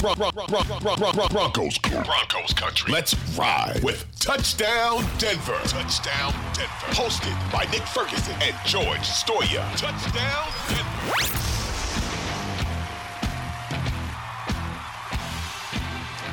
Broncos, 0.00 1.78
Broncos 1.78 2.54
country. 2.54 2.90
Let's 2.90 3.14
ride 3.36 3.80
with 3.82 4.06
Touchdown 4.18 5.04
Denver. 5.18 5.58
Touchdown 5.64 6.32
Denver. 6.54 6.86
Hosted 6.92 7.52
by 7.52 7.64
Nick 7.70 7.82
Ferguson 7.82 8.34
and 8.40 8.56
George 8.64 9.00
Stoia. 9.00 9.60
Touchdown 9.76 10.48
Denver. 10.68 11.14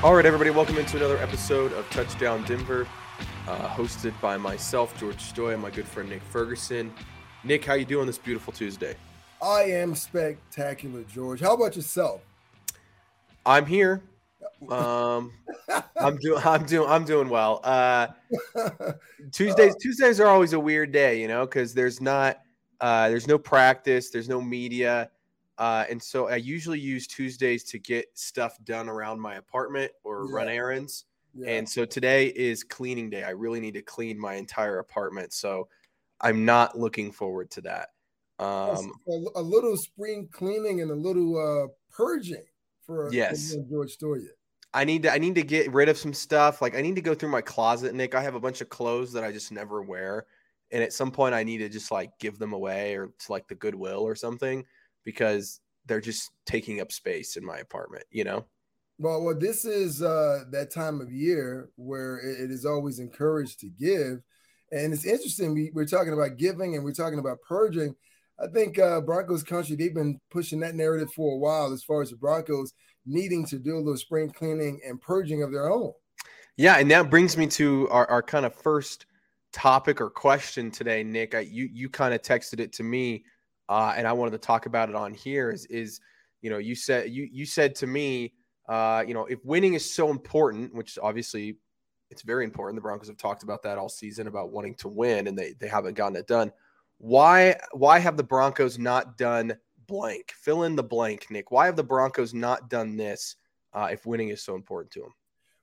All 0.01 0.15
right, 0.15 0.25
everybody, 0.25 0.49
welcome 0.49 0.77
into 0.77 0.95
another 0.95 1.17
episode 1.17 1.73
of 1.73 1.89
Touchdown 1.89 2.45
Denver, 2.45 2.87
uh, 3.49 3.67
hosted 3.67 4.13
by 4.21 4.37
myself, 4.37 4.97
George 4.97 5.17
Stoia, 5.17 5.55
and 5.55 5.61
my 5.61 5.71
good 5.71 5.85
friend 5.87 6.07
Nick 6.07 6.21
Ferguson. 6.31 6.93
Nick, 7.43 7.65
how 7.65 7.73
you 7.73 7.83
doing 7.83 8.07
this 8.07 8.17
beautiful 8.17 8.53
Tuesday? 8.53 8.95
I 9.41 9.63
am 9.63 9.93
spectacular, 9.93 11.03
George. 11.03 11.41
How 11.41 11.53
about 11.53 11.75
yourself? 11.75 12.21
I'm 13.47 13.65
here. 13.65 14.03
Um, 14.69 15.31
I'm 15.95 16.17
doing. 16.17 16.41
I'm 16.43 16.65
doing. 16.65 16.89
I'm 16.89 17.05
doing 17.05 17.29
well. 17.29 17.61
Uh, 17.63 18.07
Tuesdays. 19.31 19.75
Tuesdays 19.81 20.19
are 20.19 20.27
always 20.27 20.53
a 20.53 20.59
weird 20.59 20.91
day, 20.91 21.21
you 21.21 21.27
know, 21.27 21.45
because 21.45 21.73
there's 21.73 22.01
not. 22.01 22.41
Uh, 22.81 23.07
there's 23.09 23.27
no 23.27 23.37
practice. 23.37 24.09
There's 24.09 24.27
no 24.29 24.41
media. 24.41 25.09
Uh, 25.57 25.85
and 25.89 26.01
so 26.01 26.27
I 26.27 26.35
usually 26.35 26.79
use 26.79 27.07
Tuesdays 27.07 27.63
to 27.65 27.79
get 27.79 28.05
stuff 28.13 28.57
done 28.65 28.89
around 28.89 29.19
my 29.19 29.35
apartment 29.35 29.91
or 30.03 30.27
Yeah. 30.29 30.35
run 30.35 30.49
errands. 30.49 31.05
Yeah. 31.33 31.49
And 31.51 31.67
so 31.67 31.85
today 31.85 32.27
is 32.27 32.63
cleaning 32.63 33.09
day. 33.09 33.23
I 33.23 33.31
really 33.31 33.59
need 33.59 33.73
to 33.75 33.81
clean 33.81 34.19
my 34.19 34.35
entire 34.35 34.79
apartment. 34.79 35.33
So 35.33 35.67
I'm 36.21 36.45
not 36.45 36.77
looking 36.77 37.11
forward 37.11 37.49
to 37.51 37.61
that. 37.61 37.89
Um, 38.39 38.91
a, 39.07 39.39
a 39.39 39.41
little 39.41 39.77
spring 39.77 40.29
cleaning 40.31 40.81
and 40.81 40.91
a 40.91 40.95
little 40.95 41.37
uh, 41.37 41.67
purging 41.91 42.43
for, 42.87 43.13
Yes. 43.13 43.53
and 43.53 43.69
George 43.69 43.95
Stoia. 43.95 44.25
I 44.73 44.83
need 44.83 45.03
to 45.03 45.13
I 45.13 45.17
need 45.17 45.35
to 45.35 45.43
get 45.43 45.71
rid 45.71 45.89
of 45.89 45.97
some 45.97 46.13
stuff. 46.13 46.61
Like 46.61 46.75
I 46.75 46.81
need 46.81 46.95
to 46.95 47.01
go 47.01 47.13
through 47.13 47.29
my 47.29 47.41
closet, 47.41 47.93
Nick. 47.93 48.15
I 48.15 48.21
have 48.21 48.35
a 48.35 48.39
bunch 48.39 48.61
of 48.61 48.69
clothes 48.69 49.13
that 49.13 49.23
I 49.23 49.31
just 49.31 49.51
never 49.51 49.81
wear. 49.81 50.25
And 50.71 50.83
at 50.83 50.93
some 50.93 51.11
point 51.11 51.33
I 51.33 51.43
need 51.43 51.59
to 51.59 51.69
just 51.69 51.91
like 51.91 52.11
give 52.19 52.37
them 52.37 52.53
away 52.53 52.95
or 52.95 53.07
to 53.07 53.31
like 53.31 53.47
the 53.47 53.55
Goodwill 53.55 54.01
or 54.01 54.15
something 54.15 54.65
because 55.05 55.61
they're 55.85 56.01
just 56.01 56.31
taking 56.45 56.81
up 56.81 56.91
space 56.91 57.37
in 57.37 57.45
my 57.45 57.57
apartment, 57.57 58.03
you 58.11 58.25
know? 58.25 58.45
Well, 58.99 59.23
well, 59.23 59.39
this 59.39 59.63
is 59.63 60.01
uh, 60.01 60.43
that 60.51 60.71
time 60.71 60.99
of 60.99 61.11
year 61.11 61.69
where 61.75 62.17
it, 62.17 62.41
it 62.41 62.51
is 62.51 62.65
always 62.65 62.99
encouraged 62.99 63.59
to 63.61 63.69
give, 63.69 64.21
and 64.71 64.91
it's 64.91 65.05
interesting. 65.05 65.53
We, 65.53 65.71
we're 65.73 65.85
talking 65.85 66.13
about 66.13 66.37
giving 66.37 66.75
and 66.75 66.83
we're 66.83 66.91
talking 66.91 67.19
about 67.19 67.37
purging. 67.47 67.95
I 68.39 68.47
think 68.47 68.77
uh, 68.77 69.01
Broncos 69.01 69.43
country 69.43 69.75
they've 69.75 69.93
been 69.93 70.19
pushing 70.29 70.59
that 70.59 70.75
narrative 70.75 71.11
for 71.15 71.33
a 71.33 71.37
while, 71.37 71.73
as 71.73 71.83
far 71.83 72.01
as 72.01 72.11
the 72.11 72.17
Broncos 72.17 72.73
needing 73.05 73.45
to 73.47 73.57
do 73.57 73.75
a 73.75 73.79
little 73.79 73.97
spring 73.97 74.29
cleaning 74.29 74.79
and 74.87 75.01
purging 75.01 75.43
of 75.43 75.51
their 75.51 75.69
own. 75.71 75.93
Yeah, 76.57 76.77
and 76.77 76.89
that 76.91 77.09
brings 77.09 77.37
me 77.37 77.47
to 77.47 77.87
our, 77.89 78.09
our 78.09 78.23
kind 78.23 78.45
of 78.45 78.55
first 78.55 79.05
topic 79.53 80.01
or 80.01 80.09
question 80.09 80.69
today, 80.71 81.03
Nick. 81.03 81.35
I, 81.35 81.41
you 81.41 81.69
you 81.71 81.89
kind 81.89 82.13
of 82.13 82.21
texted 82.21 82.59
it 82.59 82.73
to 82.73 82.83
me, 82.83 83.25
uh, 83.69 83.93
and 83.95 84.07
I 84.07 84.13
wanted 84.13 84.31
to 84.31 84.39
talk 84.39 84.65
about 84.65 84.89
it 84.89 84.95
on 84.95 85.13
here. 85.13 85.51
Is 85.51 85.65
is 85.67 85.99
you 86.41 86.49
know 86.49 86.57
you 86.57 86.75
said 86.75 87.09
you 87.09 87.27
you 87.31 87.45
said 87.45 87.75
to 87.75 87.87
me, 87.87 88.33
uh, 88.67 89.03
you 89.07 89.13
know, 89.13 89.25
if 89.25 89.43
winning 89.45 89.73
is 89.73 89.93
so 89.93 90.09
important, 90.09 90.73
which 90.75 90.97
obviously 91.01 91.57
it's 92.09 92.21
very 92.21 92.43
important. 92.43 92.75
The 92.75 92.81
Broncos 92.81 93.07
have 93.07 93.17
talked 93.17 93.43
about 93.43 93.63
that 93.63 93.77
all 93.77 93.89
season 93.89 94.27
about 94.27 94.51
wanting 94.51 94.75
to 94.75 94.87
win, 94.87 95.27
and 95.27 95.37
they 95.37 95.53
they 95.59 95.67
haven't 95.67 95.95
gotten 95.95 96.15
it 96.15 96.27
done. 96.27 96.51
Why 96.97 97.55
why 97.71 97.99
have 97.99 98.17
the 98.17 98.23
Broncos 98.23 98.79
not 98.79 99.17
done 99.17 99.57
blank? 99.87 100.33
Fill 100.35 100.63
in 100.63 100.75
the 100.75 100.83
blank, 100.83 101.27
Nick. 101.29 101.51
Why 101.51 101.65
have 101.65 101.75
the 101.75 101.83
Broncos 101.83 102.33
not 102.33 102.69
done 102.69 102.97
this 102.97 103.35
uh, 103.73 103.89
if 103.91 104.05
winning 104.05 104.29
is 104.29 104.43
so 104.43 104.55
important 104.55 104.91
to 104.93 105.01
them? 105.01 105.13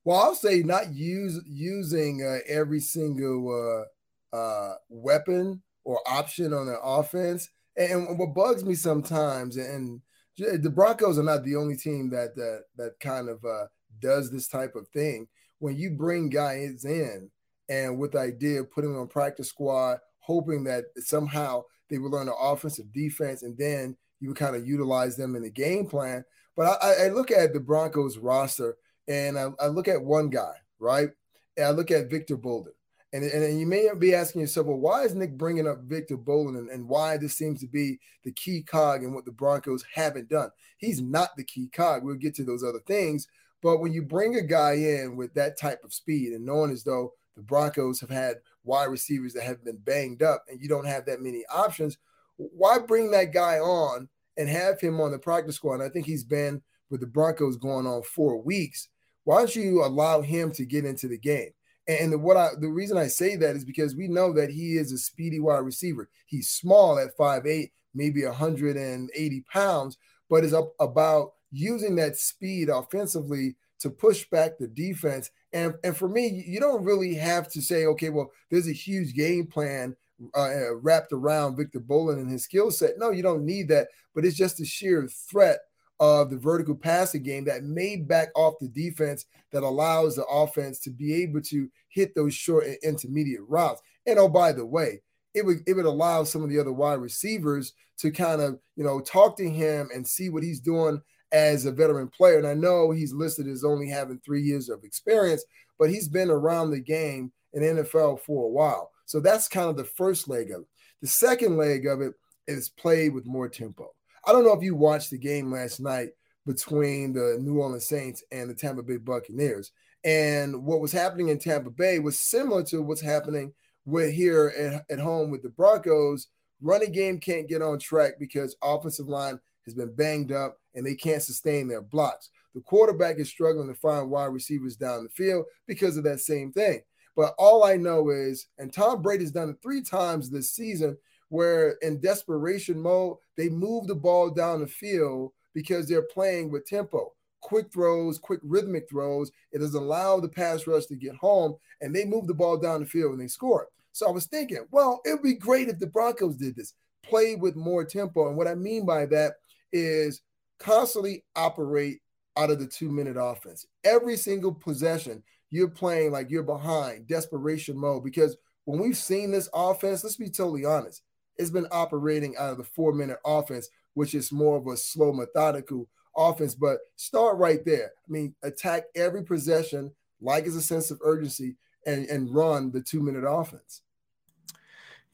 Well, 0.04 0.20
I'll 0.20 0.34
say 0.34 0.62
not 0.62 0.94
use 0.94 1.40
using 1.46 2.22
uh, 2.22 2.38
every 2.46 2.80
single 2.80 3.86
uh, 4.32 4.36
uh, 4.36 4.74
weapon 4.88 5.62
or 5.84 6.00
option 6.06 6.52
on 6.52 6.66
the 6.66 6.78
offense. 6.80 7.48
And, 7.76 8.08
and 8.08 8.18
what 8.18 8.34
bugs 8.34 8.64
me 8.64 8.74
sometimes, 8.74 9.56
and 9.56 10.00
j- 10.38 10.56
the 10.58 10.70
Broncos 10.70 11.18
are 11.18 11.24
not 11.24 11.44
the 11.44 11.56
only 11.56 11.76
team 11.76 12.10
that 12.10 12.36
that 12.36 12.64
that 12.76 13.00
kind 13.00 13.28
of 13.28 13.44
uh, 13.44 13.66
does 13.98 14.30
this 14.30 14.46
type 14.46 14.74
of 14.76 14.88
thing. 14.88 15.26
When 15.58 15.76
you 15.76 15.90
bring 15.90 16.28
guys 16.28 16.84
in 16.84 17.30
and 17.68 17.98
with 17.98 18.12
the 18.12 18.18
idea 18.18 18.60
of 18.60 18.70
putting 18.70 18.92
them 18.92 19.00
on 19.00 19.08
practice 19.08 19.48
squad, 19.48 19.98
hoping 20.24 20.64
that 20.64 20.84
somehow 20.98 21.62
they 21.90 21.98
will 21.98 22.10
learn 22.10 22.26
the 22.26 22.34
offensive 22.34 22.92
defense, 22.92 23.42
and 23.42 23.56
then 23.58 23.96
you 24.20 24.28
would 24.28 24.38
kind 24.38 24.56
of 24.56 24.66
utilize 24.66 25.16
them 25.16 25.36
in 25.36 25.42
the 25.42 25.50
game 25.50 25.86
plan. 25.86 26.24
But 26.56 26.82
I, 26.82 26.88
I- 26.88 27.04
I 27.04 27.08
look 27.08 27.30
at 27.30 27.52
the 27.52 27.60
Broncos 27.60 28.16
roster 28.18 28.76
and 29.08 29.38
I, 29.38 29.48
I 29.60 29.66
look 29.66 29.86
at 29.88 30.02
one 30.02 30.30
guy, 30.30 30.52
right? 30.78 31.10
And 31.56 31.66
I 31.66 31.70
look 31.70 31.90
at 31.90 32.10
Victor 32.10 32.36
Bolden. 32.36 32.72
And, 33.12 33.22
and 33.22 33.60
you 33.60 33.66
may 33.66 33.88
be 33.98 34.14
asking 34.14 34.40
yourself, 34.40 34.66
well, 34.66 34.78
why 34.78 35.02
is 35.02 35.14
Nick 35.14 35.36
bringing 35.36 35.68
up 35.68 35.82
Victor 35.84 36.16
Bolden 36.16 36.56
and, 36.56 36.70
and 36.70 36.88
why 36.88 37.16
this 37.16 37.36
seems 37.36 37.60
to 37.60 37.68
be 37.68 38.00
the 38.24 38.32
key 38.32 38.62
cog 38.62 39.04
in 39.04 39.12
what 39.12 39.24
the 39.24 39.30
Broncos 39.30 39.84
haven't 39.94 40.28
done? 40.30 40.50
He's 40.78 41.00
not 41.00 41.36
the 41.36 41.44
key 41.44 41.68
cog. 41.68 42.02
We'll 42.02 42.16
get 42.16 42.34
to 42.36 42.44
those 42.44 42.64
other 42.64 42.80
things. 42.86 43.28
But 43.62 43.78
when 43.78 43.92
you 43.92 44.02
bring 44.02 44.36
a 44.36 44.42
guy 44.42 44.72
in 44.72 45.16
with 45.16 45.32
that 45.34 45.58
type 45.58 45.84
of 45.84 45.94
speed 45.94 46.32
and 46.32 46.44
knowing 46.44 46.72
as 46.72 46.82
though 46.82 47.12
the 47.36 47.42
Broncos 47.42 48.00
have 48.00 48.10
had 48.10 48.36
wide 48.64 48.86
receivers 48.86 49.34
that 49.34 49.44
have 49.44 49.64
been 49.64 49.76
banged 49.76 50.22
up 50.22 50.44
and 50.48 50.60
you 50.60 50.68
don't 50.68 50.86
have 50.86 51.06
that 51.06 51.20
many 51.20 51.44
options, 51.52 51.98
why 52.36 52.78
bring 52.78 53.10
that 53.12 53.32
guy 53.32 53.58
on 53.58 54.08
and 54.36 54.48
have 54.48 54.80
him 54.80 55.00
on 55.00 55.12
the 55.12 55.18
practice 55.18 55.56
squad? 55.56 55.74
And 55.74 55.82
I 55.84 55.88
think 55.88 56.06
he's 56.06 56.24
been 56.24 56.62
with 56.90 57.00
the 57.00 57.06
Broncos 57.06 57.56
going 57.56 57.86
on 57.86 58.02
four 58.02 58.42
weeks. 58.42 58.88
Why 59.24 59.38
don't 59.38 59.56
you 59.56 59.84
allow 59.84 60.20
him 60.20 60.50
to 60.52 60.64
get 60.64 60.84
into 60.84 61.08
the 61.08 61.18
game? 61.18 61.50
And 61.86 62.22
what 62.22 62.36
I 62.36 62.50
the 62.58 62.68
reason 62.68 62.96
I 62.96 63.08
say 63.08 63.36
that 63.36 63.56
is 63.56 63.64
because 63.64 63.94
we 63.94 64.08
know 64.08 64.32
that 64.32 64.50
he 64.50 64.78
is 64.78 64.90
a 64.92 64.98
speedy 64.98 65.38
wide 65.38 65.58
receiver. 65.58 66.08
He's 66.26 66.50
small 66.50 66.98
at 66.98 67.16
5'8, 67.16 67.70
maybe 67.94 68.24
180 68.24 69.44
pounds, 69.52 69.98
but 70.30 70.44
is 70.44 70.54
up 70.54 70.72
about 70.80 71.32
using 71.50 71.96
that 71.96 72.16
speed 72.16 72.70
offensively 72.70 73.56
to 73.80 73.90
push 73.90 74.24
back 74.30 74.58
the 74.58 74.66
defense. 74.66 75.30
And, 75.54 75.74
and 75.84 75.96
for 75.96 76.08
me, 76.08 76.44
you 76.46 76.58
don't 76.58 76.84
really 76.84 77.14
have 77.14 77.48
to 77.52 77.62
say, 77.62 77.86
okay, 77.86 78.10
well, 78.10 78.32
there's 78.50 78.68
a 78.68 78.72
huge 78.72 79.14
game 79.14 79.46
plan 79.46 79.96
uh, 80.36 80.74
wrapped 80.76 81.12
around 81.12 81.56
Victor 81.56 81.78
Bolden 81.78 82.18
and 82.18 82.30
his 82.30 82.42
skill 82.42 82.72
set. 82.72 82.98
No, 82.98 83.12
you 83.12 83.22
don't 83.22 83.46
need 83.46 83.68
that, 83.68 83.88
but 84.14 84.24
it's 84.24 84.36
just 84.36 84.58
the 84.58 84.64
sheer 84.64 85.08
threat 85.08 85.60
of 86.00 86.30
the 86.30 86.36
vertical 86.36 86.74
passing 86.74 87.22
game 87.22 87.44
that 87.44 87.62
may 87.62 87.96
back 87.96 88.30
off 88.34 88.54
the 88.60 88.68
defense 88.68 89.26
that 89.52 89.62
allows 89.62 90.16
the 90.16 90.26
offense 90.26 90.80
to 90.80 90.90
be 90.90 91.22
able 91.22 91.40
to 91.40 91.70
hit 91.88 92.16
those 92.16 92.34
short 92.34 92.66
and 92.66 92.76
intermediate 92.82 93.42
routes. 93.46 93.80
And 94.06 94.18
oh, 94.18 94.28
by 94.28 94.50
the 94.50 94.66
way, 94.66 95.02
it 95.34 95.46
would 95.46 95.58
it 95.66 95.74
would 95.74 95.84
allow 95.84 96.24
some 96.24 96.42
of 96.42 96.50
the 96.50 96.58
other 96.58 96.72
wide 96.72 97.00
receivers 97.00 97.72
to 97.98 98.10
kind 98.10 98.40
of 98.40 98.58
you 98.76 98.82
know 98.82 99.00
talk 99.00 99.36
to 99.36 99.48
him 99.48 99.88
and 99.94 100.06
see 100.06 100.30
what 100.30 100.42
he's 100.42 100.60
doing 100.60 101.00
as 101.34 101.66
a 101.66 101.72
veteran 101.72 102.08
player. 102.08 102.38
And 102.38 102.46
I 102.46 102.54
know 102.54 102.92
he's 102.92 103.12
listed 103.12 103.48
as 103.48 103.64
only 103.64 103.88
having 103.88 104.20
three 104.20 104.40
years 104.40 104.68
of 104.68 104.84
experience, 104.84 105.44
but 105.78 105.90
he's 105.90 106.08
been 106.08 106.30
around 106.30 106.70
the 106.70 106.80
game 106.80 107.32
in 107.52 107.62
NFL 107.62 108.20
for 108.20 108.44
a 108.44 108.48
while. 108.48 108.92
So 109.04 109.20
that's 109.20 109.48
kind 109.48 109.68
of 109.68 109.76
the 109.76 109.84
first 109.84 110.28
leg 110.28 110.52
of 110.52 110.62
it. 110.62 110.68
The 111.02 111.08
second 111.08 111.56
leg 111.56 111.86
of 111.86 112.00
it 112.00 112.14
is 112.46 112.68
played 112.68 113.12
with 113.12 113.26
more 113.26 113.48
tempo. 113.48 113.90
I 114.24 114.32
don't 114.32 114.44
know 114.44 114.54
if 114.54 114.62
you 114.62 114.76
watched 114.76 115.10
the 115.10 115.18
game 115.18 115.52
last 115.52 115.80
night 115.80 116.10
between 116.46 117.12
the 117.12 117.36
New 117.40 117.58
Orleans 117.58 117.88
Saints 117.88 118.22
and 118.30 118.48
the 118.48 118.54
Tampa 118.54 118.82
Bay 118.82 118.96
Buccaneers. 118.96 119.72
And 120.04 120.64
what 120.64 120.80
was 120.80 120.92
happening 120.92 121.28
in 121.28 121.38
Tampa 121.38 121.70
Bay 121.70 121.98
was 121.98 122.20
similar 122.20 122.62
to 122.64 122.80
what's 122.80 123.00
happening 123.00 123.52
with 123.84 124.12
here 124.12 124.52
at, 124.56 124.98
at 124.98 125.02
home 125.02 125.30
with 125.30 125.42
the 125.42 125.48
Broncos. 125.48 126.28
Running 126.62 126.92
game 126.92 127.18
can't 127.18 127.48
get 127.48 127.60
on 127.60 127.78
track 127.78 128.14
because 128.20 128.56
offensive 128.62 129.08
line 129.08 129.40
has 129.64 129.74
been 129.74 129.94
banged 129.94 130.32
up 130.32 130.58
and 130.74 130.84
they 130.86 130.94
can't 130.94 131.22
sustain 131.22 131.68
their 131.68 131.82
blocks. 131.82 132.30
The 132.54 132.60
quarterback 132.60 133.18
is 133.18 133.28
struggling 133.28 133.68
to 133.68 133.74
find 133.74 134.10
wide 134.10 134.26
receivers 134.26 134.76
down 134.76 135.04
the 135.04 135.10
field 135.10 135.46
because 135.66 135.96
of 135.96 136.04
that 136.04 136.20
same 136.20 136.52
thing. 136.52 136.82
But 137.16 137.34
all 137.38 137.64
I 137.64 137.76
know 137.76 138.10
is, 138.10 138.46
and 138.58 138.72
Tom 138.72 139.02
Brady's 139.02 139.30
done 139.30 139.50
it 139.50 139.56
three 139.62 139.82
times 139.82 140.30
this 140.30 140.52
season, 140.52 140.96
where 141.28 141.72
in 141.82 142.00
desperation 142.00 142.80
mode, 142.80 143.16
they 143.36 143.48
move 143.48 143.86
the 143.86 143.94
ball 143.94 144.30
down 144.30 144.60
the 144.60 144.66
field 144.66 145.32
because 145.52 145.88
they're 145.88 146.02
playing 146.02 146.50
with 146.50 146.66
tempo. 146.66 147.12
Quick 147.40 147.72
throws, 147.72 148.18
quick 148.18 148.40
rhythmic 148.42 148.88
throws. 148.88 149.30
It 149.52 149.58
doesn't 149.58 149.82
allow 149.82 150.20
the 150.20 150.28
pass 150.28 150.66
rush 150.66 150.86
to 150.86 150.96
get 150.96 151.14
home, 151.16 151.56
and 151.80 151.94
they 151.94 152.04
move 152.04 152.26
the 152.26 152.34
ball 152.34 152.56
down 152.56 152.80
the 152.80 152.86
field 152.86 153.12
and 153.12 153.20
they 153.20 153.28
score. 153.28 153.68
So 153.92 154.08
I 154.08 154.10
was 154.10 154.26
thinking, 154.26 154.66
well, 154.70 155.00
it 155.04 155.12
would 155.12 155.22
be 155.22 155.34
great 155.34 155.68
if 155.68 155.78
the 155.78 155.86
Broncos 155.86 156.36
did 156.36 156.56
this, 156.56 156.74
play 157.04 157.36
with 157.36 157.54
more 157.54 157.84
tempo. 157.84 158.28
And 158.28 158.36
what 158.36 158.48
I 158.48 158.54
mean 158.54 158.84
by 158.84 159.06
that 159.06 159.34
is 159.74 160.22
constantly 160.58 161.24
operate 161.36 162.00
out 162.38 162.50
of 162.50 162.58
the 162.58 162.66
two 162.66 162.90
minute 162.90 163.16
offense. 163.20 163.66
Every 163.84 164.16
single 164.16 164.52
possession, 164.52 165.22
you're 165.50 165.68
playing 165.68 166.12
like 166.12 166.30
you're 166.30 166.42
behind, 166.42 167.06
desperation 167.06 167.76
mode. 167.76 168.04
Because 168.04 168.36
when 168.64 168.80
we've 168.80 168.96
seen 168.96 169.30
this 169.30 169.50
offense, 169.52 170.02
let's 170.02 170.16
be 170.16 170.30
totally 170.30 170.64
honest, 170.64 171.02
it's 171.36 171.50
been 171.50 171.66
operating 171.70 172.36
out 172.36 172.52
of 172.52 172.58
the 172.58 172.64
four 172.64 172.92
minute 172.92 173.18
offense, 173.26 173.68
which 173.94 174.14
is 174.14 174.32
more 174.32 174.56
of 174.56 174.66
a 174.66 174.76
slow, 174.76 175.12
methodical 175.12 175.88
offense, 176.16 176.54
but 176.54 176.78
start 176.96 177.36
right 177.36 177.64
there. 177.64 177.92
I 178.08 178.10
mean, 178.10 178.34
attack 178.42 178.84
every 178.94 179.22
possession 179.22 179.92
like 180.20 180.46
it's 180.46 180.56
a 180.56 180.62
sense 180.62 180.90
of 180.90 181.00
urgency 181.04 181.56
and, 181.86 182.06
and 182.06 182.34
run 182.34 182.70
the 182.70 182.80
two 182.80 183.02
minute 183.02 183.26
offense. 183.28 183.82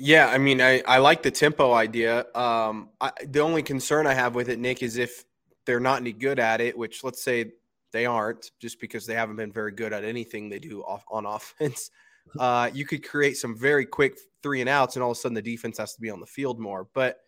Yeah, 0.02 0.29
I 0.29 0.38
mean, 0.38 0.62
I, 0.62 0.82
I 0.88 0.97
like 0.97 1.23
the 1.23 1.31
tempo 1.31 1.75
idea. 1.75 2.25
Um, 2.35 2.88
I, 3.02 3.12
the 3.23 3.41
only 3.41 3.62
concern 3.62 4.06
I 4.06 4.14
have 4.14 4.35
with 4.35 4.49
it, 4.49 4.58
Nick, 4.58 4.82
is 4.82 4.97
if 4.97 5.25
they're 5.67 5.79
not 5.79 6.00
any 6.00 6.14
good 6.14 6.38
at 6.38 6.62
it, 6.62 6.76
which 6.76 7.05
let's 7.05 7.23
say 7.23 7.52
they 7.93 8.06
aren't, 8.06 8.50
just 8.58 8.81
because 8.81 9.05
they 9.05 9.12
haven't 9.12 9.37
been 9.37 9.52
very 9.52 9.73
good 9.73 9.93
at 9.93 10.02
anything 10.02 10.49
they 10.49 10.58
do 10.58 10.81
off 10.81 11.05
on 11.11 11.26
offense. 11.26 11.91
Uh, 12.38 12.70
you 12.73 12.87
could 12.87 13.06
create 13.06 13.37
some 13.37 13.55
very 13.55 13.85
quick 13.85 14.19
three 14.43 14.62
and 14.62 14.70
outs, 14.70 14.97
and 14.97 15.02
all 15.02 15.11
of 15.11 15.19
a 15.19 15.20
sudden 15.20 15.35
the 15.35 15.43
defense 15.43 15.76
has 15.76 15.94
to 15.97 16.00
be 16.00 16.08
on 16.08 16.19
the 16.19 16.26
field 16.26 16.58
more. 16.58 16.88
But 16.94 17.19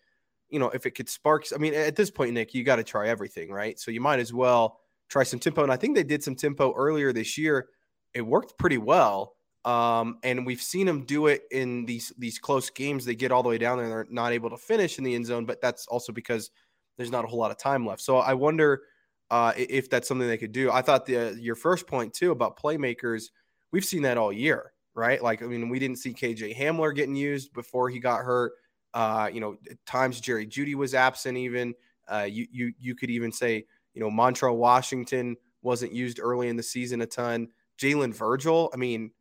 you 0.48 0.58
know, 0.58 0.70
if 0.70 0.86
it 0.86 0.92
could 0.92 1.10
spark, 1.10 1.44
I 1.54 1.58
mean, 1.58 1.74
at 1.74 1.94
this 1.94 2.10
point, 2.10 2.32
Nick, 2.32 2.54
you 2.54 2.64
got 2.64 2.76
to 2.76 2.84
try 2.84 3.06
everything, 3.08 3.50
right? 3.50 3.78
So 3.78 3.90
you 3.90 4.00
might 4.00 4.18
as 4.18 4.32
well 4.32 4.80
try 5.10 5.24
some 5.24 5.40
tempo. 5.40 5.62
And 5.62 5.72
I 5.72 5.76
think 5.76 5.94
they 5.94 6.04
did 6.04 6.24
some 6.24 6.36
tempo 6.36 6.72
earlier 6.74 7.12
this 7.12 7.36
year. 7.36 7.68
It 8.14 8.22
worked 8.22 8.56
pretty 8.56 8.78
well. 8.78 9.34
Um, 9.64 10.18
and 10.24 10.44
we've 10.44 10.62
seen 10.62 10.86
them 10.86 11.04
do 11.04 11.28
it 11.28 11.42
in 11.50 11.84
these 11.84 12.12
these 12.18 12.38
close 12.38 12.68
games. 12.70 13.04
They 13.04 13.14
get 13.14 13.30
all 13.30 13.42
the 13.42 13.48
way 13.48 13.58
down 13.58 13.78
there 13.78 13.86
and 13.86 13.92
they're 13.92 14.06
not 14.10 14.32
able 14.32 14.50
to 14.50 14.56
finish 14.56 14.98
in 14.98 15.04
the 15.04 15.14
end 15.14 15.26
zone, 15.26 15.44
but 15.44 15.60
that's 15.60 15.86
also 15.86 16.12
because 16.12 16.50
there's 16.96 17.10
not 17.10 17.24
a 17.24 17.28
whole 17.28 17.38
lot 17.38 17.50
of 17.50 17.58
time 17.58 17.86
left. 17.86 18.02
So 18.02 18.18
I 18.18 18.34
wonder 18.34 18.82
uh, 19.30 19.52
if 19.56 19.88
that's 19.88 20.08
something 20.08 20.28
they 20.28 20.36
could 20.36 20.52
do. 20.52 20.70
I 20.70 20.82
thought 20.82 21.06
the 21.06 21.36
your 21.40 21.54
first 21.54 21.86
point 21.86 22.12
too 22.12 22.32
about 22.32 22.58
playmakers, 22.58 23.30
we've 23.70 23.84
seen 23.84 24.02
that 24.02 24.18
all 24.18 24.32
year, 24.32 24.72
right? 24.94 25.22
Like 25.22 25.42
I 25.42 25.46
mean, 25.46 25.68
we 25.68 25.78
didn't 25.78 25.98
see 25.98 26.12
KJ 26.12 26.56
Hamler 26.56 26.94
getting 26.94 27.16
used 27.16 27.52
before 27.52 27.88
he 27.88 27.98
got 27.98 28.22
hurt. 28.22 28.52
Uh, 28.92 29.30
you 29.32 29.40
know, 29.40 29.56
times 29.86 30.20
Jerry 30.20 30.46
Jeudy 30.46 30.74
was 30.74 30.94
absent. 30.94 31.38
Even 31.38 31.74
uh, 32.08 32.26
you 32.28 32.46
you 32.50 32.72
you 32.78 32.94
could 32.94 33.10
even 33.10 33.32
say 33.32 33.64
you 33.94 34.00
know 34.02 34.10
Montrell 34.10 34.56
Washington 34.56 35.36
wasn't 35.62 35.92
used 35.92 36.18
early 36.20 36.48
in 36.48 36.56
the 36.56 36.62
season 36.62 37.00
a 37.00 37.06
ton. 37.06 37.48
Jalen 37.78 38.14
Virgil, 38.14 38.70
I 38.74 38.76
mean, 38.76 39.12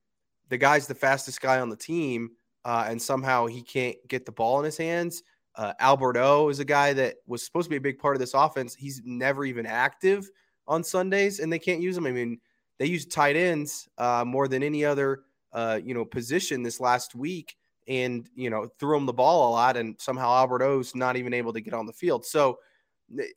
the 0.51 0.57
guy's 0.57 0.85
the 0.85 0.93
fastest 0.93 1.41
guy 1.41 1.61
on 1.61 1.69
the 1.69 1.77
team, 1.77 2.31
uh, 2.65 2.85
and 2.87 3.01
somehow 3.01 3.47
he 3.47 3.61
can't 3.61 3.95
get 4.09 4.25
the 4.25 4.33
ball 4.33 4.59
in 4.59 4.65
his 4.65 4.77
hands. 4.77 5.23
Uh, 5.55 5.71
Albert 5.79 6.17
O 6.17 6.49
is 6.49 6.59
a 6.59 6.65
guy 6.65 6.91
that 6.91 7.15
was 7.25 7.43
supposed 7.43 7.65
to 7.65 7.69
be 7.69 7.77
a 7.77 7.81
big 7.81 7.97
part 7.97 8.15
of 8.15 8.19
this 8.19 8.33
offense. 8.33 8.75
He's 8.75 9.01
never 9.05 9.45
even 9.45 9.65
active 9.65 10.29
on 10.67 10.83
Sundays, 10.83 11.39
and 11.39 11.51
they 11.51 11.57
can't 11.57 11.79
use 11.79 11.97
him. 11.97 12.05
I 12.05 12.11
mean, 12.11 12.37
they 12.79 12.85
use 12.85 13.05
tight 13.05 13.37
ends 13.37 13.87
uh, 13.97 14.25
more 14.27 14.49
than 14.49 14.61
any 14.61 14.83
other 14.83 15.21
uh, 15.53 15.79
you 15.81 15.93
know 15.93 16.03
position 16.03 16.63
this 16.63 16.81
last 16.81 17.15
week, 17.15 17.55
and 17.87 18.29
you 18.35 18.49
know 18.49 18.67
threw 18.77 18.97
him 18.97 19.05
the 19.05 19.13
ball 19.13 19.49
a 19.49 19.51
lot, 19.51 19.77
and 19.77 19.95
somehow 19.99 20.33
Albert 20.35 20.63
O's 20.63 20.93
not 20.95 21.15
even 21.15 21.33
able 21.33 21.53
to 21.53 21.61
get 21.61 21.73
on 21.73 21.85
the 21.85 21.93
field. 21.93 22.25
So 22.25 22.59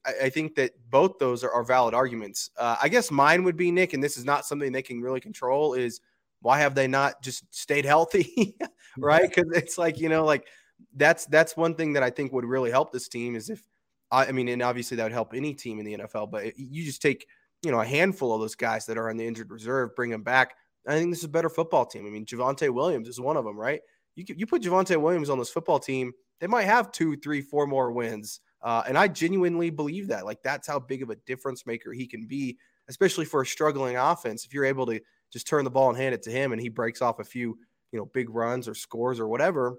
I, 0.04 0.14
I 0.24 0.30
think 0.30 0.56
that 0.56 0.72
both 0.90 1.20
those 1.20 1.44
are, 1.44 1.52
are 1.52 1.62
valid 1.62 1.94
arguments. 1.94 2.50
Uh, 2.56 2.74
I 2.82 2.88
guess 2.88 3.12
mine 3.12 3.44
would 3.44 3.56
be 3.56 3.70
Nick, 3.70 3.92
and 3.92 4.02
this 4.02 4.16
is 4.16 4.24
not 4.24 4.44
something 4.44 4.72
they 4.72 4.82
can 4.82 5.00
really 5.00 5.20
control. 5.20 5.74
Is 5.74 6.00
why 6.44 6.58
have 6.58 6.74
they 6.74 6.86
not 6.86 7.22
just 7.22 7.42
stayed 7.54 7.86
healthy, 7.86 8.54
right? 8.98 9.26
Because 9.28 9.50
it's 9.56 9.78
like 9.78 9.98
you 9.98 10.10
know, 10.10 10.26
like 10.26 10.46
that's 10.94 11.24
that's 11.26 11.56
one 11.56 11.74
thing 11.74 11.94
that 11.94 12.02
I 12.02 12.10
think 12.10 12.32
would 12.32 12.44
really 12.44 12.70
help 12.70 12.92
this 12.92 13.08
team 13.08 13.34
is 13.34 13.48
if 13.48 13.62
I, 14.10 14.26
I 14.26 14.32
mean, 14.32 14.48
and 14.48 14.62
obviously 14.62 14.98
that 14.98 15.04
would 15.04 15.12
help 15.12 15.32
any 15.34 15.54
team 15.54 15.78
in 15.78 15.86
the 15.86 15.96
NFL. 15.96 16.30
But 16.30 16.58
you 16.58 16.84
just 16.84 17.00
take 17.00 17.26
you 17.62 17.70
know 17.70 17.80
a 17.80 17.86
handful 17.86 18.34
of 18.34 18.42
those 18.42 18.54
guys 18.54 18.84
that 18.86 18.98
are 18.98 19.08
on 19.08 19.16
the 19.16 19.26
injured 19.26 19.50
reserve, 19.50 19.96
bring 19.96 20.10
them 20.10 20.22
back. 20.22 20.54
I 20.86 20.98
think 20.98 21.10
this 21.10 21.20
is 21.20 21.24
a 21.24 21.28
better 21.28 21.48
football 21.48 21.86
team. 21.86 22.06
I 22.06 22.10
mean, 22.10 22.26
Javonte 22.26 22.68
Williams 22.68 23.08
is 23.08 23.18
one 23.18 23.38
of 23.38 23.46
them, 23.46 23.58
right? 23.58 23.80
You 24.14 24.24
you 24.36 24.46
put 24.46 24.62
Javonte 24.62 25.00
Williams 25.00 25.30
on 25.30 25.38
this 25.38 25.50
football 25.50 25.78
team, 25.78 26.12
they 26.40 26.46
might 26.46 26.64
have 26.64 26.92
two, 26.92 27.16
three, 27.16 27.40
four 27.40 27.66
more 27.66 27.90
wins. 27.90 28.40
Uh, 28.60 28.82
and 28.86 28.98
I 28.98 29.08
genuinely 29.08 29.70
believe 29.70 30.08
that. 30.08 30.24
Like 30.24 30.42
that's 30.42 30.66
how 30.66 30.78
big 30.78 31.02
of 31.02 31.10
a 31.10 31.16
difference 31.26 31.64
maker 31.64 31.92
he 31.92 32.06
can 32.06 32.26
be, 32.26 32.58
especially 32.88 33.24
for 33.24 33.42
a 33.42 33.46
struggling 33.46 33.96
offense. 33.96 34.44
If 34.44 34.52
you're 34.52 34.64
able 34.64 34.86
to 34.86 35.00
just 35.34 35.48
turn 35.48 35.64
the 35.64 35.70
ball 35.70 35.88
and 35.90 35.98
hand 35.98 36.14
it 36.14 36.22
to 36.22 36.30
him, 36.30 36.52
and 36.52 36.62
he 36.62 36.68
breaks 36.68 37.02
off 37.02 37.18
a 37.18 37.24
few, 37.24 37.58
you 37.90 37.98
know, 37.98 38.06
big 38.06 38.30
runs 38.30 38.68
or 38.68 38.74
scores 38.74 39.18
or 39.18 39.26
whatever, 39.26 39.78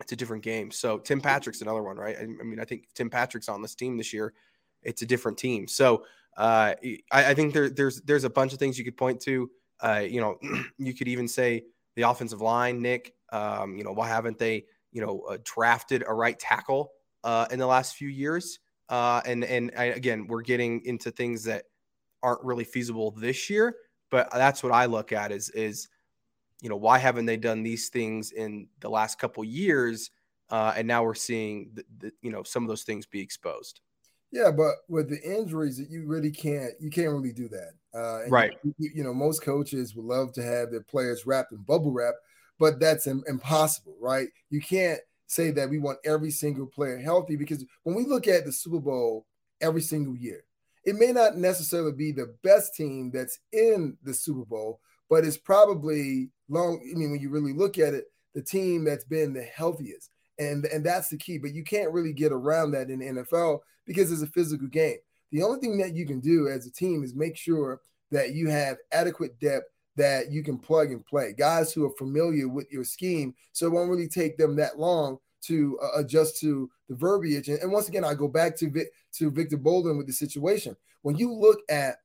it's 0.00 0.12
a 0.12 0.16
different 0.16 0.42
game. 0.42 0.70
So 0.70 0.98
Tim 0.98 1.20
Patrick's 1.20 1.62
another 1.62 1.82
one, 1.82 1.96
right? 1.96 2.16
I, 2.16 2.22
I 2.22 2.44
mean, 2.44 2.60
I 2.60 2.64
think 2.64 2.88
Tim 2.94 3.08
Patrick's 3.08 3.48
on 3.48 3.62
this 3.62 3.74
team 3.74 3.96
this 3.96 4.12
year. 4.12 4.34
It's 4.82 5.02
a 5.02 5.06
different 5.06 5.38
team. 5.38 5.66
So 5.66 6.04
uh, 6.36 6.74
I, 6.84 7.30
I, 7.30 7.34
think 7.34 7.54
there, 7.54 7.70
there's 7.70 8.02
there's 8.02 8.24
a 8.24 8.30
bunch 8.30 8.52
of 8.52 8.58
things 8.58 8.78
you 8.78 8.84
could 8.84 8.96
point 8.96 9.20
to. 9.22 9.50
Uh, 9.80 10.04
you 10.06 10.20
know, 10.20 10.36
you 10.78 10.94
could 10.94 11.08
even 11.08 11.26
say 11.26 11.64
the 11.94 12.02
offensive 12.02 12.42
line, 12.42 12.82
Nick. 12.82 13.14
Um, 13.32 13.76
you 13.78 13.84
know, 13.84 13.92
why 13.92 14.08
haven't 14.08 14.38
they, 14.38 14.66
you 14.92 15.00
know, 15.00 15.22
uh, 15.30 15.38
drafted 15.42 16.04
a 16.06 16.12
right 16.12 16.38
tackle 16.38 16.92
uh, 17.24 17.46
in 17.50 17.58
the 17.58 17.66
last 17.66 17.96
few 17.96 18.08
years? 18.08 18.58
Uh, 18.88 19.22
and 19.24 19.44
and 19.44 19.72
I, 19.78 19.84
again, 19.84 20.26
we're 20.26 20.42
getting 20.42 20.84
into 20.84 21.10
things 21.10 21.44
that 21.44 21.64
aren't 22.22 22.44
really 22.44 22.64
feasible 22.64 23.12
this 23.12 23.48
year. 23.48 23.74
But 24.10 24.30
that's 24.32 24.62
what 24.62 24.72
I 24.72 24.86
look 24.86 25.12
at 25.12 25.32
is 25.32 25.50
is 25.50 25.88
you 26.60 26.68
know, 26.68 26.76
why 26.76 26.98
haven't 26.98 27.26
they 27.26 27.36
done 27.36 27.62
these 27.62 27.88
things 27.88 28.32
in 28.32 28.68
the 28.80 28.88
last 28.88 29.18
couple 29.18 29.44
years? 29.44 30.10
Uh, 30.48 30.72
and 30.76 30.86
now 30.86 31.02
we're 31.02 31.14
seeing, 31.14 31.70
the, 31.74 31.84
the, 31.98 32.12
you 32.22 32.30
know, 32.30 32.42
some 32.42 32.62
of 32.62 32.68
those 32.68 32.82
things 32.82 33.04
be 33.04 33.20
exposed. 33.20 33.80
Yeah, 34.32 34.50
but 34.50 34.74
with 34.88 35.08
the 35.08 35.20
injuries, 35.22 35.78
that 35.78 35.90
you 35.90 36.04
really 36.06 36.30
can't 36.30 36.72
you 36.80 36.90
can't 36.90 37.12
really 37.12 37.32
do 37.32 37.48
that. 37.48 37.70
Uh, 37.94 38.28
right. 38.28 38.52
You, 38.64 38.90
you, 38.94 39.04
know, 39.04 39.14
most 39.14 39.42
coaches 39.42 39.94
would 39.94 40.04
love 40.04 40.32
to 40.32 40.42
have 40.42 40.70
their 40.70 40.82
players 40.82 41.26
wrapped 41.26 41.52
in 41.52 41.58
bubble 41.58 41.92
wrap, 41.92 42.14
but 42.58 42.80
that's 42.80 43.06
Im- 43.06 43.24
impossible, 43.28 43.96
right? 44.00 44.28
You 44.50 44.60
can't 44.60 45.00
say 45.28 45.52
that 45.52 45.70
we 45.70 45.78
want 45.78 45.98
every 46.04 46.30
single 46.30 46.66
player 46.66 46.98
healthy 46.98 47.36
because 47.36 47.64
when 47.84 47.94
we 47.94 48.04
look 48.04 48.26
at 48.26 48.44
the 48.44 48.52
Super 48.52 48.80
Bowl 48.80 49.26
every 49.60 49.80
single 49.80 50.16
year, 50.16 50.42
it 50.86 50.94
may 50.94 51.10
not 51.12 51.36
necessarily 51.36 51.92
be 51.92 52.12
the 52.12 52.34
best 52.44 52.74
team 52.74 53.10
that's 53.12 53.40
in 53.52 53.98
the 54.04 54.14
Super 54.14 54.44
Bowl, 54.44 54.80
but 55.10 55.24
it's 55.24 55.36
probably 55.36 56.30
long. 56.48 56.80
I 56.90 56.96
mean, 56.96 57.10
when 57.10 57.20
you 57.20 57.28
really 57.28 57.52
look 57.52 57.76
at 57.76 57.92
it, 57.92 58.04
the 58.34 58.42
team 58.42 58.84
that's 58.84 59.04
been 59.04 59.34
the 59.34 59.42
healthiest, 59.42 60.10
and 60.38 60.64
and 60.66 60.86
that's 60.86 61.08
the 61.08 61.18
key. 61.18 61.38
But 61.38 61.54
you 61.54 61.64
can't 61.64 61.92
really 61.92 62.12
get 62.12 62.32
around 62.32 62.70
that 62.70 62.88
in 62.88 63.00
the 63.00 63.22
NFL 63.22 63.58
because 63.84 64.12
it's 64.12 64.22
a 64.22 64.28
physical 64.28 64.68
game. 64.68 64.98
The 65.32 65.42
only 65.42 65.58
thing 65.58 65.76
that 65.78 65.94
you 65.94 66.06
can 66.06 66.20
do 66.20 66.48
as 66.48 66.66
a 66.66 66.72
team 66.72 67.02
is 67.02 67.14
make 67.14 67.36
sure 67.36 67.80
that 68.12 68.34
you 68.34 68.48
have 68.48 68.76
adequate 68.92 69.40
depth 69.40 69.66
that 69.96 70.30
you 70.30 70.44
can 70.44 70.58
plug 70.58 70.92
and 70.92 71.04
play. 71.04 71.34
Guys 71.36 71.72
who 71.72 71.84
are 71.84 71.96
familiar 71.98 72.46
with 72.48 72.70
your 72.70 72.84
scheme, 72.84 73.34
so 73.52 73.66
it 73.66 73.72
won't 73.72 73.90
really 73.90 74.08
take 74.08 74.38
them 74.38 74.54
that 74.56 74.78
long 74.78 75.18
to 75.42 75.78
uh, 75.82 75.98
adjust 76.00 76.38
to 76.40 76.70
the 76.88 76.94
verbiage. 76.94 77.48
And, 77.48 77.58
and, 77.60 77.72
once 77.72 77.88
again, 77.88 78.04
I 78.04 78.14
go 78.14 78.28
back 78.28 78.56
to 78.58 78.70
Vic, 78.70 78.88
to 79.14 79.30
Victor 79.30 79.56
Bolden 79.56 79.96
with 79.96 80.06
the 80.06 80.12
situation. 80.12 80.76
When 81.02 81.16
you 81.16 81.32
look 81.32 81.60
at 81.68 81.96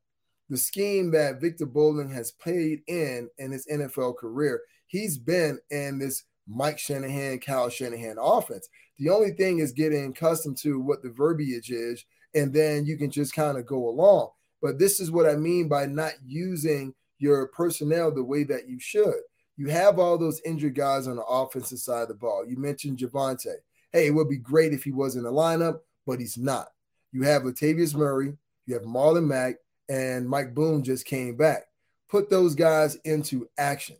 the 0.50 0.58
scheme 0.58 1.12
that 1.12 1.42
Victor 1.42 1.66
Bolden 1.66 2.10
has 2.12 2.32
played 2.32 2.82
in 2.88 3.30
in 3.38 3.52
his 3.52 3.68
NFL 3.68 4.18
career, 4.18 4.62
he's 4.88 5.18
been 5.18 5.60
in 5.70 6.00
this 6.00 6.24
Mike 6.48 6.80
Shanahan, 6.80 7.40
Kyle 7.40 7.70
Shanahan 7.70 8.18
offense. 8.20 8.68
The 8.98 9.10
only 9.10 9.32
thing 9.32 9.60
is 9.60 9.72
getting 9.72 10.12
accustomed 10.12 10.58
to 10.58 10.80
what 10.80 11.02
the 11.02 11.10
verbiage 11.10 11.72
is, 11.72 12.06
and 12.36 12.54
then 12.54 12.86
you 12.86 12.98
can 12.98 13.10
just 13.10 13.34
kind 13.34 13.58
of 13.58 13.66
go 13.66 13.90
along. 13.90 14.30
But 14.62 14.78
this 14.78 15.00
is 15.00 15.10
what 15.10 15.28
I 15.28 15.36
mean 15.36 15.68
by 15.68 15.86
not 15.86 16.14
using 16.26 16.94
your 17.18 17.48
personnel 17.48 18.12
the 18.12 18.24
way 18.24 18.44
that 18.44 18.68
you 18.68 18.80
should. 18.80 19.22
You 19.58 19.68
have 19.68 20.00
all 20.00 20.18
those 20.18 20.42
injured 20.46 20.76
guys 20.76 21.08
on 21.08 21.18
the 21.18 21.24
offensive 21.24 21.80
side 21.80 22.04
of 22.04 22.08
the 22.08 22.14
ball. 22.16 22.46
You 22.48 22.58
mentioned 22.58 22.98
Javonte. 22.98 23.56
Hey, 23.94 24.08
it 24.08 24.12
would 24.12 24.30
be 24.30 24.38
great 24.38 24.74
if 24.74 24.84
he 24.84 24.92
was 24.92 25.16
in 25.16 25.24
the 25.24 25.32
lineup, 25.32 25.80
but 26.06 26.20
he's 26.20 26.38
not. 26.38 26.70
You 27.12 27.24
have 27.24 27.44
Latavius 27.44 27.94
Murray, 27.94 28.38
you 28.66 28.74
have 28.74 28.84
Marlon 28.84 29.26
Mack, 29.26 29.56
and 29.90 30.28
Mike 30.28 30.54
Boone 30.54 30.84
just 30.84 31.06
came 31.06 31.36
back. 31.36 31.64
Put 32.10 32.30
those 32.30 32.56
guys 32.56 32.96
into 33.04 33.50
action. 33.58 33.98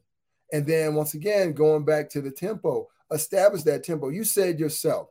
And 0.54 0.66
then 0.66 0.96
once 0.96 1.14
again, 1.14 1.54
going 1.54 1.86
back 1.86 2.10
to 2.12 2.22
the 2.22 2.32
tempo, 2.32 2.88
establish 3.12 3.64
that 3.64 3.84
tempo. 3.84 4.10
You 4.10 4.24
said 4.24 4.60
yourself, 4.60 5.10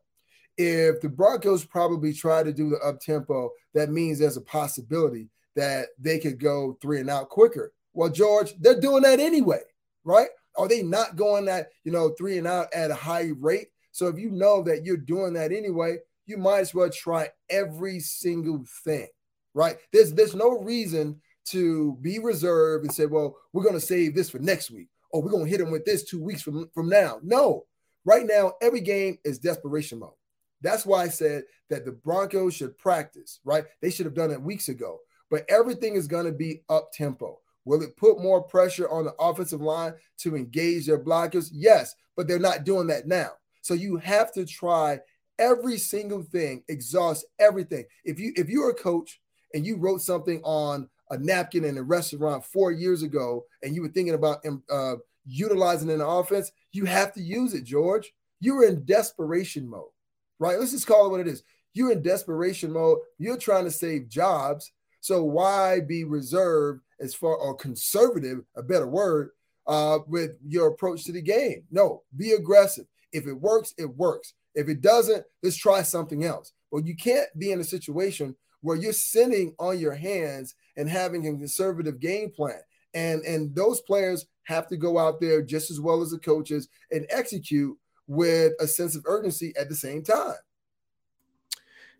if 0.56 1.00
the 1.00 1.08
Broncos 1.08 1.64
probably 1.64 2.12
try 2.12 2.42
to 2.42 2.52
do 2.52 2.70
the 2.70 2.78
up 2.78 3.00
tempo, 3.00 3.50
that 3.74 3.90
means 3.90 4.18
there's 4.18 4.36
a 4.36 4.42
possibility 4.42 5.28
that 5.56 5.88
they 5.98 6.18
could 6.18 6.38
go 6.38 6.78
three 6.80 7.00
and 7.00 7.10
out 7.10 7.28
quicker. 7.28 7.72
Well, 7.92 8.10
George, 8.10 8.54
they're 8.60 8.80
doing 8.80 9.02
that 9.02 9.20
anyway, 9.20 9.62
right? 10.04 10.28
Are 10.56 10.68
they 10.68 10.82
not 10.82 11.16
going 11.16 11.46
that, 11.46 11.68
you 11.84 11.92
know, 11.92 12.10
three 12.10 12.38
and 12.38 12.46
out 12.46 12.72
at 12.74 12.90
a 12.90 12.94
high 12.94 13.30
rate? 13.38 13.68
So 13.92 14.08
if 14.08 14.18
you 14.18 14.30
know 14.30 14.62
that 14.64 14.84
you're 14.84 14.96
doing 14.96 15.34
that 15.34 15.52
anyway, 15.52 15.98
you 16.26 16.36
might 16.36 16.60
as 16.60 16.74
well 16.74 16.90
try 16.90 17.28
every 17.48 18.00
single 18.00 18.64
thing 18.84 19.08
right? 19.54 19.76
There's 19.92 20.12
there's 20.12 20.34
no 20.34 20.50
reason 20.50 21.20
to 21.46 21.96
be 22.00 22.18
reserved 22.18 22.84
and 22.84 22.94
say, 22.94 23.06
well, 23.06 23.36
we're 23.52 23.62
to 23.74 23.80
save 23.80 24.14
this 24.14 24.30
for 24.30 24.38
next 24.38 24.70
week, 24.70 24.88
or 25.10 25.22
we're 25.22 25.30
to 25.44 25.50
hit 25.50 25.58
them 25.58 25.70
with 25.70 25.84
this 25.84 26.04
two 26.04 26.22
weeks 26.22 26.42
from, 26.42 26.68
from 26.74 26.88
now. 26.88 27.18
No, 27.22 27.64
right 28.04 28.26
now, 28.26 28.52
every 28.62 28.80
game 28.80 29.18
is 29.24 29.38
desperation 29.38 29.98
mode. 29.98 30.12
That's 30.60 30.84
why 30.84 31.04
I 31.04 31.08
said 31.08 31.44
that 31.70 31.84
the 31.84 31.92
Broncos 31.92 32.54
should 32.54 32.76
practice, 32.76 33.40
right? 33.44 33.64
They 33.80 33.90
should 33.90 34.06
have 34.06 34.14
done 34.14 34.30
it 34.30 34.40
weeks 34.40 34.68
ago, 34.68 34.98
but 35.30 35.44
everything 35.48 35.94
is 35.94 36.06
going 36.06 36.26
to 36.26 36.32
be 36.32 36.62
up 36.68 36.92
tempo. 36.92 37.38
Will 37.64 37.82
it 37.82 37.96
put 37.96 38.20
more 38.20 38.42
pressure 38.42 38.88
on 38.88 39.04
the 39.04 39.14
offensive 39.18 39.60
line 39.60 39.94
to 40.18 40.36
engage 40.36 40.86
their 40.86 41.02
blockers? 41.02 41.50
Yes, 41.52 41.94
but 42.16 42.28
they're 42.28 42.38
not 42.38 42.64
doing 42.64 42.88
that 42.88 43.06
now. 43.06 43.30
So 43.60 43.74
you 43.74 43.96
have 43.98 44.32
to 44.32 44.44
try 44.46 45.00
every 45.38 45.78
single 45.78 46.22
thing, 46.22 46.62
exhaust 46.68 47.26
everything. 47.38 47.84
If 48.04 48.20
you 48.20 48.32
if 48.36 48.48
you're 48.48 48.70
a 48.70 48.74
coach 48.74 49.20
and 49.54 49.66
you 49.66 49.76
wrote 49.76 50.02
something 50.02 50.40
on 50.44 50.88
a 51.10 51.18
napkin 51.18 51.64
in 51.64 51.78
a 51.78 51.82
restaurant 51.82 52.44
four 52.44 52.70
years 52.70 53.02
ago 53.02 53.44
and 53.62 53.74
you 53.74 53.82
were 53.82 53.88
thinking 53.88 54.14
about 54.14 54.44
um, 54.46 54.62
uh, 54.70 54.94
utilizing 55.26 55.90
an 55.90 56.00
offense, 56.00 56.52
you 56.72 56.84
have 56.84 57.12
to 57.14 57.22
use 57.22 57.54
it, 57.54 57.64
George. 57.64 58.12
You're 58.40 58.64
in 58.64 58.84
desperation 58.84 59.68
mode, 59.68 59.90
right? 60.38 60.58
Let's 60.58 60.72
just 60.72 60.86
call 60.86 61.06
it 61.06 61.10
what 61.10 61.20
it 61.20 61.28
is. 61.28 61.42
You're 61.72 61.92
in 61.92 62.02
desperation 62.02 62.72
mode. 62.72 62.98
You're 63.18 63.36
trying 63.36 63.64
to 63.64 63.70
save 63.70 64.08
jobs. 64.08 64.72
So 65.00 65.24
why 65.24 65.80
be 65.80 66.04
reserved 66.04 66.82
as 67.00 67.14
far 67.14 67.34
or 67.36 67.54
conservative, 67.54 68.40
a 68.56 68.62
better 68.62 68.86
word, 68.86 69.30
uh, 69.66 69.98
with 70.06 70.32
your 70.46 70.68
approach 70.68 71.04
to 71.04 71.12
the 71.12 71.22
game? 71.22 71.64
No, 71.70 72.02
be 72.16 72.32
aggressive. 72.32 72.86
If 73.12 73.26
it 73.26 73.34
works, 73.34 73.74
it 73.78 73.96
works. 73.96 74.34
If 74.54 74.68
it 74.68 74.80
doesn't, 74.80 75.24
let's 75.42 75.56
try 75.56 75.82
something 75.82 76.24
else. 76.24 76.52
But 76.70 76.86
you 76.86 76.96
can't 76.96 77.28
be 77.38 77.52
in 77.52 77.60
a 77.60 77.64
situation 77.64 78.36
where 78.62 78.76
you're 78.76 78.92
sitting 78.92 79.54
on 79.58 79.78
your 79.78 79.94
hands 79.94 80.54
and 80.76 80.88
having 80.88 81.26
a 81.26 81.30
conservative 81.30 82.00
game 82.00 82.30
plan. 82.30 82.60
And, 82.94 83.22
and 83.24 83.54
those 83.54 83.80
players 83.80 84.26
have 84.44 84.66
to 84.68 84.76
go 84.76 84.98
out 84.98 85.20
there 85.20 85.42
just 85.42 85.70
as 85.70 85.80
well 85.80 86.02
as 86.02 86.10
the 86.10 86.18
coaches 86.18 86.68
and 86.90 87.06
execute 87.10 87.76
with 88.06 88.52
a 88.60 88.66
sense 88.66 88.96
of 88.96 89.04
urgency 89.06 89.54
at 89.58 89.68
the 89.68 89.74
same 89.74 90.02
time. 90.02 90.34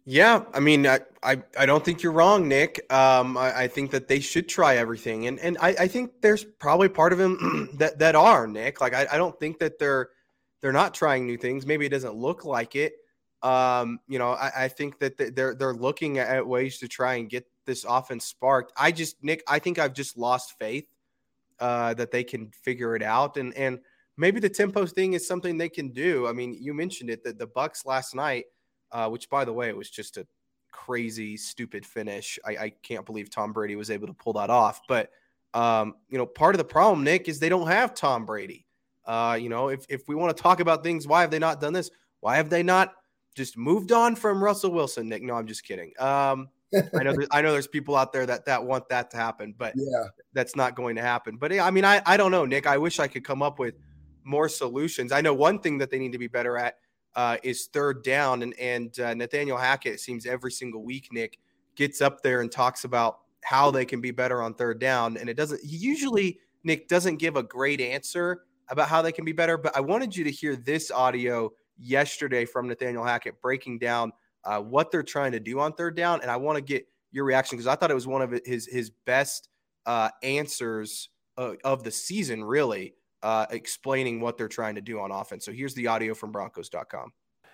Yeah, 0.06 0.42
I 0.54 0.60
mean, 0.60 0.86
I, 0.86 1.00
I, 1.22 1.42
I 1.58 1.66
don't 1.66 1.84
think 1.84 2.02
you're 2.02 2.12
wrong, 2.12 2.48
Nick. 2.48 2.84
Um, 2.92 3.36
I, 3.36 3.60
I, 3.60 3.68
think 3.68 3.90
that 3.90 4.08
they 4.08 4.18
should 4.18 4.48
try 4.48 4.76
everything, 4.76 5.26
and 5.26 5.38
and 5.38 5.58
I, 5.60 5.68
I 5.68 5.88
think 5.88 6.22
there's 6.22 6.42
probably 6.42 6.88
part 6.88 7.12
of 7.12 7.18
them 7.18 7.68
that 7.74 7.98
that 7.98 8.16
are 8.16 8.46
Nick. 8.46 8.80
Like 8.80 8.94
I, 8.94 9.06
I 9.12 9.18
don't 9.18 9.38
think 9.38 9.58
that 9.58 9.78
they're 9.78 10.08
they're 10.60 10.72
not 10.72 10.94
trying 10.94 11.26
new 11.26 11.36
things. 11.36 11.66
Maybe 11.66 11.86
it 11.86 11.90
doesn't 11.90 12.14
look 12.14 12.44
like 12.44 12.76
it, 12.76 12.94
um, 13.42 14.00
you 14.06 14.18
know, 14.18 14.32
I, 14.32 14.64
I, 14.64 14.68
think 14.68 14.98
that 14.98 15.16
they're 15.34 15.54
they're 15.54 15.74
looking 15.74 16.18
at 16.18 16.46
ways 16.46 16.78
to 16.78 16.88
try 16.88 17.14
and 17.14 17.28
get 17.28 17.46
this 17.64 17.86
offense 17.88 18.26
sparked. 18.26 18.72
I 18.76 18.92
just 18.92 19.22
Nick, 19.24 19.42
I 19.48 19.58
think 19.58 19.78
I've 19.78 19.94
just 19.94 20.18
lost 20.18 20.58
faith 20.58 20.86
uh, 21.58 21.94
that 21.94 22.10
they 22.10 22.22
can 22.22 22.50
figure 22.50 22.94
it 22.96 23.02
out, 23.02 23.38
and 23.38 23.54
and 23.56 23.78
maybe 24.18 24.40
the 24.40 24.48
tempo 24.50 24.84
thing 24.84 25.14
is 25.14 25.26
something 25.26 25.56
they 25.56 25.70
can 25.70 25.88
do. 25.88 26.26
I 26.28 26.32
mean, 26.32 26.54
you 26.60 26.74
mentioned 26.74 27.08
it 27.08 27.24
that 27.24 27.38
the 27.38 27.46
Bucs 27.46 27.86
last 27.86 28.14
night, 28.14 28.44
uh, 28.92 29.08
which 29.08 29.30
by 29.30 29.46
the 29.46 29.54
way, 29.54 29.70
it 29.70 29.76
was 29.76 29.88
just 29.88 30.18
a 30.18 30.26
crazy, 30.70 31.38
stupid 31.38 31.86
finish. 31.86 32.38
I, 32.44 32.50
I 32.50 32.72
can't 32.82 33.06
believe 33.06 33.30
Tom 33.30 33.54
Brady 33.54 33.74
was 33.74 33.90
able 33.90 34.06
to 34.06 34.14
pull 34.14 34.34
that 34.34 34.50
off. 34.50 34.82
But 34.86 35.10
um, 35.54 35.94
you 36.10 36.18
know, 36.18 36.26
part 36.26 36.54
of 36.54 36.58
the 36.58 36.64
problem, 36.64 37.04
Nick, 37.04 37.26
is 37.26 37.38
they 37.38 37.48
don't 37.48 37.68
have 37.68 37.94
Tom 37.94 38.26
Brady. 38.26 38.66
Uh, 39.10 39.34
you 39.34 39.48
know, 39.48 39.70
if 39.70 39.84
if 39.88 40.06
we 40.06 40.14
want 40.14 40.36
to 40.36 40.40
talk 40.40 40.60
about 40.60 40.84
things, 40.84 41.04
why 41.04 41.20
have 41.22 41.32
they 41.32 41.40
not 41.40 41.60
done 41.60 41.72
this? 41.72 41.90
Why 42.20 42.36
have 42.36 42.48
they 42.48 42.62
not 42.62 42.94
just 43.34 43.56
moved 43.56 43.90
on 43.90 44.14
from 44.14 44.42
Russell 44.42 44.70
Wilson, 44.70 45.08
Nick. 45.08 45.22
No, 45.22 45.34
I'm 45.34 45.46
just 45.46 45.64
kidding. 45.64 45.92
Um, 45.98 46.48
I 46.96 47.02
know 47.02 47.16
I 47.32 47.42
know 47.42 47.50
there's 47.50 47.66
people 47.66 47.96
out 47.96 48.12
there 48.12 48.24
that 48.26 48.44
that 48.44 48.64
want 48.64 48.88
that 48.90 49.10
to 49.10 49.16
happen, 49.16 49.52
but 49.58 49.74
yeah, 49.74 50.04
that's 50.32 50.54
not 50.54 50.76
going 50.76 50.94
to 50.94 51.02
happen. 51.02 51.36
But 51.36 51.52
I 51.58 51.72
mean, 51.72 51.84
I 51.84 52.00
I 52.06 52.16
don't 52.16 52.30
know, 52.30 52.44
Nick. 52.44 52.68
I 52.68 52.78
wish 52.78 53.00
I 53.00 53.08
could 53.08 53.24
come 53.24 53.42
up 53.42 53.58
with 53.58 53.74
more 54.22 54.48
solutions. 54.48 55.10
I 55.10 55.20
know 55.20 55.34
one 55.34 55.58
thing 55.58 55.78
that 55.78 55.90
they 55.90 55.98
need 55.98 56.12
to 56.12 56.18
be 56.18 56.28
better 56.28 56.56
at 56.56 56.76
uh, 57.16 57.38
is 57.42 57.66
third 57.72 58.04
down, 58.04 58.42
and 58.44 58.56
and 58.60 59.00
uh, 59.00 59.14
Nathaniel 59.14 59.58
Hackett 59.58 59.98
seems 59.98 60.24
every 60.24 60.52
single 60.52 60.84
week, 60.84 61.08
Nick, 61.10 61.38
gets 61.74 62.00
up 62.00 62.22
there 62.22 62.42
and 62.42 62.52
talks 62.52 62.84
about 62.84 63.22
how 63.42 63.72
they 63.72 63.84
can 63.84 64.00
be 64.00 64.12
better 64.12 64.40
on 64.40 64.54
third 64.54 64.78
down, 64.78 65.16
and 65.16 65.28
it 65.28 65.36
doesn't. 65.36 65.60
He 65.64 65.76
usually 65.76 66.38
Nick 66.62 66.86
doesn't 66.86 67.16
give 67.16 67.34
a 67.34 67.42
great 67.42 67.80
answer 67.80 68.42
about 68.70 68.88
how 68.88 69.02
they 69.02 69.12
can 69.12 69.24
be 69.24 69.32
better, 69.32 69.58
but 69.58 69.76
I 69.76 69.80
wanted 69.80 70.16
you 70.16 70.24
to 70.24 70.30
hear 70.30 70.56
this 70.56 70.90
audio 70.90 71.50
yesterday 71.76 72.44
from 72.44 72.68
Nathaniel 72.68 73.04
Hackett 73.04 73.40
breaking 73.40 73.78
down 73.78 74.12
uh, 74.44 74.60
what 74.60 74.90
they're 74.90 75.02
trying 75.02 75.32
to 75.32 75.40
do 75.40 75.60
on 75.60 75.72
third 75.72 75.96
down, 75.96 76.22
and 76.22 76.30
I 76.30 76.36
want 76.36 76.56
to 76.56 76.62
get 76.62 76.86
your 77.12 77.24
reaction 77.24 77.56
because 77.56 77.66
I 77.66 77.74
thought 77.74 77.90
it 77.90 77.94
was 77.94 78.06
one 78.06 78.22
of 78.22 78.40
his 78.44 78.66
his 78.66 78.90
best 79.04 79.48
uh, 79.86 80.10
answers 80.22 81.08
uh, 81.36 81.54
of 81.64 81.82
the 81.82 81.90
season, 81.90 82.44
really 82.44 82.94
uh, 83.22 83.46
explaining 83.50 84.20
what 84.20 84.38
they're 84.38 84.48
trying 84.48 84.76
to 84.76 84.80
do 84.80 85.00
on 85.00 85.10
offense. 85.10 85.44
So 85.44 85.52
here's 85.52 85.74
the 85.74 85.88
audio 85.88 86.14
from 86.14 86.32
Broncos.com. 86.32 87.12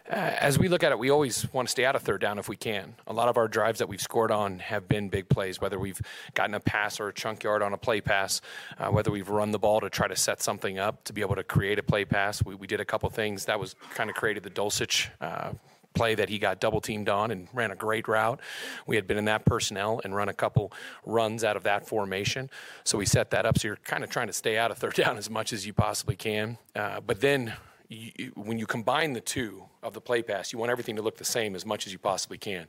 Uh, 0.08 0.14
as 0.14 0.56
we 0.56 0.68
look 0.68 0.84
at 0.84 0.92
it, 0.92 0.98
we 0.98 1.10
always 1.10 1.52
want 1.52 1.66
to 1.66 1.70
stay 1.70 1.84
out 1.84 1.96
of 1.96 2.02
third 2.02 2.20
down 2.20 2.38
if 2.38 2.48
we 2.48 2.56
can. 2.56 2.94
A 3.08 3.12
lot 3.12 3.28
of 3.28 3.36
our 3.36 3.48
drives 3.48 3.80
that 3.80 3.88
we've 3.88 4.00
scored 4.00 4.30
on 4.30 4.60
have 4.60 4.88
been 4.88 5.08
big 5.08 5.28
plays, 5.28 5.60
whether 5.60 5.80
we've 5.80 6.00
gotten 6.34 6.54
a 6.54 6.60
pass 6.60 7.00
or 7.00 7.08
a 7.08 7.12
chunk 7.12 7.42
yard 7.42 7.60
on 7.60 7.72
a 7.72 7.76
play 7.76 8.00
pass, 8.00 8.40
uh, 8.78 8.88
whether 8.88 9.10
we've 9.10 9.28
run 9.28 9.50
the 9.50 9.58
ball 9.58 9.80
to 9.80 9.90
try 9.90 10.06
to 10.06 10.14
set 10.14 10.40
something 10.40 10.78
up 10.78 11.02
to 11.04 11.12
be 11.12 11.22
able 11.22 11.34
to 11.34 11.42
create 11.42 11.80
a 11.80 11.82
play 11.82 12.04
pass. 12.04 12.44
We, 12.44 12.54
we 12.54 12.68
did 12.68 12.80
a 12.80 12.84
couple 12.84 13.10
things 13.10 13.46
that 13.46 13.58
was 13.58 13.74
kind 13.94 14.08
of 14.08 14.14
created 14.14 14.44
the 14.44 14.50
Dulcich. 14.50 15.08
Uh, 15.20 15.52
play 15.94 16.14
that 16.14 16.28
he 16.28 16.38
got 16.38 16.60
double 16.60 16.82
teamed 16.82 17.08
on 17.08 17.30
and 17.30 17.48
ran 17.54 17.70
a 17.70 17.74
great 17.74 18.06
route. 18.06 18.38
We 18.86 18.96
had 18.96 19.06
been 19.06 19.16
in 19.16 19.24
that 19.24 19.46
personnel 19.46 20.02
and 20.04 20.14
run 20.14 20.28
a 20.28 20.34
couple 20.34 20.70
runs 21.06 21.42
out 21.42 21.56
of 21.56 21.62
that 21.62 21.88
formation. 21.88 22.50
So 22.84 22.98
we 22.98 23.06
set 23.06 23.30
that 23.30 23.46
up. 23.46 23.58
So 23.58 23.68
you're 23.68 23.76
kind 23.76 24.04
of 24.04 24.10
trying 24.10 24.26
to 24.26 24.34
stay 24.34 24.58
out 24.58 24.70
of 24.70 24.76
third 24.76 24.92
down 25.04 25.16
as 25.16 25.30
much 25.30 25.54
as 25.54 25.66
you 25.66 25.72
possibly 25.72 26.14
can. 26.14 26.58
Uh, 26.74 27.00
but 27.00 27.22
then 27.22 27.54
you, 27.88 28.32
when 28.34 28.58
you 28.58 28.66
combine 28.66 29.12
the 29.12 29.20
two 29.20 29.64
of 29.82 29.94
the 29.94 30.00
play 30.00 30.22
pass, 30.22 30.52
you 30.52 30.58
want 30.58 30.70
everything 30.70 30.96
to 30.96 31.02
look 31.02 31.16
the 31.16 31.24
same 31.24 31.54
as 31.54 31.64
much 31.64 31.86
as 31.86 31.92
you 31.92 31.98
possibly 31.98 32.38
can. 32.38 32.66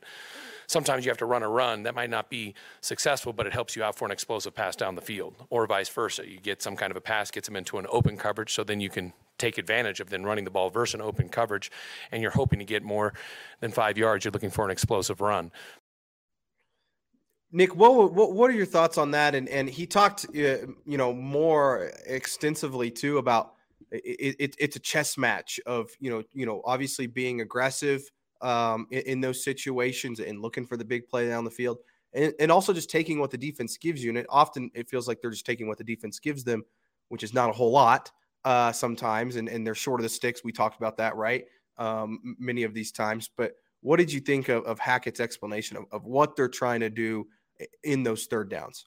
Sometimes 0.67 1.05
you 1.05 1.09
have 1.11 1.17
to 1.19 1.25
run 1.25 1.43
a 1.43 1.49
run 1.49 1.83
that 1.83 1.95
might 1.95 2.09
not 2.09 2.29
be 2.29 2.53
successful, 2.81 3.31
but 3.31 3.47
it 3.47 3.53
helps 3.53 3.75
you 3.75 3.83
out 3.83 3.95
for 3.95 4.05
an 4.05 4.11
explosive 4.11 4.53
pass 4.53 4.75
down 4.75 4.95
the 4.95 5.01
field, 5.01 5.35
or 5.49 5.65
vice 5.65 5.87
versa. 5.87 6.29
You 6.29 6.39
get 6.39 6.61
some 6.61 6.75
kind 6.75 6.91
of 6.91 6.97
a 6.97 7.01
pass, 7.01 7.31
gets 7.31 7.47
them 7.47 7.55
into 7.55 7.77
an 7.77 7.87
open 7.89 8.17
coverage, 8.17 8.53
so 8.53 8.63
then 8.63 8.81
you 8.81 8.89
can 8.89 9.13
take 9.37 9.57
advantage 9.57 9.99
of 9.99 10.09
then 10.09 10.23
running 10.25 10.43
the 10.43 10.51
ball 10.51 10.69
versus 10.69 10.95
an 10.95 11.01
open 11.01 11.29
coverage, 11.29 11.71
and 12.11 12.21
you're 12.21 12.31
hoping 12.31 12.59
to 12.59 12.65
get 12.65 12.83
more 12.83 13.13
than 13.61 13.71
five 13.71 13.97
yards. 13.97 14.25
You're 14.25 14.33
looking 14.33 14.49
for 14.49 14.65
an 14.65 14.71
explosive 14.71 15.21
run. 15.21 15.51
Nick, 17.51 17.75
what, 17.75 18.13
what 18.13 18.33
what 18.33 18.49
are 18.49 18.53
your 18.53 18.65
thoughts 18.65 18.97
on 18.97 19.11
that? 19.11 19.35
And 19.35 19.47
and 19.47 19.69
he 19.69 19.85
talked, 19.85 20.25
uh, 20.35 20.67
you 20.85 20.97
know, 20.97 21.13
more 21.13 21.91
extensively 22.05 22.91
too 22.91 23.19
about 23.19 23.53
it, 23.91 24.35
it, 24.39 24.55
it's 24.59 24.75
a 24.75 24.79
chess 24.79 25.17
match 25.17 25.59
of 25.65 25.89
you 25.99 26.09
know 26.09 26.23
you 26.33 26.45
know 26.45 26.61
obviously 26.65 27.07
being 27.07 27.41
aggressive 27.41 28.01
um, 28.41 28.87
in, 28.91 29.01
in, 29.01 29.21
those 29.21 29.43
situations 29.43 30.19
and 30.19 30.41
looking 30.41 30.65
for 30.65 30.77
the 30.77 30.85
big 30.85 31.07
play 31.07 31.27
down 31.27 31.43
the 31.43 31.51
field 31.51 31.79
and, 32.13 32.33
and 32.39 32.51
also 32.51 32.73
just 32.73 32.89
taking 32.89 33.19
what 33.19 33.31
the 33.31 33.37
defense 33.37 33.77
gives 33.77 34.03
you. 34.03 34.09
And 34.09 34.17
it 34.17 34.25
often 34.29 34.69
it 34.73 34.89
feels 34.89 35.07
like 35.07 35.21
they're 35.21 35.31
just 35.31 35.45
taking 35.45 35.67
what 35.67 35.77
the 35.77 35.83
defense 35.83 36.19
gives 36.19 36.43
them 36.43 36.63
which 37.09 37.23
is 37.23 37.33
not 37.33 37.49
a 37.49 37.53
whole 37.53 37.71
lot 37.71 38.11
uh, 38.43 38.71
sometimes. 38.71 39.37
And, 39.37 39.47
and 39.47 39.65
they're 39.65 39.75
short 39.75 40.01
of 40.01 40.03
the 40.03 40.09
sticks. 40.09 40.43
We 40.43 40.51
talked 40.51 40.77
about 40.77 40.97
that 40.97 41.15
right? 41.15 41.45
Um, 41.77 42.35
many 42.37 42.63
of 42.63 42.73
these 42.73 42.91
times. 42.91 43.29
But 43.35 43.53
what 43.81 43.97
did 43.97 44.11
you 44.11 44.19
think 44.19 44.49
of, 44.49 44.65
of 44.65 44.77
hackett's 44.77 45.19
explanation 45.19 45.77
of, 45.77 45.85
of 45.91 46.05
what 46.05 46.35
they're 46.35 46.49
trying 46.49 46.81
to 46.81 46.89
do 46.89 47.27
in 47.83 48.03
those 48.03 48.25
third 48.25 48.49
downs? 48.49 48.85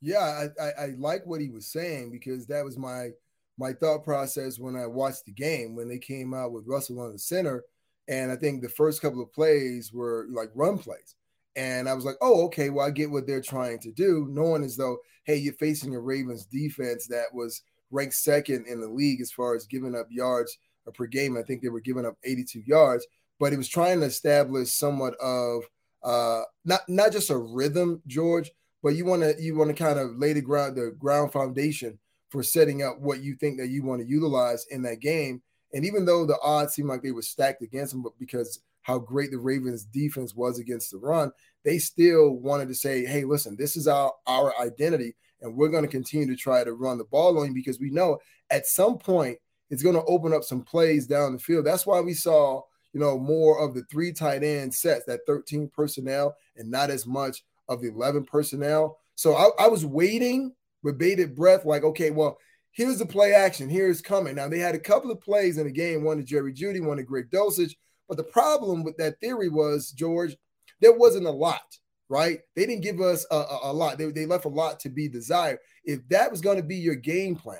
Yeah 0.00 0.48
I, 0.60 0.62
I, 0.62 0.70
I 0.84 0.86
like 0.98 1.26
what 1.26 1.40
he 1.40 1.48
was 1.48 1.66
saying 1.66 2.10
because 2.10 2.46
that 2.46 2.64
was 2.64 2.78
my– 2.78 3.10
my 3.58 3.72
thought 3.72 4.04
process 4.04 4.58
when 4.58 4.76
I 4.76 4.86
watched 4.86 5.24
the 5.24 5.32
game 5.32 5.74
when 5.74 5.88
they 5.88 5.98
came 5.98 6.34
out 6.34 6.52
with 6.52 6.66
Russell 6.66 7.00
on 7.00 7.12
the 7.12 7.18
center. 7.18 7.64
And 8.08 8.30
I 8.30 8.36
think 8.36 8.62
the 8.62 8.68
first 8.68 9.02
couple 9.02 9.22
of 9.22 9.32
plays 9.32 9.92
were 9.92 10.26
like 10.30 10.50
run 10.54 10.78
plays. 10.78 11.14
And 11.56 11.88
I 11.88 11.94
was 11.94 12.04
like, 12.04 12.16
oh, 12.20 12.44
okay, 12.44 12.68
well, 12.68 12.86
I 12.86 12.90
get 12.90 13.10
what 13.10 13.26
they're 13.26 13.40
trying 13.40 13.78
to 13.80 13.90
do, 13.90 14.26
knowing 14.30 14.62
as 14.62 14.76
though, 14.76 14.98
hey, 15.24 15.36
you're 15.36 15.54
facing 15.54 15.94
a 15.94 16.00
Ravens 16.00 16.44
defense 16.44 17.06
that 17.08 17.32
was 17.32 17.62
ranked 17.90 18.14
second 18.14 18.66
in 18.66 18.80
the 18.80 18.88
league 18.88 19.22
as 19.22 19.32
far 19.32 19.54
as 19.54 19.66
giving 19.66 19.96
up 19.96 20.06
yards 20.10 20.58
per 20.94 21.06
game. 21.06 21.36
I 21.36 21.42
think 21.42 21.62
they 21.62 21.68
were 21.68 21.80
giving 21.80 22.04
up 22.04 22.16
82 22.24 22.60
yards, 22.66 23.06
but 23.40 23.52
it 23.52 23.56
was 23.56 23.68
trying 23.68 24.00
to 24.00 24.06
establish 24.06 24.72
somewhat 24.72 25.14
of 25.14 25.62
uh, 26.02 26.42
not 26.64 26.82
not 26.88 27.10
just 27.10 27.30
a 27.30 27.36
rhythm, 27.36 28.02
George, 28.06 28.50
but 28.82 28.90
you 28.90 29.04
want 29.04 29.22
to 29.22 29.34
you 29.40 29.56
want 29.56 29.74
to 29.74 29.82
kind 29.82 29.98
of 29.98 30.16
lay 30.16 30.32
the 30.32 30.40
ground 30.40 30.76
the 30.76 30.94
ground 30.98 31.32
foundation 31.32 31.98
for 32.28 32.42
setting 32.42 32.82
up 32.82 32.98
what 33.00 33.22
you 33.22 33.34
think 33.36 33.58
that 33.58 33.68
you 33.68 33.82
want 33.82 34.00
to 34.00 34.08
utilize 34.08 34.66
in 34.70 34.82
that 34.82 35.00
game. 35.00 35.42
And 35.72 35.84
even 35.84 36.04
though 36.04 36.26
the 36.26 36.38
odds 36.42 36.74
seemed 36.74 36.88
like 36.88 37.02
they 37.02 37.12
were 37.12 37.22
stacked 37.22 37.62
against 37.62 37.92
them, 37.92 38.02
but 38.02 38.18
because 38.18 38.60
how 38.82 38.98
great 38.98 39.30
the 39.30 39.38
Ravens 39.38 39.84
defense 39.84 40.34
was 40.34 40.58
against 40.58 40.90
the 40.90 40.98
run, 40.98 41.32
they 41.64 41.78
still 41.78 42.30
wanted 42.36 42.68
to 42.68 42.74
say, 42.74 43.04
hey, 43.04 43.24
listen, 43.24 43.56
this 43.58 43.76
is 43.76 43.88
our, 43.88 44.12
our 44.26 44.54
identity, 44.60 45.16
and 45.40 45.56
we're 45.56 45.68
going 45.68 45.82
to 45.82 45.90
continue 45.90 46.26
to 46.28 46.36
try 46.36 46.62
to 46.62 46.72
run 46.72 46.98
the 46.98 47.04
ball 47.04 47.38
on 47.38 47.48
you 47.48 47.54
because 47.54 47.80
we 47.80 47.90
know 47.90 48.18
at 48.50 48.66
some 48.66 48.96
point 48.96 49.38
it's 49.70 49.82
going 49.82 49.96
to 49.96 50.04
open 50.04 50.32
up 50.32 50.44
some 50.44 50.62
plays 50.62 51.06
down 51.06 51.32
the 51.32 51.38
field. 51.38 51.66
That's 51.66 51.86
why 51.86 52.00
we 52.00 52.14
saw, 52.14 52.62
you 52.92 53.00
know, 53.00 53.18
more 53.18 53.58
of 53.58 53.74
the 53.74 53.82
three 53.90 54.12
tight 54.12 54.44
end 54.44 54.72
sets, 54.72 55.04
that 55.06 55.20
13 55.26 55.70
personnel, 55.74 56.36
and 56.56 56.70
not 56.70 56.90
as 56.90 57.06
much 57.06 57.42
of 57.68 57.82
the 57.82 57.88
11 57.88 58.24
personnel. 58.24 58.98
So 59.16 59.34
I, 59.34 59.64
I 59.64 59.68
was 59.68 59.84
waiting 59.84 60.54
with 60.82 60.98
bated 60.98 61.34
breath, 61.34 61.64
like, 61.64 61.84
okay, 61.84 62.10
well, 62.10 62.38
here's 62.72 62.98
the 62.98 63.06
play 63.06 63.32
action. 63.32 63.68
Here's 63.68 64.00
coming. 64.02 64.34
Now, 64.34 64.48
they 64.48 64.58
had 64.58 64.74
a 64.74 64.78
couple 64.78 65.10
of 65.10 65.20
plays 65.20 65.58
in 65.58 65.66
the 65.66 65.72
game, 65.72 66.04
one 66.04 66.18
to 66.18 66.22
Jerry 66.22 66.52
Jeudy, 66.52 66.80
one 66.80 66.98
to 66.98 67.02
Greg 67.02 67.30
Dulcich. 67.30 67.74
But 68.08 68.18
the 68.18 68.24
problem 68.24 68.84
with 68.84 68.96
that 68.98 69.18
theory 69.20 69.48
was, 69.48 69.90
George, 69.90 70.36
there 70.80 70.92
wasn't 70.92 71.26
a 71.26 71.30
lot, 71.30 71.62
right? 72.08 72.40
They 72.54 72.66
didn't 72.66 72.84
give 72.84 73.00
us 73.00 73.26
a, 73.30 73.36
a, 73.36 73.58
a 73.64 73.72
lot. 73.72 73.98
They, 73.98 74.10
they 74.10 74.26
left 74.26 74.44
a 74.44 74.48
lot 74.48 74.78
to 74.80 74.90
be 74.90 75.08
desired. 75.08 75.58
If 75.84 76.06
that 76.10 76.30
was 76.30 76.40
going 76.40 76.58
to 76.58 76.62
be 76.62 76.76
your 76.76 76.94
game 76.94 77.34
plan 77.34 77.58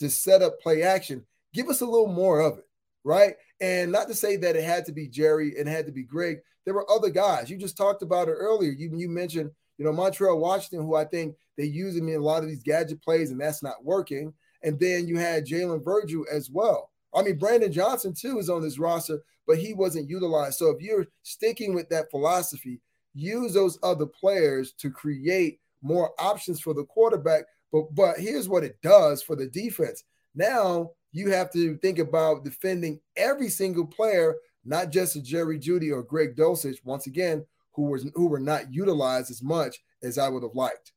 to 0.00 0.10
set 0.10 0.42
up 0.42 0.60
play 0.60 0.82
action, 0.82 1.24
give 1.54 1.68
us 1.68 1.80
a 1.80 1.86
little 1.86 2.12
more 2.12 2.40
of 2.40 2.58
it, 2.58 2.64
right? 3.04 3.36
And 3.60 3.90
not 3.90 4.08
to 4.08 4.14
say 4.14 4.36
that 4.36 4.56
it 4.56 4.64
had 4.64 4.84
to 4.86 4.92
be 4.92 5.08
Jerry 5.08 5.54
and 5.58 5.68
had 5.68 5.86
to 5.86 5.92
be 5.92 6.02
Greg. 6.02 6.38
There 6.64 6.74
were 6.74 6.90
other 6.90 7.08
guys. 7.10 7.48
You 7.48 7.56
just 7.56 7.76
talked 7.76 8.02
about 8.02 8.28
it 8.28 8.32
earlier. 8.32 8.72
You, 8.72 8.90
you 8.94 9.08
mentioned 9.08 9.52
You 9.78 9.84
know, 9.84 9.92
Montrell 9.92 10.38
Washington, 10.38 10.86
who 10.86 10.96
I 10.96 11.04
think 11.04 11.36
they 11.56 11.64
use 11.64 11.96
him 11.96 12.08
in 12.08 12.16
a 12.16 12.24
lot 12.24 12.42
of 12.42 12.48
these 12.48 12.62
gadget 12.62 13.02
plays, 13.02 13.30
and 13.30 13.40
that's 13.40 13.62
not 13.62 13.84
working. 13.84 14.32
And 14.62 14.78
then 14.78 15.06
you 15.06 15.18
had 15.18 15.46
Jalen 15.46 15.84
Virgil 15.84 16.24
as 16.30 16.50
well. 16.50 16.90
I 17.14 17.22
mean, 17.22 17.38
Brandon 17.38 17.72
Johnson 17.72 18.14
too 18.14 18.38
is 18.38 18.50
on 18.50 18.62
this 18.62 18.78
roster, 18.78 19.22
but 19.46 19.58
he 19.58 19.72
wasn't 19.72 20.10
utilized. 20.10 20.58
So 20.58 20.70
if 20.70 20.82
you're 20.82 21.06
sticking 21.22 21.74
with 21.74 21.88
that 21.88 22.10
philosophy, 22.10 22.80
use 23.14 23.54
those 23.54 23.78
other 23.82 24.06
players 24.06 24.72
to 24.72 24.90
create 24.90 25.60
more 25.82 26.12
options 26.18 26.60
for 26.60 26.74
the 26.74 26.84
quarterback. 26.84 27.44
But 27.72 27.94
but 27.94 28.18
here's 28.18 28.48
what 28.48 28.64
it 28.64 28.80
does 28.82 29.22
for 29.22 29.36
the 29.36 29.46
defense. 29.46 30.04
Now 30.34 30.90
you 31.12 31.30
have 31.30 31.50
to 31.52 31.78
think 31.78 31.98
about 31.98 32.44
defending 32.44 33.00
every 33.16 33.48
single 33.48 33.86
player, 33.86 34.36
not 34.64 34.90
just 34.90 35.16
a 35.16 35.22
Jerry 35.22 35.58
Jeudy 35.58 35.90
or 35.90 36.02
Greg 36.02 36.36
Dulcich, 36.36 36.84
once 36.84 37.06
again, 37.06 37.46
who 37.72 37.84
was 37.84 38.08
who 38.14 38.26
were 38.26 38.40
not 38.40 38.72
utilized 38.72 39.30
as 39.30 39.42
much 39.42 39.82
as 40.02 40.18
I 40.18 40.28
would 40.28 40.42
have 40.42 40.54
liked. 40.54 40.92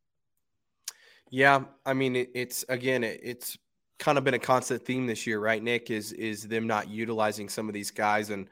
Yeah, 1.29 1.63
I 1.85 1.93
mean 1.93 2.15
it, 2.15 2.29
it's 2.33 2.65
again 2.69 3.03
it, 3.03 3.19
it's 3.23 3.57
kind 3.99 4.17
of 4.17 4.23
been 4.23 4.33
a 4.33 4.39
constant 4.39 4.85
theme 4.85 5.05
this 5.05 5.27
year, 5.27 5.39
right? 5.39 5.61
Nick 5.61 5.91
is 5.91 6.13
is 6.13 6.47
them 6.47 6.67
not 6.67 6.89
utilizing 6.89 7.49
some 7.49 7.67
of 7.67 7.73
these 7.73 7.91
guys, 7.91 8.29
and 8.29 8.47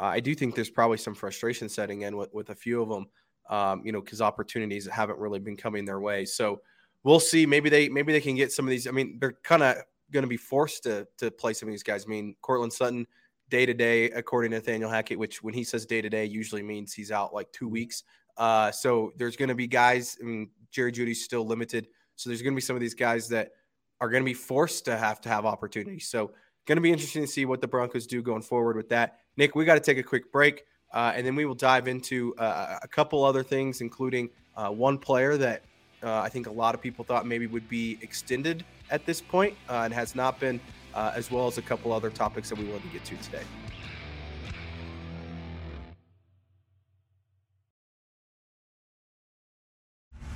uh, 0.00 0.06
I 0.06 0.20
do 0.20 0.34
think 0.34 0.54
there's 0.54 0.70
probably 0.70 0.98
some 0.98 1.14
frustration 1.14 1.68
setting 1.68 2.02
in 2.02 2.16
with 2.16 2.32
with 2.32 2.50
a 2.50 2.54
few 2.54 2.82
of 2.82 2.88
them, 2.88 3.06
um, 3.48 3.82
you 3.84 3.92
know, 3.92 4.00
because 4.00 4.20
opportunities 4.20 4.86
haven't 4.86 5.18
really 5.18 5.38
been 5.38 5.56
coming 5.56 5.84
their 5.84 6.00
way. 6.00 6.24
So 6.24 6.60
we'll 7.04 7.20
see. 7.20 7.46
Maybe 7.46 7.70
they 7.70 7.88
maybe 7.88 8.12
they 8.12 8.20
can 8.20 8.36
get 8.36 8.52
some 8.52 8.66
of 8.66 8.70
these. 8.70 8.86
I 8.86 8.90
mean, 8.90 9.18
they're 9.20 9.38
kind 9.42 9.62
of 9.62 9.76
going 10.10 10.22
to 10.22 10.28
be 10.28 10.36
forced 10.36 10.82
to 10.84 11.06
to 11.18 11.30
play 11.30 11.54
some 11.54 11.68
of 11.68 11.72
these 11.72 11.82
guys. 11.82 12.04
I 12.06 12.08
mean, 12.08 12.34
Courtland 12.42 12.72
Sutton 12.72 13.06
day 13.48 13.64
to 13.64 13.74
day, 13.74 14.10
according 14.10 14.50
to 14.50 14.58
Nathaniel 14.58 14.90
Hackett, 14.90 15.18
which 15.18 15.42
when 15.42 15.54
he 15.54 15.64
says 15.64 15.86
day 15.86 16.02
to 16.02 16.10
day, 16.10 16.24
usually 16.26 16.62
means 16.62 16.92
he's 16.92 17.10
out 17.10 17.32
like 17.32 17.50
two 17.52 17.68
weeks. 17.68 18.04
Uh, 18.36 18.70
so 18.70 19.12
there's 19.16 19.36
going 19.36 19.48
to 19.48 19.54
be 19.54 19.66
guys. 19.66 20.16
I 20.20 20.24
mean, 20.24 20.50
Jerry 20.70 20.92
Jeudy's 20.92 21.24
still 21.24 21.46
limited, 21.46 21.88
so 22.18 22.28
there's 22.28 22.42
going 22.42 22.52
to 22.52 22.56
be 22.56 22.60
some 22.60 22.74
of 22.74 22.80
these 22.80 22.94
guys 22.94 23.28
that 23.28 23.52
are 24.00 24.10
going 24.10 24.22
to 24.22 24.24
be 24.24 24.34
forced 24.34 24.84
to 24.86 24.96
have 24.96 25.20
to 25.20 25.28
have 25.28 25.46
opportunities. 25.46 26.08
So 26.08 26.32
going 26.66 26.76
to 26.76 26.82
be 26.82 26.90
interesting 26.90 27.22
to 27.22 27.28
see 27.28 27.44
what 27.44 27.60
the 27.60 27.68
Broncos 27.68 28.08
do 28.08 28.20
going 28.20 28.42
forward 28.42 28.76
with 28.76 28.88
that. 28.88 29.20
Nick, 29.36 29.54
we 29.54 29.64
got 29.64 29.74
to 29.74 29.80
take 29.80 29.98
a 29.98 30.02
quick 30.02 30.32
break, 30.32 30.64
uh, 30.92 31.12
and 31.14 31.24
then 31.24 31.36
we 31.36 31.46
will 31.46 31.54
dive 31.54 31.86
into 31.86 32.34
uh, 32.36 32.80
a 32.82 32.88
couple 32.88 33.24
other 33.24 33.44
things, 33.44 33.80
including 33.80 34.30
uh, 34.56 34.68
one 34.68 34.98
player 34.98 35.36
that 35.36 35.62
uh, 36.02 36.20
I 36.20 36.28
think 36.28 36.48
a 36.48 36.52
lot 36.52 36.74
of 36.74 36.82
people 36.82 37.04
thought 37.04 37.24
maybe 37.24 37.46
would 37.46 37.68
be 37.68 37.98
extended 38.02 38.64
at 38.90 39.06
this 39.06 39.20
point 39.20 39.54
uh, 39.68 39.82
and 39.84 39.94
has 39.94 40.16
not 40.16 40.40
been, 40.40 40.60
uh, 40.94 41.12
as 41.14 41.30
well 41.30 41.46
as 41.46 41.56
a 41.56 41.62
couple 41.62 41.92
other 41.92 42.10
topics 42.10 42.48
that 42.48 42.58
we 42.58 42.64
wanted 42.64 42.82
to 42.82 42.88
get 42.88 43.04
to 43.04 43.16
today. 43.18 43.44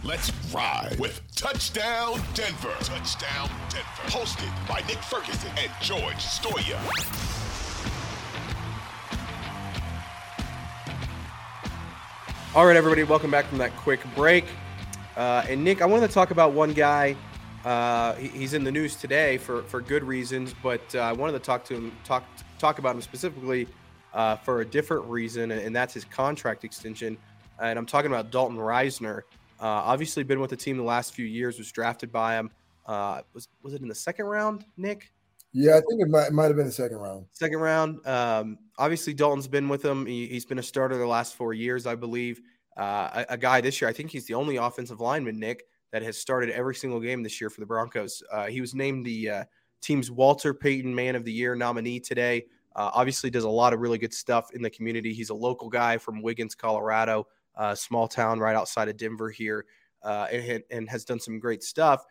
Let's 0.04 0.32
ride 0.52 0.96
with 0.98 1.22
Touchdown 1.36 2.20
Denver. 2.34 2.74
Touchdown 2.80 3.48
Denver. 3.70 4.02
Hosted 4.06 4.68
by 4.68 4.80
Nick 4.88 4.98
Ferguson 4.98 5.52
and 5.56 5.70
George 5.80 6.16
Stoia. 6.16 6.76
All 12.56 12.66
right, 12.66 12.76
everybody, 12.76 13.04
welcome 13.04 13.30
back 13.30 13.44
from 13.44 13.58
that 13.58 13.76
quick 13.76 14.00
break. 14.16 14.44
Uh, 15.16 15.44
and 15.48 15.62
Nick, 15.62 15.80
I 15.80 15.86
wanted 15.86 16.08
to 16.08 16.12
talk 16.12 16.32
about 16.32 16.52
one 16.52 16.72
guy. 16.72 17.14
Uh, 17.64 18.14
he, 18.14 18.26
he's 18.26 18.54
in 18.54 18.64
the 18.64 18.72
news 18.72 18.96
today 18.96 19.38
for, 19.38 19.62
for 19.62 19.80
good 19.80 20.02
reasons, 20.02 20.52
but 20.64 20.82
uh, 20.96 20.98
I 20.98 21.12
wanted 21.12 21.34
to 21.34 21.38
talk 21.38 21.64
to 21.66 21.74
him, 21.74 21.92
talk 22.02 22.24
talk 22.58 22.80
about 22.80 22.96
him 22.96 23.02
specifically 23.02 23.68
uh, 24.12 24.34
for 24.34 24.62
a 24.62 24.64
different 24.64 25.04
reason, 25.04 25.52
and 25.52 25.76
that's 25.76 25.94
his 25.94 26.04
contract 26.04 26.64
extension. 26.64 27.16
And 27.60 27.78
I'm 27.78 27.86
talking 27.86 28.10
about 28.10 28.32
Dalton 28.32 28.58
Risner. 28.58 29.22
Uh, 29.62 29.80
obviously, 29.84 30.24
been 30.24 30.40
with 30.40 30.50
the 30.50 30.56
team 30.56 30.76
the 30.76 30.82
last 30.82 31.14
few 31.14 31.24
years. 31.24 31.56
Was 31.56 31.70
drafted 31.70 32.10
by 32.10 32.34
him. 32.34 32.50
Uh, 32.84 33.22
was 33.32 33.48
was 33.62 33.74
it 33.74 33.80
in 33.80 33.86
the 33.86 33.94
second 33.94 34.26
round, 34.26 34.64
Nick? 34.76 35.12
Yeah, 35.52 35.76
I 35.76 35.80
think 35.88 36.00
it 36.00 36.08
might, 36.08 36.26
it 36.28 36.32
might 36.32 36.46
have 36.46 36.56
been 36.56 36.66
the 36.66 36.72
second 36.72 36.96
round. 36.96 37.26
Second 37.30 37.58
round. 37.58 38.04
Um, 38.06 38.58
obviously, 38.78 39.14
Dalton's 39.14 39.46
been 39.46 39.68
with 39.68 39.84
him. 39.84 40.06
He, 40.06 40.26
has 40.34 40.44
been 40.44 40.58
a 40.58 40.62
starter 40.62 40.96
the 40.96 41.06
last 41.06 41.34
four 41.36 41.52
years, 41.52 41.86
I 41.86 41.94
believe. 41.94 42.40
Uh, 42.76 43.24
a, 43.28 43.34
a, 43.34 43.38
guy 43.38 43.60
this 43.60 43.80
year, 43.80 43.88
I 43.88 43.92
think 43.92 44.10
he's 44.10 44.24
the 44.24 44.32
only 44.32 44.56
offensive 44.56 44.98
lineman, 44.98 45.38
Nick, 45.38 45.64
that 45.92 46.02
has 46.02 46.16
started 46.16 46.48
every 46.50 46.74
single 46.74 47.00
game 47.00 47.22
this 47.22 47.38
year 47.38 47.50
for 47.50 47.60
the 47.60 47.66
Broncos. 47.66 48.22
Uh, 48.32 48.46
he 48.46 48.62
was 48.62 48.74
named 48.74 49.04
the 49.04 49.28
uh, 49.28 49.44
team's 49.82 50.10
Walter 50.10 50.54
Payton 50.54 50.92
Man 50.92 51.14
of 51.14 51.24
the 51.24 51.32
Year 51.32 51.54
nominee 51.54 52.00
today. 52.00 52.46
Uh, 52.74 52.90
obviously, 52.94 53.28
does 53.28 53.44
a 53.44 53.48
lot 53.48 53.74
of 53.74 53.80
really 53.80 53.98
good 53.98 54.14
stuff 54.14 54.54
in 54.54 54.62
the 54.62 54.70
community. 54.70 55.12
He's 55.12 55.28
a 55.28 55.34
local 55.34 55.68
guy 55.68 55.98
from 55.98 56.22
Wiggins, 56.22 56.54
Colorado, 56.54 57.26
small 57.74 58.08
town 58.08 58.38
right 58.38 58.56
outside 58.56 58.88
of 58.88 58.96
Denver 58.96 59.30
here, 59.30 59.66
uh, 60.02 60.26
and, 60.30 60.62
and, 60.70 60.88
has 60.88 61.04
done 61.04 61.20
some 61.20 61.38
great 61.38 61.62
stuff. 61.62 62.04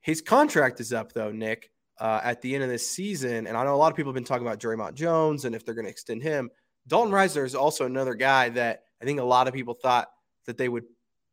His 0.00 0.20
contract 0.20 0.80
is 0.80 0.92
up, 0.92 1.12
though, 1.12 1.32
Nick. 1.32 1.70
Uh, 1.98 2.18
at 2.24 2.40
the 2.40 2.54
end 2.54 2.64
of 2.64 2.70
this 2.70 2.88
season, 2.88 3.46
and 3.46 3.54
I 3.58 3.62
know 3.62 3.74
a 3.74 3.76
lot 3.76 3.92
of 3.92 3.96
people 3.96 4.10
have 4.10 4.14
been 4.14 4.24
talking 4.24 4.46
about 4.46 4.58
Dre'Mont 4.58 4.94
Jones 4.94 5.44
and 5.44 5.54
if 5.54 5.66
they're 5.66 5.74
going 5.74 5.84
to 5.84 5.90
extend 5.90 6.22
him. 6.22 6.50
Dalton 6.86 7.12
Risner 7.12 7.44
is 7.44 7.54
also 7.54 7.84
another 7.84 8.14
guy 8.14 8.48
that 8.48 8.84
I 9.02 9.04
think 9.04 9.20
a 9.20 9.24
lot 9.24 9.48
of 9.48 9.52
people 9.52 9.74
thought 9.74 10.08
that 10.46 10.56
they 10.56 10.70
would 10.70 10.84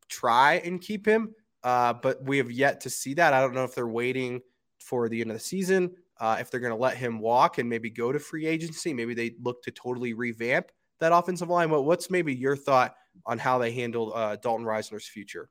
try 0.10 0.56
and 0.56 0.82
keep 0.82 1.06
him, 1.06 1.34
uh, 1.64 1.94
but 1.94 2.22
we 2.22 2.38
have 2.38 2.52
yet 2.52 2.82
to 2.82 2.90
see 2.90 3.14
that. 3.14 3.34
I 3.34 3.40
don't 3.40 3.54
know 3.54 3.64
if 3.64 3.76
they're 3.76 3.88
waiting 3.88 4.42
for 4.80 5.10
the 5.10 5.22
end 5.22 5.32
of 5.32 5.38
the 5.38 5.44
season, 5.44 5.96
uh, 6.20 6.38
if 6.40 6.52
they're 6.52 6.60
going 6.60 6.74
to 6.74 6.78
let 6.78 6.98
him 6.98 7.20
walk 7.20 7.58
and 7.58 7.70
maybe 7.70 7.90
go 7.90 8.12
to 8.12 8.20
free 8.20 8.46
agency. 8.46 8.94
Maybe 8.94 9.14
they 9.14 9.36
look 9.42 9.64
to 9.64 9.72
totally 9.72 10.14
revamp 10.14 10.72
that 11.00 11.14
offensive 11.14 11.50
line. 11.50 11.70
What, 11.70 11.86
what's 11.86 12.10
maybe 12.10 12.34
your 12.34 12.56
thought 12.56 12.96
on 13.26 13.38
how 13.38 13.58
they 13.58 13.72
handle 13.72 14.14
uh, 14.14 14.36
Dalton 14.36 14.66
Risner's 14.66 15.08
future? 15.08 15.50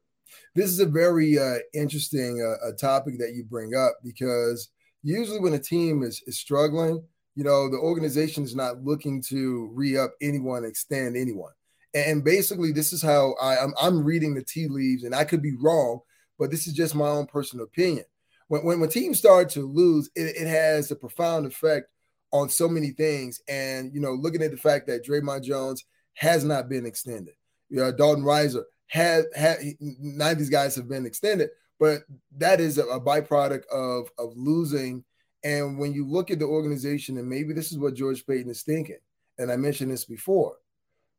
This 0.55 0.71
is 0.71 0.81
a 0.81 0.87
very 0.87 1.39
uh, 1.39 1.59
interesting 1.73 2.43
uh, 2.43 2.73
topic 2.73 3.19
that 3.19 3.35
you 3.35 3.45
bring 3.45 3.75
up 3.75 3.97
because 4.03 4.69
usually 5.03 5.41
when 5.41 5.55
a 5.55 5.59
team 5.59 6.03
is, 6.03 6.23
is 6.27 6.39
struggling, 6.39 7.03
you 7.37 7.45
know, 7.45 7.71
the 7.71 7.79
organization 7.79 8.43
is 8.45 8.57
not 8.57 8.83
looking 8.83 9.23
to 9.29 9.71
re 9.73 9.97
up 9.97 10.15
anyone, 10.21 10.65
extend 10.65 11.17
anyone. 11.17 11.53
And 11.95 12.25
basically, 12.25 12.73
this 12.73 12.93
is 12.93 13.03
how 13.03 13.35
I, 13.41 13.59
I'm, 13.59 13.73
I'm 13.81 14.05
reading 14.05 14.35
the 14.35 14.43
tea 14.43 14.69
leaves, 14.69 15.05
and 15.05 15.15
I 15.15 15.25
could 15.25 15.43
be 15.43 15.55
wrong, 15.59 16.01
but 16.39 16.51
this 16.51 16.67
is 16.67 16.75
just 16.75 16.95
my 16.95 17.09
own 17.09 17.27
personal 17.27 17.65
opinion. 17.65 18.05
When, 18.49 18.65
when, 18.65 18.81
when 18.81 18.91
teams 18.91 19.19
start 19.19 19.49
to 19.51 19.61
lose, 19.61 20.11
it, 20.15 20.37
it 20.37 20.47
has 20.47 20.91
a 20.91 20.97
profound 20.97 21.47
effect 21.47 21.89
on 22.33 22.49
so 22.49 22.69
many 22.69 22.91
things. 22.91 23.41
And, 23.49 23.95
you 23.95 24.01
know, 24.01 24.13
looking 24.13 24.43
at 24.43 24.51
the 24.51 24.57
fact 24.57 24.87
that 24.89 25.07
Dre'Mont 25.07 25.45
Jones 25.45 25.85
has 26.15 26.45
not 26.45 26.69
been 26.69 26.87
extended, 26.87 27.35
you 27.69 27.79
know, 27.79 27.93
Dalton 27.93 28.25
Risner 28.25 28.65
had, 28.87 29.25
had 29.35 29.59
none 29.81 30.33
of 30.33 30.39
these 30.39 30.51
guys 30.51 30.77
have 30.77 30.89
been 30.89 31.07
extended, 31.07 31.51
but 31.79 32.03
that 32.37 32.61
is 32.61 32.79
a, 32.79 32.85
a 32.85 33.01
byproduct 33.01 33.67
of, 33.67 34.09
of 34.19 34.33
losing. 34.37 35.05
And 35.45 35.79
when 35.79 35.93
you 35.93 36.07
look 36.07 36.31
at 36.31 36.39
the 36.39 36.47
organization, 36.47 37.19
and 37.19 37.29
maybe 37.29 37.53
this 37.53 37.73
is 37.73 37.79
what 37.79 37.95
George 37.95 38.27
Paton 38.27 38.51
is 38.51 38.63
thinking, 38.63 38.99
and 39.39 39.51
I 39.51 39.57
mentioned 39.57 39.91
this 39.91 40.05
before 40.05 40.57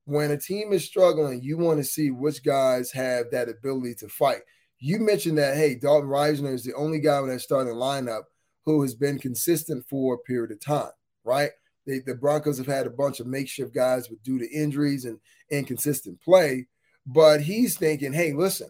when 0.08 0.32
a 0.32 0.38
team 0.38 0.72
is 0.72 0.86
struggling, 0.86 1.42
you 1.44 1.58
want 1.58 1.80
to 1.80 1.84
see 1.84 2.12
which 2.12 2.42
guys 2.42 2.94
have 2.94 3.30
that 3.30 3.50
ability 3.50 3.94
to 3.94 4.08
fight. 4.08 4.40
You 4.80 5.00
mentioned 5.00 5.38
that, 5.38 5.58
hey, 5.58 5.76
Dalton 5.76 6.10
Risner 6.10 6.54
is 6.54 6.64
the 6.64 6.74
only 6.76 7.02
guy 7.02 7.20
in 7.20 7.28
that 7.28 7.42
starting 7.42 7.74
lineup 7.74 8.24
who 8.66 8.82
has 8.84 8.96
been 8.96 9.20
consistent 9.20 9.86
for 9.90 10.14
a 10.14 10.18
period 10.20 10.52
of 10.52 10.62
time, 10.62 10.92
right? 11.26 11.52
They, 11.86 12.00
the 12.00 12.16
Broncos 12.16 12.58
have 12.58 12.68
had 12.68 12.88
a 12.88 12.90
bunch 12.90 13.20
of 13.20 13.28
makeshift 13.28 13.76
guys 13.76 14.10
with 14.10 14.24
due 14.24 14.40
to 14.40 14.50
injuries 14.50 15.04
and 15.04 15.20
inconsistent 15.50 16.22
play, 16.22 16.68
but 17.06 17.42
he's 17.42 17.78
thinking, 17.78 18.14
hey, 18.14 18.34
listen, 18.34 18.70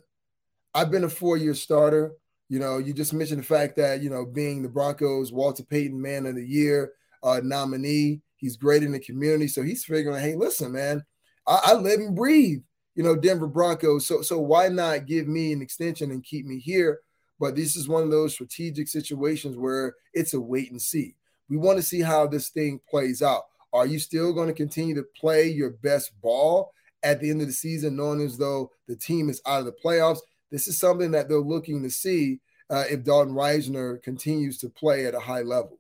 I've 0.73 0.91
been 0.91 1.03
a 1.03 1.09
four-year 1.09 1.55
starter. 1.55 2.11
You 2.49 2.59
know, 2.59 2.77
you 2.77 2.93
just 2.93 3.13
mentioned 3.13 3.39
the 3.39 3.45
fact 3.45 3.75
that 3.77 4.01
you 4.01 4.09
know 4.09 4.25
being 4.25 4.61
the 4.61 4.69
Broncos 4.69 5.33
Walter 5.33 5.63
Payton 5.63 6.01
Man 6.01 6.25
of 6.25 6.35
the 6.35 6.45
Year 6.45 6.93
uh, 7.23 7.41
nominee, 7.43 8.21
he's 8.37 8.55
great 8.55 8.83
in 8.83 8.91
the 8.91 8.99
community, 8.99 9.47
so 9.47 9.63
he's 9.63 9.83
figuring, 9.83 10.21
hey, 10.21 10.35
listen, 10.35 10.71
man, 10.71 11.03
I, 11.47 11.59
I 11.65 11.73
live 11.73 11.99
and 11.99 12.15
breathe, 12.15 12.61
you 12.95 13.03
know, 13.03 13.15
Denver 13.15 13.47
Broncos. 13.47 14.07
So 14.07 14.21
so 14.21 14.39
why 14.39 14.69
not 14.69 15.07
give 15.07 15.27
me 15.27 15.51
an 15.51 15.61
extension 15.61 16.11
and 16.11 16.23
keep 16.23 16.45
me 16.45 16.59
here? 16.59 16.99
But 17.39 17.55
this 17.55 17.75
is 17.75 17.87
one 17.87 18.03
of 18.03 18.11
those 18.11 18.33
strategic 18.33 18.87
situations 18.87 19.57
where 19.57 19.95
it's 20.13 20.33
a 20.33 20.41
wait 20.41 20.71
and 20.71 20.81
see. 20.81 21.15
We 21.49 21.57
want 21.57 21.77
to 21.77 21.83
see 21.83 22.01
how 22.01 22.27
this 22.27 22.49
thing 22.49 22.79
plays 22.89 23.21
out. 23.21 23.43
Are 23.77 23.85
you 23.85 23.99
still 23.99 24.33
going 24.33 24.47
to 24.47 24.55
continue 24.55 24.95
to 24.95 25.05
play 25.15 25.49
your 25.49 25.69
best 25.69 26.19
ball 26.19 26.73
at 27.03 27.21
the 27.21 27.29
end 27.29 27.41
of 27.41 27.47
the 27.47 27.53
season, 27.53 27.95
knowing 27.95 28.21
as 28.21 28.35
though 28.35 28.71
the 28.87 28.95
team 28.95 29.29
is 29.29 29.39
out 29.45 29.59
of 29.59 29.65
the 29.65 29.75
playoffs? 29.85 30.17
This 30.49 30.67
is 30.67 30.79
something 30.79 31.11
that 31.11 31.29
they're 31.29 31.37
looking 31.37 31.83
to 31.83 31.89
see 31.91 32.39
uh, 32.71 32.85
if 32.89 33.03
Dalton 33.03 33.35
Risner 33.35 34.01
continues 34.01 34.57
to 34.59 34.69
play 34.69 35.05
at 35.05 35.13
a 35.13 35.19
high 35.19 35.43
level. 35.43 35.77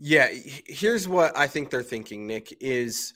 Yeah, 0.00 0.28
here's 0.66 1.06
what 1.06 1.38
I 1.38 1.46
think 1.46 1.70
they're 1.70 1.84
thinking, 1.84 2.26
Nick, 2.26 2.52
is 2.60 3.14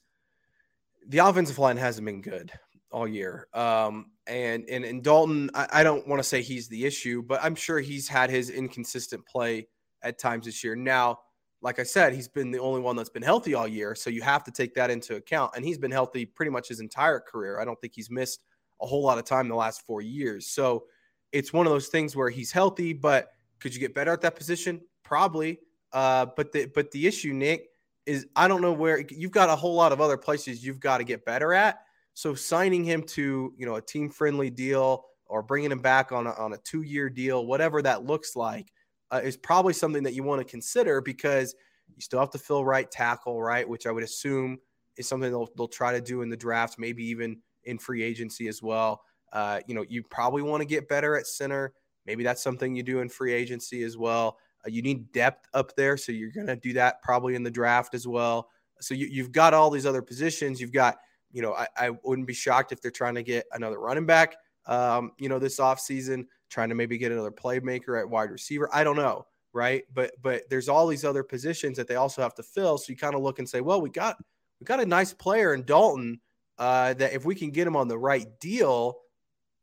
the 1.09 1.19
offensive 1.19 1.59
line 1.59 1.77
hasn't 1.77 2.07
been 2.07 2.23
good 2.23 2.53
all 2.93 3.09
year. 3.09 3.49
Um, 3.53 4.13
and, 4.29 4.65
and, 4.71 4.85
and 4.85 5.03
Dalton, 5.03 5.51
I, 5.55 5.67
I 5.73 5.83
don't 5.83 6.07
want 6.07 6.21
to 6.21 6.29
say 6.29 6.41
he's 6.41 6.69
the 6.69 6.87
issue, 6.87 7.21
but 7.21 7.41
I'm 7.43 7.57
sure 7.57 7.81
he's 7.81 8.07
had 8.07 8.31
his 8.31 8.49
inconsistent 8.49 9.27
play 9.27 9.67
at 10.03 10.21
times 10.21 10.47
this 10.47 10.63
year. 10.63 10.77
Now, 10.77 11.19
like 11.67 11.81
I 11.81 11.83
said, 11.83 12.15
he's 12.15 12.29
been 12.29 12.53
the 12.53 12.61
only 12.61 12.81
one 12.81 12.95
that's 12.95 13.11
been 13.11 13.25
healthy 13.25 13.55
all 13.55 13.67
year. 13.67 13.97
So 13.97 14.09
you 14.09 14.23
have 14.23 14.45
to 14.45 14.53
take 14.53 14.73
that 14.75 14.89
into 14.89 15.17
account. 15.17 15.51
And 15.57 15.65
he's 15.65 15.79
been 15.79 15.91
healthy 15.91 16.25
pretty 16.25 16.53
much 16.53 16.69
his 16.69 16.79
entire 16.79 17.19
career. 17.19 17.59
I 17.59 17.65
don't 17.65 17.79
think 17.81 17.93
he's 17.93 18.09
missed 18.09 18.45
a 18.81 18.87
whole 18.87 19.03
lot 19.03 19.19
of 19.19 19.25
time 19.25 19.49
the 19.49 19.57
last 19.57 19.85
four 19.85 20.01
years. 20.01 20.47
So 20.47 20.85
it's 21.33 21.53
one 21.53 21.67
of 21.67 21.73
those 21.73 21.89
things 21.89 22.15
where 22.15 22.31
he's 22.31 22.53
healthy, 22.53 22.93
but 22.93 23.33
could 23.59 23.75
you 23.75 23.81
get 23.81 23.97
better 23.97 24.13
at 24.13 24.21
that 24.21 24.37
position? 24.37 24.81
Probably. 25.03 25.59
Uh, 25.93 26.27
but 26.37 26.53
the 26.53 26.67
but 26.67 26.93
the 26.93 27.05
issue, 27.05 27.33
Nick, 27.33 27.67
is 28.07 28.27
I 28.37 28.47
don't 28.47 28.63
know 28.63 28.73
where 28.73 29.05
you've 29.11 29.33
got 29.33 29.49
a 29.49 29.57
whole 29.57 29.75
lot 29.75 29.91
of 29.91 30.01
other 30.01 30.17
places 30.17 30.65
you've 30.65 30.79
got 30.79 30.99
to 30.99 31.05
get 31.05 31.25
better 31.25 31.53
at. 31.53 31.81
So 32.15 32.37
signing 32.37 32.85
him 32.85 33.03
to 33.03 33.53
you 33.57 33.67
know 33.67 33.75
a 33.75 33.83
team 33.83 34.09
friendly 34.09 34.51
deal 34.51 35.05
or 35.27 35.43
bringing 35.43 35.73
him 35.73 35.81
back 35.81 36.13
on 36.13 36.29
a, 36.29 36.33
on 36.35 36.53
a 36.53 36.59
two 36.59 36.83
year 36.83 37.11
deal, 37.11 37.45
whatever 37.45 37.83
that 37.83 38.05
looks 38.05 38.37
like, 38.37 38.73
uh, 39.11 39.21
is 39.23 39.37
probably 39.37 39.73
something 39.73 40.03
that 40.03 40.15
you 40.15 40.23
want 40.23 40.41
to 40.41 40.45
consider 40.45 41.01
because 41.01 41.55
you 41.95 42.01
still 42.01 42.21
have 42.21 42.31
to 42.31 42.39
fill 42.39 42.65
right 42.65 42.91
tackle, 42.91 43.43
right, 43.43 43.69
which 43.69 43.87
I 43.87 43.93
would 43.93 44.03
assume 44.03 44.59
is 44.97 45.09
something 45.09 45.31
they'll 45.31 45.49
they'll 45.57 45.69
try 45.69 45.93
to 45.93 46.01
do 46.01 46.23
in 46.23 46.29
the 46.29 46.37
draft, 46.37 46.79
maybe 46.79 47.05
even 47.05 47.39
in 47.65 47.79
free 47.79 48.03
agency 48.03 48.49
as 48.49 48.63
well. 48.63 49.03
Uh, 49.33 49.61
you 49.67 49.75
know, 49.75 49.85
you 49.89 50.03
probably 50.03 50.43
want 50.43 50.61
to 50.61 50.67
get 50.67 50.89
better 50.89 51.17
at 51.17 51.27
center. 51.27 51.73
Maybe 52.07 52.23
that's 52.23 52.43
something 52.43 52.75
you 52.75 52.83
do 52.83 53.01
in 53.01 53.09
free 53.09 53.33
agency 53.33 53.83
as 53.83 53.97
well. 53.97 54.39
Uh, 54.65 54.71
you 54.71 54.83
need 54.83 55.13
depth 55.13 55.47
up 55.55 55.75
there, 55.77 55.97
so 55.97 56.13
you're 56.13 56.31
going 56.31 56.47
to 56.47 56.57
do 56.57 56.73
that 56.75 57.03
probably 57.03 57.35
in 57.35 57.43
the 57.43 57.51
draft 57.51 57.95
as 57.95 58.07
well. 58.07 58.49
So 58.81 58.95
you, 58.95 59.23
have 59.23 59.33
got 59.33 59.55
all 59.55 59.71
these 59.71 59.87
other 59.87 60.03
positions. 60.03 60.61
You've 60.61 60.73
got, 60.73 60.99
you 61.33 61.43
know, 61.43 61.55
I, 61.55 61.67
I, 61.77 61.91
wouldn't 62.05 62.27
be 62.27 62.35
shocked 62.35 62.73
if 62.73 62.83
they're 62.83 62.91
trying 62.91 63.15
to 63.15 63.23
get 63.23 63.47
another 63.53 63.81
running 63.81 64.05
back, 64.05 64.37
um, 64.67 65.13
you 65.19 65.31
know, 65.31 65.39
this 65.39 65.59
offseason, 65.59 66.27
trying 66.49 66.69
to 66.69 66.75
maybe 66.75 66.99
get 66.99 67.13
another 67.13 67.31
playmaker 67.31 67.99
at 67.99 68.09
wide 68.09 68.31
receiver. 68.31 68.69
I 68.73 68.85
don't 68.85 68.97
know, 68.97 69.27
right? 69.53 69.85
But 69.93 70.13
but 70.23 70.43
there's 70.51 70.69
all 70.69 70.87
these 70.87 71.05
other 71.05 71.23
positions 71.23 71.77
that 71.77 71.89
they 71.89 71.97
also 71.97 72.23
have 72.23 72.35
to 72.35 72.43
fill. 72.43 72.79
So 72.79 72.91
you 72.91 72.97
kind 72.97 73.15
of 73.15 73.23
look 73.23 73.39
and 73.39 73.49
say, 73.49 73.61
well, 73.61 73.81
we 73.81 73.91
got 73.91 74.17
we 74.61 74.65
got 74.65 74.81
a 74.81 74.87
nice 74.87 75.13
player 75.13 75.55
in 75.55 75.65
Dalton 75.65 76.21
uh, 76.59 76.95
that 76.95 77.13
if 77.13 77.25
we 77.25 77.35
can 77.35 77.51
get 77.51 77.67
him 77.67 77.77
on 77.77 77.89
the 77.89 77.99
right 77.99 78.27
deal, 78.41 78.99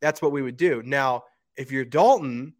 that's 0.02 0.22
what 0.22 0.32
we 0.32 0.42
would 0.42 0.58
do. 0.58 0.84
Now, 0.84 1.24
if 1.58 1.72
you're 1.72 1.86
Dalton, 1.86 2.54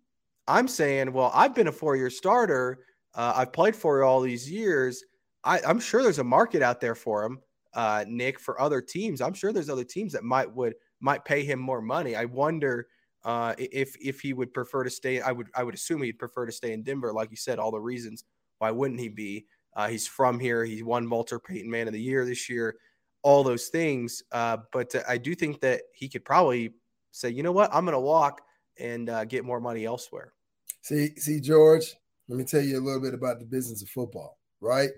I'm 0.48 0.68
saying, 0.68 1.14
well, 1.14 1.32
I've 1.34 1.56
been 1.56 1.68
a 1.68 1.72
four 1.72 1.96
year 1.96 2.10
starter. 2.10 2.80
Uh, 3.16 3.34
I've 3.36 3.54
played 3.54 3.76
for 3.76 4.00
you 4.00 4.06
all 4.06 4.22
these 4.22 4.50
years. 4.50 5.04
I, 5.44 5.60
am 5.70 5.80
sure 5.80 6.02
there's 6.02 6.20
a 6.20 6.24
market 6.24 6.62
out 6.62 6.82
there 6.82 6.96
for 6.96 7.24
him, 7.24 7.40
uh, 7.74 8.06
Nick, 8.08 8.40
for 8.40 8.60
other 8.60 8.82
teams. 8.82 9.22
I'm 9.22 9.34
sure 9.34 9.52
there's 9.52 9.70
other 9.70 9.84
teams 9.84 10.14
that 10.14 10.24
might 10.24 10.52
would 10.54 10.76
might 11.00 11.26
pay 11.26 11.44
him 11.44 11.60
more 11.60 11.82
money. 11.82 12.16
I 12.16 12.26
wonder 12.26 12.88
uh, 13.24 13.54
if 13.58 13.96
if 14.02 14.22
he 14.22 14.34
would 14.34 14.54
prefer 14.54 14.84
to 14.84 14.90
stay. 14.90 15.22
I 15.22 15.32
would 15.32 15.48
I 15.56 15.64
would 15.64 15.76
assume 15.76 16.02
he'd 16.02 16.20
prefer 16.20 16.46
to 16.46 16.52
stay 16.52 16.74
in 16.74 16.84
Denver, 16.84 17.14
like 17.14 17.32
you 17.32 17.38
said. 17.38 17.60
All 17.60 17.72
the 17.72 17.80
reasons 17.80 18.24
why 18.60 18.72
wouldn't 18.72 19.00
he 19.00 19.10
be? 19.10 19.46
Uh, 19.76 19.88
he's 19.88 20.08
from 20.08 20.40
here. 20.40 20.64
He 20.64 20.84
won 20.84 21.10
Walter 21.10 21.40
Payton 21.40 21.70
Man 21.70 21.88
of 21.88 21.94
the 21.94 22.02
Year 22.02 22.26
this 22.26 22.50
year. 22.50 22.76
All 23.24 23.44
those 23.44 23.68
things, 23.68 24.22
uh, 24.34 24.58
but 24.74 24.94
I 25.08 25.18
do 25.18 25.34
think 25.34 25.62
that 25.62 25.84
he 25.94 26.10
could 26.10 26.26
probably 26.26 26.74
say, 27.12 27.30
you 27.30 27.42
know 27.42 27.54
what, 27.54 27.74
I'm 27.74 27.86
going 27.86 27.94
to 27.94 28.00
walk 28.00 28.42
and 28.78 29.10
uh, 29.10 29.24
get 29.24 29.46
more 29.46 29.62
money 29.62 29.86
elsewhere. 29.86 30.34
See, 30.82 31.16
see, 31.16 31.40
George, 31.40 31.96
let 32.28 32.38
me 32.38 32.44
tell 32.44 32.62
you 32.62 32.78
a 32.78 32.82
little 32.84 33.02
bit 33.02 33.14
about 33.14 33.40
the 33.40 33.46
business 33.46 33.82
of 33.82 33.90
football, 33.90 34.38
right? 34.60 34.90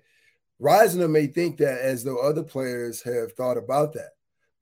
Risner 0.60 1.10
may 1.10 1.28
think 1.28 1.58
that 1.58 1.82
as 1.82 2.04
though 2.04 2.18
other 2.18 2.42
players 2.42 3.02
have 3.04 3.34
thought 3.34 3.58
about 3.58 3.94
that, 3.94 4.12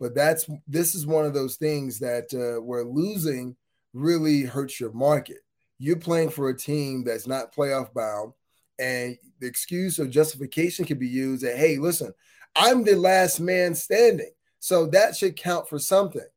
but 0.04 0.14
that's 0.14 0.50
this 0.68 0.96
is 0.96 1.08
one 1.08 1.26
of 1.26 1.34
those 1.34 1.56
things 1.56 1.98
that 2.00 2.26
uh, 2.34 2.62
where 2.62 2.84
losing 2.84 3.56
really 3.94 4.42
hurts 4.42 4.78
your 4.78 4.92
market. 4.92 5.38
You're 5.80 5.96
playing 5.96 6.30
for 6.30 6.50
a 6.50 6.58
team 6.58 7.06
that's 7.06 7.26
not 7.26 7.56
playoff 7.56 7.94
bound, 7.94 8.34
and 8.78 9.18
the 9.40 9.48
excuse 9.48 10.02
or 10.02 10.08
justification 10.08 10.84
can 10.84 11.00
be 11.00 11.08
used 11.08 11.46
that 11.46 11.56
hey, 11.56 11.78
listen, 11.78 12.14
I'm 12.54 12.84
the 12.84 12.98
last 12.98 13.40
man 13.40 13.76
standing, 13.76 14.34
so 14.60 14.88
that 14.88 15.16
should 15.16 15.38
count 15.38 15.70
for 15.70 15.80
something. 15.80 16.28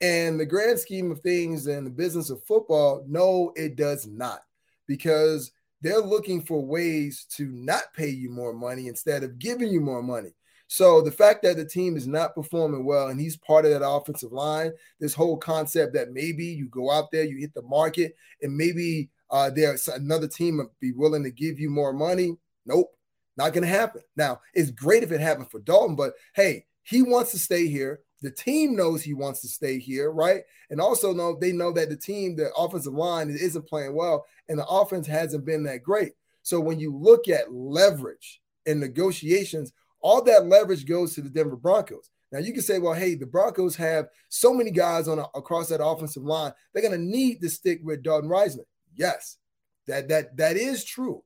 And 0.00 0.40
the 0.40 0.46
grand 0.46 0.80
scheme 0.80 1.12
of 1.12 1.20
things 1.20 1.68
and 1.68 1.86
the 1.86 1.90
business 1.90 2.30
of 2.30 2.42
football, 2.46 3.04
no, 3.06 3.52
it 3.54 3.76
does 3.76 4.08
not, 4.08 4.40
because 4.88 5.52
they're 5.82 6.00
looking 6.00 6.42
for 6.42 6.66
ways 6.66 7.26
to 7.36 7.46
not 7.46 7.94
pay 7.94 8.08
you 8.08 8.28
more 8.28 8.52
money 8.52 8.88
instead 8.88 9.22
of 9.22 9.38
giving 9.38 9.68
you 9.68 9.80
more 9.80 10.02
money. 10.02 10.34
So 10.68 11.00
the 11.00 11.10
fact 11.10 11.42
that 11.42 11.56
the 11.56 11.64
team 11.64 11.96
is 11.96 12.06
not 12.06 12.34
performing 12.34 12.84
well 12.84 13.08
and 13.08 13.18
he's 13.18 13.38
part 13.38 13.64
of 13.64 13.72
that 13.72 13.86
offensive 13.86 14.32
line, 14.32 14.70
this 15.00 15.14
whole 15.14 15.38
concept 15.38 15.94
that 15.94 16.12
maybe 16.12 16.44
you 16.44 16.68
go 16.68 16.90
out 16.90 17.10
there, 17.10 17.24
you 17.24 17.38
hit 17.38 17.54
the 17.54 17.62
market, 17.62 18.14
and 18.42 18.54
maybe 18.54 19.08
uh, 19.30 19.48
there's 19.50 19.88
another 19.88 20.28
team 20.28 20.60
be 20.78 20.92
willing 20.92 21.24
to 21.24 21.30
give 21.30 21.58
you 21.58 21.70
more 21.70 21.94
money. 21.94 22.36
Nope, 22.66 22.92
not 23.38 23.54
going 23.54 23.62
to 23.64 23.68
happen. 23.68 24.02
Now 24.14 24.40
it's 24.52 24.70
great 24.70 25.02
if 25.02 25.10
it 25.10 25.22
happened 25.22 25.50
for 25.50 25.60
Dalton, 25.60 25.96
but 25.96 26.12
hey, 26.34 26.66
he 26.82 27.02
wants 27.02 27.30
to 27.30 27.38
stay 27.38 27.66
here. 27.66 28.00
The 28.20 28.30
team 28.30 28.76
knows 28.76 29.02
he 29.02 29.14
wants 29.14 29.40
to 29.42 29.48
stay 29.48 29.78
here, 29.78 30.10
right? 30.10 30.42
And 30.68 30.82
also 30.82 31.14
know 31.14 31.38
they 31.40 31.52
know 31.52 31.72
that 31.72 31.88
the 31.88 31.96
team, 31.96 32.36
the 32.36 32.52
offensive 32.54 32.92
line 32.92 33.30
isn't 33.30 33.68
playing 33.68 33.94
well, 33.94 34.26
and 34.50 34.58
the 34.58 34.66
offense 34.66 35.06
hasn't 35.06 35.46
been 35.46 35.62
that 35.64 35.82
great. 35.82 36.12
So 36.42 36.60
when 36.60 36.78
you 36.78 36.94
look 36.94 37.28
at 37.28 37.52
leverage 37.52 38.42
and 38.66 38.80
negotiations, 38.80 39.72
all 40.00 40.22
that 40.24 40.46
leverage 40.46 40.86
goes 40.86 41.14
to 41.14 41.22
the 41.22 41.30
Denver 41.30 41.56
Broncos. 41.56 42.10
Now 42.30 42.40
you 42.40 42.52
can 42.52 42.62
say, 42.62 42.78
well, 42.78 42.94
hey, 42.94 43.14
the 43.14 43.26
Broncos 43.26 43.76
have 43.76 44.08
so 44.28 44.52
many 44.52 44.70
guys 44.70 45.08
on 45.08 45.18
a, 45.18 45.26
across 45.34 45.68
that 45.68 45.84
offensive 45.84 46.22
line, 46.22 46.52
they're 46.72 46.82
going 46.82 46.98
to 46.98 47.04
need 47.04 47.40
to 47.40 47.48
stick 47.48 47.80
with 47.82 48.02
Dalton 48.02 48.28
Risner. 48.28 48.64
Yes, 48.94 49.38
that 49.86 50.08
that 50.08 50.36
that 50.36 50.56
is 50.56 50.84
true. 50.84 51.22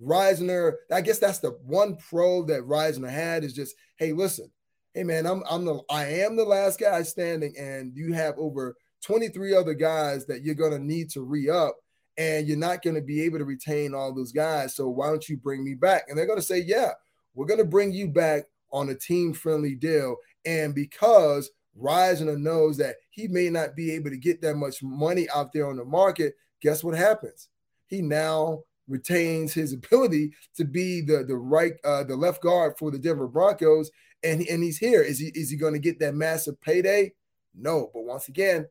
Risner, 0.00 0.72
I 0.90 1.00
guess 1.00 1.18
that's 1.18 1.38
the 1.38 1.50
one 1.64 1.96
pro 1.96 2.42
that 2.44 2.62
Risner 2.62 3.10
had 3.10 3.44
is 3.44 3.54
just, 3.54 3.74
hey, 3.96 4.12
listen, 4.12 4.50
hey 4.94 5.04
man, 5.04 5.26
I'm 5.26 5.42
I'm 5.48 5.64
the 5.64 5.80
I 5.90 6.06
am 6.06 6.36
the 6.36 6.44
last 6.44 6.80
guy 6.80 7.02
standing, 7.02 7.54
and 7.58 7.96
you 7.96 8.12
have 8.12 8.34
over 8.38 8.76
23 9.04 9.54
other 9.54 9.74
guys 9.74 10.26
that 10.26 10.42
you're 10.42 10.54
gonna 10.54 10.78
need 10.78 11.10
to 11.10 11.22
re-up, 11.22 11.76
and 12.18 12.46
you're 12.46 12.56
not 12.56 12.82
gonna 12.82 13.00
be 13.00 13.22
able 13.22 13.38
to 13.38 13.44
retain 13.44 13.94
all 13.94 14.14
those 14.14 14.32
guys. 14.32 14.74
So 14.74 14.88
why 14.88 15.08
don't 15.08 15.28
you 15.28 15.36
bring 15.36 15.64
me 15.64 15.74
back? 15.74 16.04
And 16.08 16.18
they're 16.18 16.26
gonna 16.26 16.42
say, 16.42 16.60
Yeah, 16.60 16.90
we're 17.34 17.46
gonna 17.46 17.64
bring 17.64 17.92
you 17.92 18.08
back 18.08 18.44
on 18.72 18.88
a 18.88 18.94
team-friendly 18.94 19.74
deal. 19.74 20.16
And 20.44 20.74
because 20.74 21.50
Risner 21.78 22.38
knows 22.38 22.76
that 22.78 22.96
he 23.10 23.28
may 23.28 23.50
not 23.50 23.76
be 23.76 23.92
able 23.92 24.10
to 24.10 24.16
get 24.16 24.40
that 24.42 24.56
much 24.56 24.82
money 24.82 25.28
out 25.34 25.52
there 25.52 25.68
on 25.68 25.76
the 25.76 25.84
market, 25.84 26.34
guess 26.60 26.82
what 26.82 26.96
happens? 26.96 27.48
He 27.86 28.02
now 28.02 28.62
retains 28.88 29.52
his 29.52 29.72
ability 29.74 30.32
to 30.56 30.64
be 30.64 31.00
the 31.00 31.24
the 31.24 31.36
right 31.36 31.74
uh, 31.84 32.04
the 32.04 32.16
left 32.16 32.42
guard 32.42 32.74
for 32.78 32.90
the 32.90 32.98
Denver 32.98 33.28
Broncos 33.28 33.90
and 34.22 34.46
and 34.48 34.62
he's 34.62 34.78
here. 34.78 35.02
Is 35.02 35.18
he 35.18 35.26
is 35.34 35.50
he 35.50 35.56
going 35.56 35.74
to 35.74 35.78
get 35.78 35.98
that 36.00 36.14
massive 36.14 36.60
payday? 36.60 37.12
No, 37.54 37.90
but 37.92 38.04
once 38.04 38.28
again, 38.28 38.68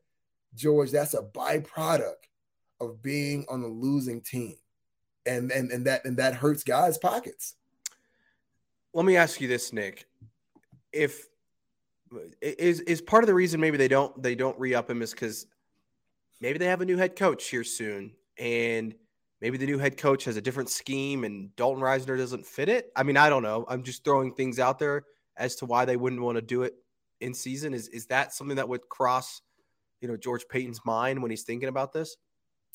George, 0.54 0.90
that's 0.90 1.14
a 1.14 1.22
byproduct 1.22 2.28
of 2.80 3.02
being 3.02 3.46
on 3.48 3.62
a 3.62 3.68
losing 3.68 4.20
team, 4.20 4.56
and 5.26 5.50
and 5.52 5.70
and 5.70 5.86
that 5.86 6.04
and 6.04 6.16
that 6.16 6.34
hurts 6.34 6.64
guys' 6.64 6.98
pockets. 6.98 7.54
Let 8.94 9.04
me 9.04 9.16
ask 9.16 9.40
you 9.40 9.48
this, 9.48 9.72
Nick: 9.72 10.06
If 10.92 11.26
is 12.40 12.80
is 12.80 13.00
part 13.00 13.22
of 13.22 13.26
the 13.26 13.34
reason 13.34 13.60
maybe 13.60 13.76
they 13.76 13.88
don't 13.88 14.22
they 14.22 14.34
don't 14.34 14.58
re 14.58 14.74
up 14.74 14.90
him 14.90 15.00
is 15.02 15.12
because 15.12 15.46
maybe 16.40 16.58
they 16.58 16.66
have 16.66 16.80
a 16.80 16.86
new 16.86 16.96
head 16.96 17.16
coach 17.16 17.48
here 17.48 17.64
soon, 17.64 18.12
and 18.38 18.94
maybe 19.40 19.56
the 19.56 19.66
new 19.66 19.78
head 19.78 19.96
coach 19.96 20.24
has 20.24 20.36
a 20.36 20.42
different 20.42 20.68
scheme, 20.70 21.24
and 21.24 21.54
Dalton 21.56 21.82
Risner 21.82 22.16
doesn't 22.16 22.46
fit 22.46 22.68
it. 22.68 22.92
I 22.94 23.02
mean, 23.02 23.16
I 23.16 23.28
don't 23.30 23.42
know. 23.42 23.64
I'm 23.68 23.82
just 23.82 24.04
throwing 24.04 24.34
things 24.34 24.58
out 24.58 24.78
there 24.78 25.04
as 25.36 25.56
to 25.56 25.66
why 25.66 25.84
they 25.84 25.96
wouldn't 25.96 26.22
want 26.22 26.36
to 26.36 26.42
do 26.42 26.62
it 26.62 26.74
in 27.22 27.32
season? 27.32 27.72
Is 27.72 27.88
is 27.88 28.06
that 28.06 28.34
something 28.34 28.56
that 28.56 28.68
would 28.68 28.88
cross, 28.88 29.40
you 30.00 30.08
know, 30.08 30.16
George 30.16 30.44
Paton's 30.50 30.80
mind 30.84 31.22
when 31.22 31.30
he's 31.30 31.44
thinking 31.44 31.68
about 31.68 31.92
this? 31.92 32.16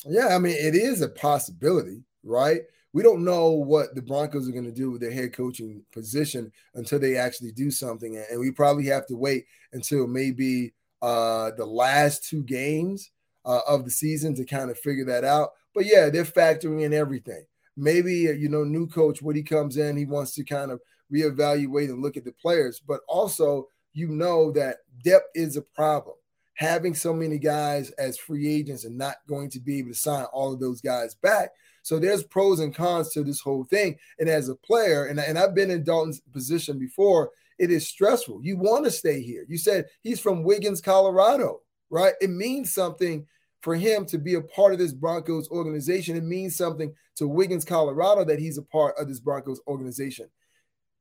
Yeah, 0.04 0.28
I 0.28 0.38
mean, 0.38 0.56
it 0.56 0.74
is 0.74 1.00
a 1.00 1.08
possibility, 1.08 2.02
right? 2.24 2.60
We 2.92 3.02
don't 3.02 3.24
know 3.24 3.50
what 3.50 3.94
the 3.94 4.02
Broncos 4.02 4.48
are 4.48 4.52
going 4.52 4.64
to 4.64 4.72
do 4.72 4.90
with 4.90 5.00
their 5.00 5.12
head 5.12 5.32
coaching 5.34 5.82
position 5.92 6.50
until 6.74 6.98
they 6.98 7.16
actually 7.16 7.52
do 7.52 7.70
something, 7.70 8.16
and 8.16 8.40
we 8.40 8.50
probably 8.50 8.86
have 8.86 9.06
to 9.06 9.16
wait 9.16 9.44
until 9.72 10.06
maybe 10.06 10.72
uh, 11.02 11.50
the 11.56 11.66
last 11.66 12.28
two 12.28 12.42
games 12.42 13.10
uh, 13.44 13.60
of 13.68 13.84
the 13.84 13.90
season 13.90 14.34
to 14.34 14.44
kind 14.44 14.70
of 14.70 14.78
figure 14.78 15.04
that 15.04 15.24
out. 15.24 15.50
But 15.74 15.86
yeah, 15.86 16.08
they're 16.10 16.24
factoring 16.24 16.82
in 16.82 16.92
everything. 16.92 17.44
Maybe 17.76 18.28
uh, 18.28 18.32
you 18.32 18.48
know, 18.48 18.64
new 18.64 18.86
coach 18.86 19.22
when 19.22 19.36
he 19.36 19.42
comes 19.42 19.76
in, 19.76 19.96
he 19.96 20.06
wants 20.06 20.34
to 20.34 20.44
kind 20.44 20.70
of 20.70 20.80
reevaluate 21.12 21.90
and 21.90 22.02
look 22.02 22.16
at 22.16 22.24
the 22.24 22.32
players. 22.32 22.80
But 22.80 23.00
also, 23.08 23.68
you 23.92 24.08
know 24.08 24.50
that 24.52 24.78
depth 25.02 25.28
is 25.34 25.56
a 25.56 25.62
problem. 25.62 26.16
Having 26.54 26.94
so 26.94 27.14
many 27.14 27.38
guys 27.38 27.90
as 27.92 28.18
free 28.18 28.52
agents 28.52 28.84
and 28.84 28.98
not 28.98 29.16
going 29.28 29.50
to 29.50 29.60
be 29.60 29.78
able 29.78 29.90
to 29.90 29.94
sign 29.94 30.24
all 30.32 30.52
of 30.52 30.60
those 30.60 30.80
guys 30.80 31.14
back. 31.14 31.50
So 31.88 31.98
there's 31.98 32.22
pros 32.22 32.60
and 32.60 32.74
cons 32.74 33.12
to 33.12 33.24
this 33.24 33.40
whole 33.40 33.64
thing. 33.64 33.96
And 34.18 34.28
as 34.28 34.50
a 34.50 34.54
player, 34.54 35.06
and, 35.06 35.18
and 35.18 35.38
I've 35.38 35.54
been 35.54 35.70
in 35.70 35.84
Dalton's 35.84 36.20
position 36.20 36.78
before, 36.78 37.30
it 37.58 37.70
is 37.70 37.88
stressful. 37.88 38.40
You 38.42 38.58
want 38.58 38.84
to 38.84 38.90
stay 38.90 39.22
here. 39.22 39.46
You 39.48 39.56
said 39.56 39.86
he's 40.02 40.20
from 40.20 40.42
Wiggins, 40.42 40.82
Colorado, 40.82 41.62
right? 41.88 42.12
It 42.20 42.28
means 42.28 42.74
something 42.74 43.26
for 43.62 43.74
him 43.74 44.04
to 44.04 44.18
be 44.18 44.34
a 44.34 44.42
part 44.42 44.74
of 44.74 44.78
this 44.78 44.92
Broncos 44.92 45.48
organization. 45.48 46.14
It 46.14 46.24
means 46.24 46.56
something 46.56 46.94
to 47.16 47.26
Wiggins, 47.26 47.64
Colorado, 47.64 48.22
that 48.26 48.38
he's 48.38 48.58
a 48.58 48.62
part 48.62 48.94
of 48.98 49.08
this 49.08 49.20
Broncos 49.20 49.62
organization. 49.66 50.28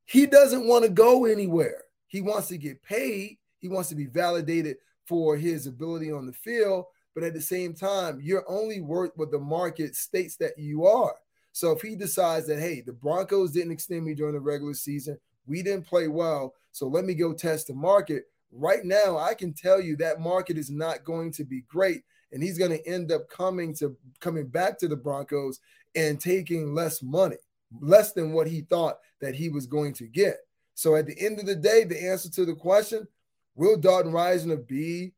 He 0.06 0.26
doesn't 0.26 0.67
want 0.67 0.86
to 0.86 0.89
go 0.89 1.26
anywhere. 1.26 1.84
He 2.08 2.21
wants 2.21 2.47
to 2.47 2.58
get 2.58 2.82
paid. 2.82 3.39
He 3.60 3.67
wants 3.67 3.89
to 3.89 3.95
be 3.95 4.06
validated 4.06 4.78
for 5.06 5.36
his 5.36 5.67
ability 5.67 6.13
on 6.13 6.28
the 6.28 6.34
field, 6.34 6.86
but 7.17 7.25
at 7.25 7.34
the 7.34 7.41
same 7.41 7.73
time, 7.73 8.19
you're 8.21 8.45
only 8.47 8.80
worth 8.80 9.10
what 9.15 9.32
the 9.32 9.39
market 9.39 9.95
states 9.95 10.36
that 10.36 10.56
you 10.56 10.86
are. 10.86 11.15
So 11.51 11.71
if 11.71 11.82
he 11.82 11.95
decides 11.95 12.45
that, 12.45 12.60
hey, 12.60 12.82
the 12.82 12.93
Broncos 12.93 13.53
didn't 13.53 13.71
extend 13.71 14.06
me 14.06 14.13
during 14.13 14.36
the 14.36 14.39
regular 14.39 14.75
season, 14.75 15.17
we 15.47 15.63
didn't 15.63 15.88
play 15.88 16.10
well, 16.10 16.53
so 16.73 16.86
let 16.86 17.06
me 17.06 17.15
go 17.15 17.34
test 17.34 17.65
the 17.65 17.73
market. 17.73 18.25
Right 18.51 18.86
now, 18.86 19.17
I 19.17 19.34
can 19.34 19.51
tell 19.51 19.82
you 19.82 19.95
that 19.95 20.19
market 20.19 20.60
is 20.60 20.69
not 20.69 21.06
going 21.06 21.32
to 21.32 21.43
be 21.43 21.62
great, 21.62 22.03
and 22.32 22.43
he's 22.43 22.60
going 22.60 22.69
to 22.69 22.88
end 22.88 23.12
up 23.12 23.27
coming 23.30 23.73
to 23.77 23.97
coming 24.19 24.45
back 24.45 24.77
to 24.77 24.88
the 24.88 24.95
Broncos 24.95 25.60
and 25.95 26.21
taking 26.21 26.75
less 26.75 27.01
money, 27.01 27.38
less 27.82 28.13
than 28.13 28.32
what 28.32 28.45
he 28.45 28.62
thought 28.62 28.99
that 29.21 29.34
he 29.34 29.49
was 29.49 29.65
going 29.65 29.93
to 29.93 30.06
get. 30.06 30.36
So 30.75 30.95
at 30.95 31.08
the 31.08 31.19
end 31.19 31.39
of 31.39 31.47
the 31.47 31.56
day, 31.56 31.84
the 31.84 31.99
answer 31.99 32.30
to 32.30 32.45
the 32.45 32.53
question, 32.53 33.08
will 33.56 33.75
Dalton 33.75 34.12
Risner 34.12 34.67
be 34.67 35.13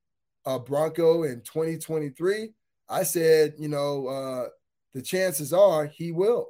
a 0.56 0.60
Bronco 0.60 1.24
in 1.24 1.42
2023? 1.42 2.50
I 2.90 3.04
said, 3.04 3.54
you 3.58 3.68
know, 3.68 4.08
uh, 4.08 4.48
the 4.94 5.02
chances 5.02 5.54
are 5.54 5.86
he 5.86 6.12
will. 6.12 6.48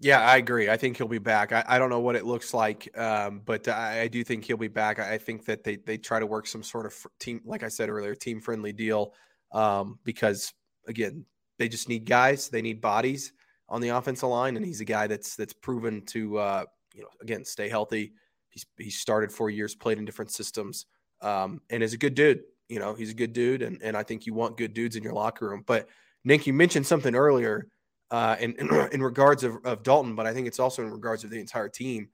Yeah, 0.00 0.20
I 0.20 0.36
agree. 0.36 0.68
I 0.68 0.76
think 0.76 0.96
he'll 0.96 1.08
be 1.08 1.18
back. 1.18 1.52
I, 1.52 1.64
I 1.66 1.78
don't 1.78 1.88
know 1.88 2.00
what 2.00 2.16
it 2.16 2.26
looks 2.26 2.52
like, 2.52 2.96
um, 2.98 3.40
but 3.44 3.66
I, 3.68 4.02
I, 4.02 4.08
do 4.08 4.22
think 4.22 4.44
he'll 4.44 4.56
be 4.56 4.68
back. 4.68 4.98
I, 4.98 5.14
I, 5.14 5.18
think 5.18 5.46
that 5.46 5.64
they 5.64 5.76
they 5.76 5.96
try 5.96 6.18
to 6.18 6.26
work 6.26 6.46
some 6.46 6.62
sort 6.62 6.84
of 6.84 7.06
team, 7.20 7.40
like 7.44 7.62
I 7.62 7.68
said 7.68 7.88
earlier, 7.88 8.14
team 8.14 8.40
friendly 8.40 8.72
deal, 8.72 9.14
um, 9.52 9.98
because 10.04 10.52
again, 10.88 11.24
they 11.58 11.68
just 11.68 11.88
need 11.88 12.04
guys. 12.04 12.48
They 12.48 12.60
need 12.60 12.80
bodies 12.80 13.32
on 13.68 13.80
the 13.80 13.90
offensive 13.90 14.28
line, 14.28 14.56
and 14.56 14.66
he's 14.66 14.80
a 14.80 14.84
guy 14.84 15.06
that's 15.06 15.36
that's 15.36 15.54
proven 15.54 16.04
to 16.06 16.38
uh, 16.38 16.64
you 16.92 17.02
know 17.02 17.08
again 17.22 17.44
stay 17.44 17.68
healthy. 17.68 18.12
He's 18.50 18.66
he 18.76 18.90
started 18.90 19.32
four 19.32 19.48
years, 19.48 19.74
played 19.74 19.98
in 19.98 20.04
different 20.04 20.32
systems, 20.32 20.86
um, 21.22 21.62
and 21.70 21.82
is 21.82 21.94
a 21.94 21.98
good 21.98 22.14
dude. 22.14 22.42
You 22.68 22.78
know, 22.78 22.94
he's 22.94 23.10
a 23.10 23.14
good 23.14 23.32
dude, 23.32 23.62
and 23.62 23.80
and 23.82 23.96
I 23.96 24.02
think 24.02 24.26
you 24.26 24.34
want 24.34 24.56
good 24.56 24.74
dudes 24.74 24.96
in 24.96 25.02
your 25.02 25.12
locker 25.12 25.48
room. 25.48 25.62
But 25.66 25.88
Nick, 26.24 26.46
you 26.46 26.52
mentioned 26.52 26.86
something 26.86 27.14
earlier 27.14 27.68
uh, 28.10 28.36
in, 28.40 28.54
in, 28.54 28.88
in 28.92 29.02
regards 29.02 29.44
of, 29.44 29.56
of 29.64 29.82
Dalton, 29.82 30.14
but 30.14 30.26
I 30.26 30.32
think 30.32 30.46
it's 30.46 30.58
also 30.58 30.82
in 30.82 30.90
regards 30.90 31.24
of 31.24 31.30
the 31.30 31.40
entire 31.40 31.68
team. 31.68 32.08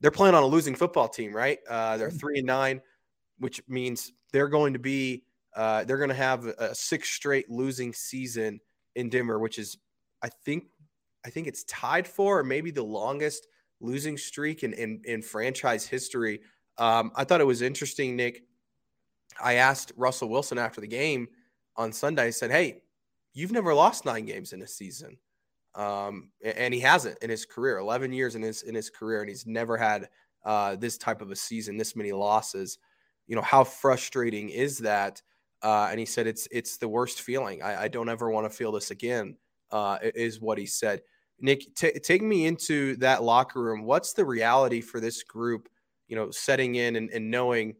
They're 0.00 0.10
playing 0.10 0.34
on 0.34 0.42
a 0.42 0.46
losing 0.46 0.74
football 0.74 1.08
team, 1.08 1.34
right? 1.34 1.58
Uh, 1.68 1.96
they're 1.96 2.08
mm-hmm. 2.08 2.18
three 2.18 2.38
and 2.38 2.46
nine, 2.46 2.80
which 3.38 3.62
means 3.68 4.12
they're 4.32 4.48
going 4.48 4.72
to 4.72 4.78
be 4.78 5.24
uh, 5.54 5.84
they're 5.84 5.96
going 5.96 6.10
to 6.10 6.14
have 6.14 6.44
a 6.44 6.74
six 6.74 7.08
straight 7.08 7.50
losing 7.50 7.94
season 7.94 8.60
in 8.94 9.08
Denver, 9.08 9.38
which 9.38 9.58
is 9.58 9.78
I 10.22 10.28
think 10.28 10.64
I 11.24 11.30
think 11.30 11.46
it's 11.46 11.64
tied 11.64 12.06
for 12.06 12.40
or 12.40 12.44
maybe 12.44 12.70
the 12.70 12.82
longest 12.82 13.46
losing 13.80 14.18
streak 14.18 14.64
in 14.64 14.74
in, 14.74 15.00
in 15.04 15.22
franchise 15.22 15.86
history. 15.86 16.40
Um, 16.78 17.10
I 17.16 17.24
thought 17.24 17.40
it 17.40 17.46
was 17.46 17.62
interesting, 17.62 18.16
Nick. 18.16 18.42
I 19.42 19.54
asked 19.54 19.92
Russell 19.96 20.28
Wilson 20.28 20.58
after 20.58 20.80
the 20.80 20.86
game 20.86 21.28
on 21.76 21.92
Sunday. 21.92 22.24
I 22.24 22.30
said, 22.30 22.50
"Hey, 22.50 22.82
you've 23.36 23.52
never 23.52 23.74
lost 23.74 24.06
nine 24.06 24.24
games 24.24 24.54
in 24.54 24.62
a 24.62 24.66
season. 24.66 25.18
Um, 25.74 26.30
and 26.42 26.72
he 26.72 26.80
hasn't 26.80 27.18
in 27.22 27.28
his 27.28 27.44
career, 27.44 27.76
11 27.76 28.10
years 28.10 28.34
in 28.34 28.40
his, 28.40 28.62
in 28.62 28.74
his 28.74 28.88
career. 28.88 29.20
And 29.20 29.28
he's 29.28 29.46
never 29.46 29.76
had 29.76 30.08
uh, 30.42 30.76
this 30.76 30.96
type 30.96 31.20
of 31.20 31.30
a 31.30 31.36
season, 31.36 31.76
this 31.76 31.94
many 31.94 32.12
losses, 32.12 32.78
you 33.26 33.36
know, 33.36 33.42
how 33.42 33.62
frustrating 33.62 34.48
is 34.48 34.78
that? 34.78 35.20
Uh, 35.62 35.88
and 35.90 36.00
he 36.00 36.06
said, 36.06 36.26
it's, 36.26 36.48
it's 36.50 36.78
the 36.78 36.88
worst 36.88 37.20
feeling. 37.20 37.62
I, 37.62 37.82
I 37.82 37.88
don't 37.88 38.08
ever 38.08 38.30
want 38.30 38.50
to 38.50 38.56
feel 38.56 38.72
this 38.72 38.90
again, 38.90 39.36
uh, 39.70 39.98
is 40.02 40.40
what 40.40 40.56
he 40.56 40.64
said. 40.64 41.02
Nick, 41.38 41.74
t- 41.74 41.98
take 42.02 42.22
me 42.22 42.46
into 42.46 42.96
that 42.96 43.22
locker 43.22 43.60
room. 43.60 43.82
What's 43.84 44.14
the 44.14 44.24
reality 44.24 44.80
for 44.80 44.98
this 44.98 45.22
group, 45.22 45.68
you 46.08 46.16
know, 46.16 46.30
setting 46.30 46.76
in 46.76 46.96
and, 46.96 47.10
and 47.10 47.30
knowing 47.30 47.74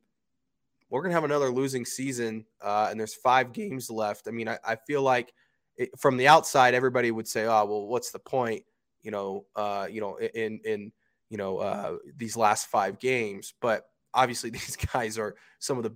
we're 0.90 1.02
going 1.02 1.10
to 1.10 1.14
have 1.14 1.24
another 1.24 1.50
losing 1.50 1.84
season 1.84 2.44
uh, 2.62 2.88
and 2.90 2.98
there's 2.98 3.14
five 3.14 3.52
games 3.52 3.90
left. 3.90 4.28
I 4.28 4.30
mean, 4.30 4.48
I, 4.48 4.58
I 4.64 4.76
feel 4.76 5.02
like– 5.02 5.32
it, 5.76 5.98
from 5.98 6.16
the 6.16 6.28
outside, 6.28 6.74
everybody 6.74 7.10
would 7.10 7.28
say, 7.28 7.44
"Oh, 7.44 7.64
well, 7.64 7.86
what's 7.86 8.10
the 8.10 8.18
point?" 8.18 8.64
You 9.02 9.10
know, 9.10 9.46
uh, 9.54 9.86
you 9.90 10.00
know, 10.00 10.16
in 10.16 10.60
in 10.64 10.92
you 11.28 11.36
know 11.36 11.58
uh, 11.58 11.96
these 12.16 12.36
last 12.36 12.68
five 12.68 12.98
games. 12.98 13.54
But 13.60 13.84
obviously, 14.14 14.50
these 14.50 14.76
guys 14.76 15.18
are 15.18 15.36
some 15.58 15.76
of 15.76 15.84
the 15.84 15.94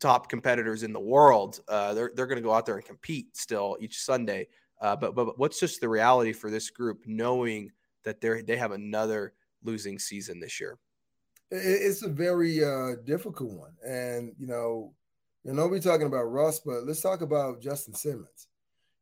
top 0.00 0.28
competitors 0.28 0.82
in 0.82 0.92
the 0.92 1.00
world. 1.00 1.60
Uh, 1.68 1.94
they're 1.94 2.12
they're 2.14 2.26
going 2.26 2.36
to 2.36 2.46
go 2.46 2.54
out 2.54 2.66
there 2.66 2.76
and 2.76 2.84
compete 2.84 3.36
still 3.36 3.76
each 3.80 4.00
Sunday. 4.00 4.48
Uh, 4.80 4.96
but, 4.96 5.14
but 5.14 5.24
but 5.26 5.38
what's 5.38 5.60
just 5.60 5.80
the 5.80 5.88
reality 5.88 6.32
for 6.32 6.50
this 6.50 6.70
group, 6.70 7.02
knowing 7.06 7.70
that 8.04 8.20
they 8.20 8.42
they 8.42 8.56
have 8.56 8.72
another 8.72 9.34
losing 9.62 9.98
season 9.98 10.40
this 10.40 10.60
year? 10.60 10.78
It's 11.50 12.02
a 12.02 12.08
very 12.08 12.62
uh, 12.62 12.96
difficult 13.04 13.52
one, 13.52 13.72
and 13.86 14.32
you 14.38 14.46
know, 14.46 14.94
you 15.44 15.54
know, 15.54 15.66
we're 15.66 15.80
talking 15.80 16.06
about 16.06 16.24
Russ, 16.24 16.60
but 16.60 16.84
let's 16.84 17.00
talk 17.00 17.22
about 17.22 17.62
Justin 17.62 17.94
Simmons 17.94 18.48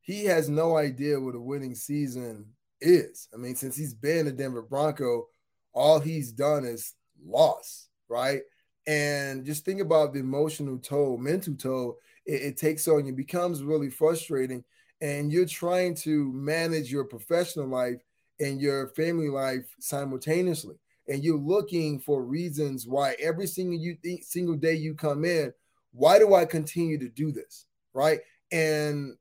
he 0.06 0.24
has 0.24 0.48
no 0.48 0.76
idea 0.76 1.18
what 1.18 1.34
a 1.34 1.40
winning 1.40 1.74
season 1.74 2.46
is. 2.80 3.28
I 3.34 3.38
mean, 3.38 3.56
since 3.56 3.76
he's 3.76 3.92
been 3.92 4.28
a 4.28 4.32
Denver 4.32 4.62
Bronco, 4.62 5.26
all 5.72 5.98
he's 5.98 6.30
done 6.30 6.64
is 6.64 6.94
loss, 7.26 7.88
right? 8.08 8.42
And 8.86 9.44
just 9.44 9.64
think 9.64 9.80
about 9.80 10.12
the 10.12 10.20
emotional 10.20 10.78
toll, 10.78 11.18
mental 11.18 11.56
toll 11.56 11.96
it, 12.24 12.40
it 12.40 12.56
takes 12.56 12.86
on 12.86 13.04
you. 13.04 13.12
It 13.12 13.16
becomes 13.16 13.64
really 13.64 13.90
frustrating. 13.90 14.62
And 15.00 15.32
you're 15.32 15.44
trying 15.44 15.96
to 15.96 16.32
manage 16.32 16.90
your 16.90 17.04
professional 17.04 17.66
life 17.66 18.00
and 18.38 18.60
your 18.60 18.90
family 18.90 19.28
life 19.28 19.74
simultaneously. 19.80 20.76
And 21.08 21.22
you're 21.22 21.38
looking 21.38 22.00
for 22.00 22.24
reasons 22.24 22.86
why 22.86 23.16
every 23.20 23.46
single 23.46 23.78
you 23.78 23.96
single 24.22 24.56
day 24.56 24.74
you 24.74 24.94
come 24.94 25.24
in, 25.24 25.52
why 25.92 26.18
do 26.18 26.34
I 26.34 26.44
continue 26.44 26.98
to 26.98 27.08
do 27.08 27.32
this? 27.32 27.66
Right. 27.94 28.20
And 28.52 29.16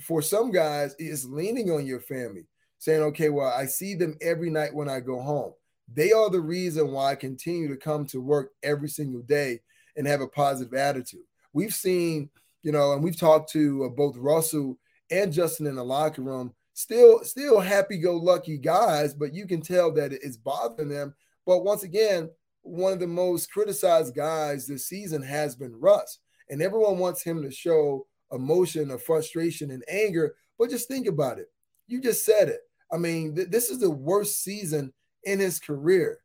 for 0.00 0.22
some 0.22 0.50
guys, 0.50 0.94
it's 0.98 1.24
leaning 1.24 1.70
on 1.70 1.86
your 1.86 2.00
family, 2.00 2.46
saying, 2.78 3.02
okay, 3.02 3.28
well, 3.28 3.48
I 3.48 3.66
see 3.66 3.94
them 3.94 4.16
every 4.20 4.50
night 4.50 4.74
when 4.74 4.88
I 4.88 5.00
go 5.00 5.20
home. 5.20 5.52
They 5.92 6.12
are 6.12 6.28
the 6.30 6.40
reason 6.40 6.90
why 6.90 7.12
I 7.12 7.14
continue 7.14 7.68
to 7.68 7.76
come 7.76 8.06
to 8.06 8.20
work 8.20 8.52
every 8.62 8.88
single 8.88 9.22
day 9.22 9.60
and 9.96 10.06
have 10.06 10.20
a 10.20 10.26
positive 10.26 10.74
attitude. 10.74 11.24
We've 11.52 11.74
seen, 11.74 12.28
you 12.62 12.72
know, 12.72 12.92
and 12.92 13.02
we've 13.02 13.18
talked 13.18 13.50
to 13.52 13.84
uh, 13.84 13.88
both 13.90 14.16
Russell 14.16 14.78
and 15.10 15.32
Justin 15.32 15.66
in 15.66 15.76
the 15.76 15.84
locker 15.84 16.22
room, 16.22 16.52
still, 16.74 17.22
still 17.22 17.60
happy-go-lucky 17.60 18.58
guys, 18.58 19.14
but 19.14 19.32
you 19.32 19.46
can 19.46 19.60
tell 19.60 19.92
that 19.92 20.12
it's 20.12 20.36
bothering 20.36 20.88
them. 20.88 21.14
But 21.46 21.64
once 21.64 21.84
again, 21.84 22.30
one 22.62 22.92
of 22.92 23.00
the 23.00 23.06
most 23.06 23.50
criticized 23.50 24.14
guys 24.14 24.66
this 24.66 24.88
season 24.88 25.22
has 25.22 25.54
been 25.54 25.78
Russ, 25.78 26.18
and 26.50 26.60
everyone 26.60 26.98
wants 26.98 27.22
him 27.22 27.42
to 27.42 27.50
show 27.50 28.06
emotion 28.32 28.90
of 28.90 29.02
frustration 29.02 29.70
and 29.70 29.84
anger. 29.88 30.34
But 30.58 30.70
just 30.70 30.88
think 30.88 31.06
about 31.06 31.38
it. 31.38 31.46
You 31.86 32.00
just 32.00 32.24
said 32.24 32.48
it. 32.48 32.60
I 32.92 32.96
mean, 32.96 33.36
th- 33.36 33.48
this 33.48 33.70
is 33.70 33.78
the 33.78 33.90
worst 33.90 34.42
season 34.42 34.92
in 35.24 35.38
his 35.38 35.58
career. 35.58 36.18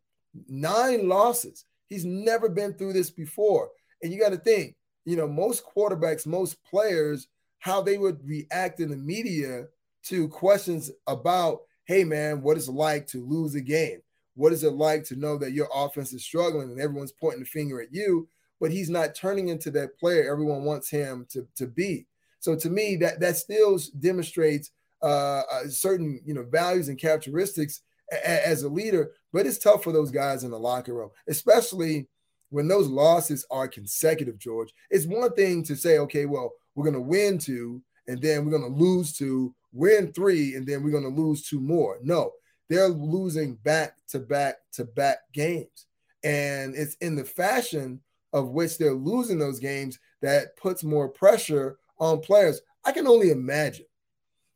Nine 0.48 1.08
losses. 1.08 1.66
He's 1.90 2.06
never 2.06 2.50
been 2.50 2.74
through 2.74 2.94
this 2.94 3.12
before. 3.12 3.70
And 4.02 4.12
you 4.12 4.20
got 4.20 4.30
to 4.30 4.38
think, 4.38 4.76
you 5.06 5.16
know, 5.16 5.28
most 5.28 5.64
quarterbacks, 5.66 6.26
most 6.26 6.64
players, 6.64 7.28
how 7.60 7.82
they 7.82 7.98
would 7.98 8.26
react 8.26 8.80
in 8.80 8.90
the 8.90 8.98
media 8.98 9.66
to 10.06 10.28
questions 10.30 10.90
about, 11.06 11.60
hey, 11.86 12.04
man, 12.04 12.42
what 12.42 12.58
it's 12.58 12.68
like 12.68 13.06
to 13.08 13.26
lose 13.26 13.54
a 13.54 13.62
game? 13.62 14.00
What 14.36 14.54
is 14.54 14.64
it 14.64 14.74
like 14.74 15.04
to 15.06 15.16
know 15.16 15.38
that 15.38 15.52
your 15.52 15.68
offense 15.74 16.14
is 16.14 16.24
struggling 16.24 16.72
and 16.72 16.80
everyone's 16.80 17.12
pointing 17.12 17.42
the 17.42 17.46
finger 17.46 17.82
at 17.82 17.94
you? 17.94 18.28
but 18.62 18.72
he's 18.72 18.92
not 18.92 19.16
turning 19.16 19.50
into 19.50 19.72
that 19.72 19.98
player 19.98 20.32
everyone 20.32 20.64
wants 20.64 20.90
him 20.90 21.26
to, 21.32 21.46
to 21.56 21.66
be. 21.66 22.06
So 22.40 22.56
to 22.56 22.70
me, 22.70 22.96
that 22.98 23.20
that 23.20 23.36
still 23.36 23.78
demonstrates 24.00 24.72
uh, 25.02 25.42
certain 25.68 26.22
you 26.24 26.36
know 26.36 26.44
values 26.44 26.88
and 26.88 26.98
characteristics 26.98 27.82
a- 28.12 28.48
as 28.48 28.64
a 28.64 28.70
leader. 28.70 29.12
But 29.34 29.48
it's 29.48 29.58
tough 29.58 29.84
for 29.84 29.92
those 29.92 30.12
guys 30.12 30.44
in 30.44 30.52
the 30.52 30.60
locker 30.60 30.94
room, 30.94 31.10
especially 31.28 32.08
when 32.50 32.68
those 32.68 32.88
losses 32.88 33.46
are 33.50 33.68
consecutive. 33.68 34.38
George, 34.38 34.74
it's 34.90 35.08
one 35.08 35.34
thing 35.34 35.64
to 35.64 35.76
say, 35.76 35.98
okay, 35.98 36.26
well, 36.26 36.52
we're 36.76 36.84
going 36.84 36.94
to 36.94 37.02
win 37.02 37.38
two, 37.38 37.82
and 38.08 38.22
then 38.22 38.46
we're 38.46 38.58
going 38.58 38.74
to 38.74 38.80
lose 38.80 39.14
two, 39.14 39.56
win 39.72 40.14
three, 40.14 40.56
and 40.56 40.68
then 40.68 40.84
we're 40.84 40.92
going 40.92 41.04
to 41.04 41.22
lose 41.22 41.48
two 41.48 41.60
more. 41.60 41.98
No, 42.02 42.32
they're 42.72 42.88
losing 42.88 43.56
back 43.56 43.98
to 44.08 44.18
back 44.18 44.56
to 44.72 44.86
back 44.86 45.18
games, 45.34 45.88
and 46.24 46.74
it's 46.74 46.96
in 46.96 47.18
the 47.18 47.26
fashion 47.26 48.00
of 48.32 48.52
which 48.52 48.78
they're 48.78 48.94
losing 48.94 49.38
those 49.38 49.60
games 49.60 50.00
that 50.22 50.56
puts 50.56 50.82
more 50.82 51.10
pressure 51.10 51.78
on 52.00 52.22
players. 52.22 52.62
I 52.86 52.94
can 52.94 53.08
only 53.08 53.30
imagine 53.30 53.88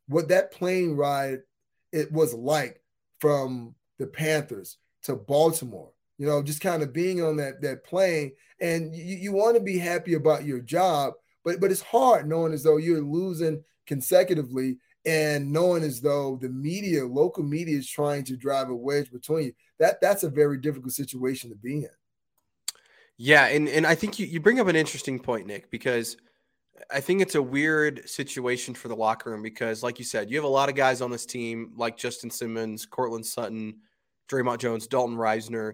what 0.08 0.30
that 0.30 0.54
plane 0.54 0.96
ride 0.96 1.40
it 1.92 2.10
was 2.10 2.34
like 2.34 2.82
from 3.20 3.76
the 4.00 4.08
Panthers 4.08 4.78
to 5.04 5.18
Baltimore. 5.18 5.92
You 6.18 6.26
know, 6.26 6.42
just 6.42 6.62
kind 6.62 6.84
of 6.84 6.94
being 6.94 7.22
on 7.22 7.36
that 7.36 7.62
that 7.64 7.84
plane, 7.84 8.32
and 8.62 8.96
you, 8.96 9.18
you 9.18 9.32
want 9.34 9.58
to 9.58 9.62
be 9.62 9.78
happy 9.78 10.14
about 10.14 10.46
your 10.46 10.62
job, 10.62 11.16
but 11.44 11.60
but 11.60 11.70
it's 11.70 11.82
hard 11.82 12.30
knowing 12.30 12.54
as 12.54 12.64
though 12.64 12.78
you're 12.78 13.02
losing 13.02 13.62
consecutively 13.86 14.78
and 15.06 15.52
knowing 15.52 15.84
as 15.84 16.02
though 16.02 16.38
the 16.42 16.50
media, 16.50 17.06
local 17.06 17.44
media, 17.44 17.78
is 17.78 17.90
trying 17.90 18.24
to 18.26 18.36
drive 18.36 18.70
a 18.70 18.76
wedge 18.76 19.12
between 19.12 19.46
you. 19.46 19.54
That 19.80 20.02
that's 20.02 20.24
a 20.24 20.30
very 20.30 20.58
difficult 20.58 20.94
situation 20.94 21.50
to 21.50 21.56
be 21.56 21.78
in. 21.78 21.90
Yeah, 23.18 23.46
and 23.48 23.68
and 23.70 23.86
I 23.86 23.96
think 23.96 24.20
you, 24.20 24.26
you 24.26 24.40
bring 24.40 24.60
up 24.60 24.68
an 24.68 24.76
interesting 24.76 25.20
point, 25.20 25.48
Nick, 25.48 25.70
because 25.70 26.18
I 26.92 27.00
think 27.00 27.22
it's 27.22 27.36
a 27.36 27.42
weird 27.42 28.08
situation 28.10 28.74
for 28.74 28.88
the 28.88 28.96
locker 28.96 29.32
room 29.32 29.42
because, 29.42 29.84
like 29.84 30.00
you 30.00 30.06
said, 30.06 30.30
you 30.30 30.38
have 30.38 30.44
a 30.44 30.50
lot 30.50 30.70
of 30.70 30.76
guys 30.76 31.02
on 31.02 31.12
this 31.12 31.26
team 31.26 31.72
like 31.76 31.98
Justin 31.98 32.30
Simmons, 32.30 32.86
Courtland 32.86 33.26
Sutton, 33.26 33.78
Dre'Mont 34.30 34.60
Jones, 34.60 34.88
Dalton 34.88 35.16
Risner. 35.16 35.74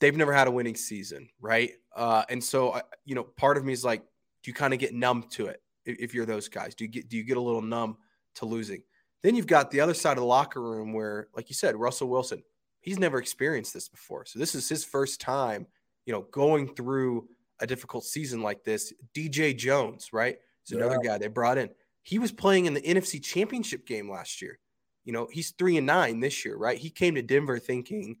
They've 0.00 0.16
never 0.16 0.32
had 0.32 0.48
a 0.48 0.50
winning 0.50 0.76
season, 0.76 1.28
right? 1.40 1.72
Uh, 1.94 2.24
and 2.28 2.42
so, 2.42 2.80
you 3.04 3.14
know, 3.14 3.24
part 3.24 3.56
of 3.56 3.64
me 3.64 3.72
is 3.72 3.84
like, 3.84 4.02
do 4.42 4.50
you 4.50 4.54
kind 4.54 4.72
of 4.72 4.80
get 4.80 4.94
numb 4.94 5.24
to 5.30 5.46
it 5.46 5.62
if 5.84 6.14
you're 6.14 6.26
those 6.26 6.48
guys? 6.48 6.74
Do 6.74 6.84
you 6.84 6.90
get 6.90 7.08
do 7.08 7.16
you 7.16 7.24
get 7.24 7.36
a 7.36 7.40
little 7.40 7.62
numb 7.62 7.96
to 8.40 8.46
losing? 8.46 8.82
Then 9.22 9.34
you've 9.34 9.46
got 9.46 9.70
the 9.70 9.80
other 9.80 9.94
side 9.94 10.12
of 10.12 10.18
the 10.18 10.24
locker 10.24 10.60
room 10.60 10.92
where, 10.92 11.28
like 11.34 11.48
you 11.48 11.54
said, 11.54 11.76
Russell 11.76 12.08
Wilson, 12.08 12.42
he's 12.80 12.98
never 12.98 13.18
experienced 13.18 13.72
this 13.72 13.88
before, 13.88 14.26
so 14.26 14.38
this 14.38 14.54
is 14.54 14.68
his 14.68 14.84
first 14.84 15.20
time, 15.20 15.66
you 16.06 16.12
know, 16.12 16.22
going 16.32 16.74
through 16.74 17.28
a 17.60 17.66
difficult 17.66 18.04
season 18.04 18.42
like 18.42 18.64
this. 18.64 18.92
DJ 19.14 19.56
Jones, 19.56 20.12
right? 20.12 20.38
Is 20.66 20.72
another 20.72 20.98
yeah. 21.02 21.10
guy 21.10 21.18
they 21.18 21.28
brought 21.28 21.58
in. 21.58 21.70
He 22.02 22.18
was 22.18 22.32
playing 22.32 22.66
in 22.66 22.74
the 22.74 22.80
NFC 22.80 23.22
Championship 23.22 23.86
game 23.86 24.10
last 24.10 24.40
year. 24.40 24.58
You 25.04 25.12
know, 25.12 25.28
he's 25.30 25.52
three 25.52 25.76
and 25.76 25.86
nine 25.86 26.20
this 26.20 26.44
year, 26.44 26.56
right? 26.56 26.78
He 26.78 26.90
came 26.90 27.14
to 27.14 27.22
Denver 27.22 27.58
thinking, 27.58 28.16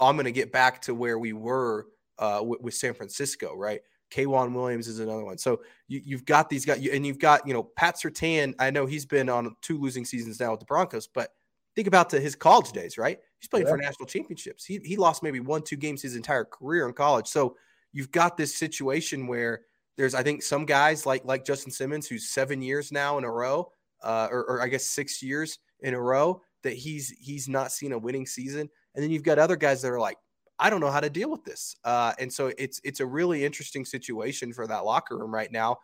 I'm 0.00 0.16
going 0.16 0.24
to 0.24 0.32
get 0.32 0.52
back 0.52 0.82
to 0.82 0.94
where 0.94 1.18
we 1.18 1.32
were 1.32 1.86
uh, 2.18 2.40
with, 2.42 2.60
with, 2.60 2.74
San 2.74 2.94
Francisco, 2.94 3.54
right? 3.54 3.80
K'Waun 4.14 4.54
Williams 4.54 4.88
is 4.88 5.00
another 5.00 5.24
one. 5.24 5.38
So 5.38 5.62
you, 5.88 6.16
have 6.16 6.24
got 6.24 6.48
these 6.48 6.64
guys, 6.64 6.86
and 6.86 7.06
you've 7.06 7.18
got, 7.18 7.46
you 7.46 7.52
know, 7.52 7.64
Pat 7.64 7.96
Surtain. 7.96 8.54
I 8.58 8.70
know 8.70 8.86
he's 8.86 9.06
been 9.06 9.28
on 9.28 9.56
two 9.60 9.78
losing 9.80 10.04
seasons 10.04 10.38
now 10.38 10.52
with 10.52 10.60
the 10.60 10.66
Broncos, 10.66 11.06
but 11.06 11.30
think 11.74 11.88
about 11.88 12.10
the, 12.10 12.20
his 12.20 12.34
college 12.34 12.72
days, 12.72 12.96
right? 12.96 13.18
He's 13.38 13.48
playing 13.48 13.66
yeah. 13.66 13.72
for 13.72 13.78
national 13.78 14.06
championships. 14.06 14.64
He, 14.64 14.78
he 14.84 14.96
lost 14.96 15.22
maybe 15.22 15.40
one, 15.40 15.62
two 15.62 15.76
games 15.76 16.02
his 16.02 16.16
entire 16.16 16.44
career 16.44 16.86
in 16.86 16.92
college. 16.92 17.26
So 17.26 17.56
you've 17.92 18.12
got 18.12 18.36
this 18.36 18.54
situation 18.54 19.26
where 19.26 19.62
there's, 19.96 20.14
I 20.14 20.22
think, 20.22 20.42
some 20.42 20.64
guys 20.64 21.06
like 21.06 21.24
like 21.24 21.44
Justin 21.44 21.72
Simmons, 21.72 22.06
who's 22.06 22.30
seven 22.30 22.62
years 22.62 22.92
now 22.92 23.18
in 23.18 23.24
a 23.24 23.30
row, 23.30 23.70
uh, 24.02 24.28
or, 24.30 24.44
or 24.44 24.62
I 24.62 24.68
guess 24.68 24.84
six 24.84 25.22
years 25.22 25.58
in 25.80 25.94
a 25.94 26.00
row 26.00 26.40
that 26.62 26.74
he's 26.74 27.10
he's 27.10 27.48
not 27.48 27.72
seen 27.72 27.92
a 27.92 27.98
winning 27.98 28.26
season. 28.26 28.68
And 28.94 29.02
then 29.02 29.10
you've 29.10 29.22
got 29.22 29.38
other 29.38 29.56
guys 29.56 29.82
that 29.82 29.90
are 29.90 30.00
like, 30.00 30.18
I 30.58 30.70
don't 30.70 30.80
know 30.80 30.90
how 30.90 31.00
to 31.00 31.10
deal 31.10 31.30
with 31.30 31.44
this. 31.44 31.76
Uh, 31.84 32.12
and 32.18 32.32
so 32.32 32.52
it's 32.58 32.80
it's 32.84 33.00
a 33.00 33.06
really 33.06 33.44
interesting 33.44 33.84
situation 33.84 34.52
for 34.52 34.66
that 34.66 34.84
locker 34.84 35.18
room 35.18 35.34
right 35.34 35.50
now. 35.50 35.78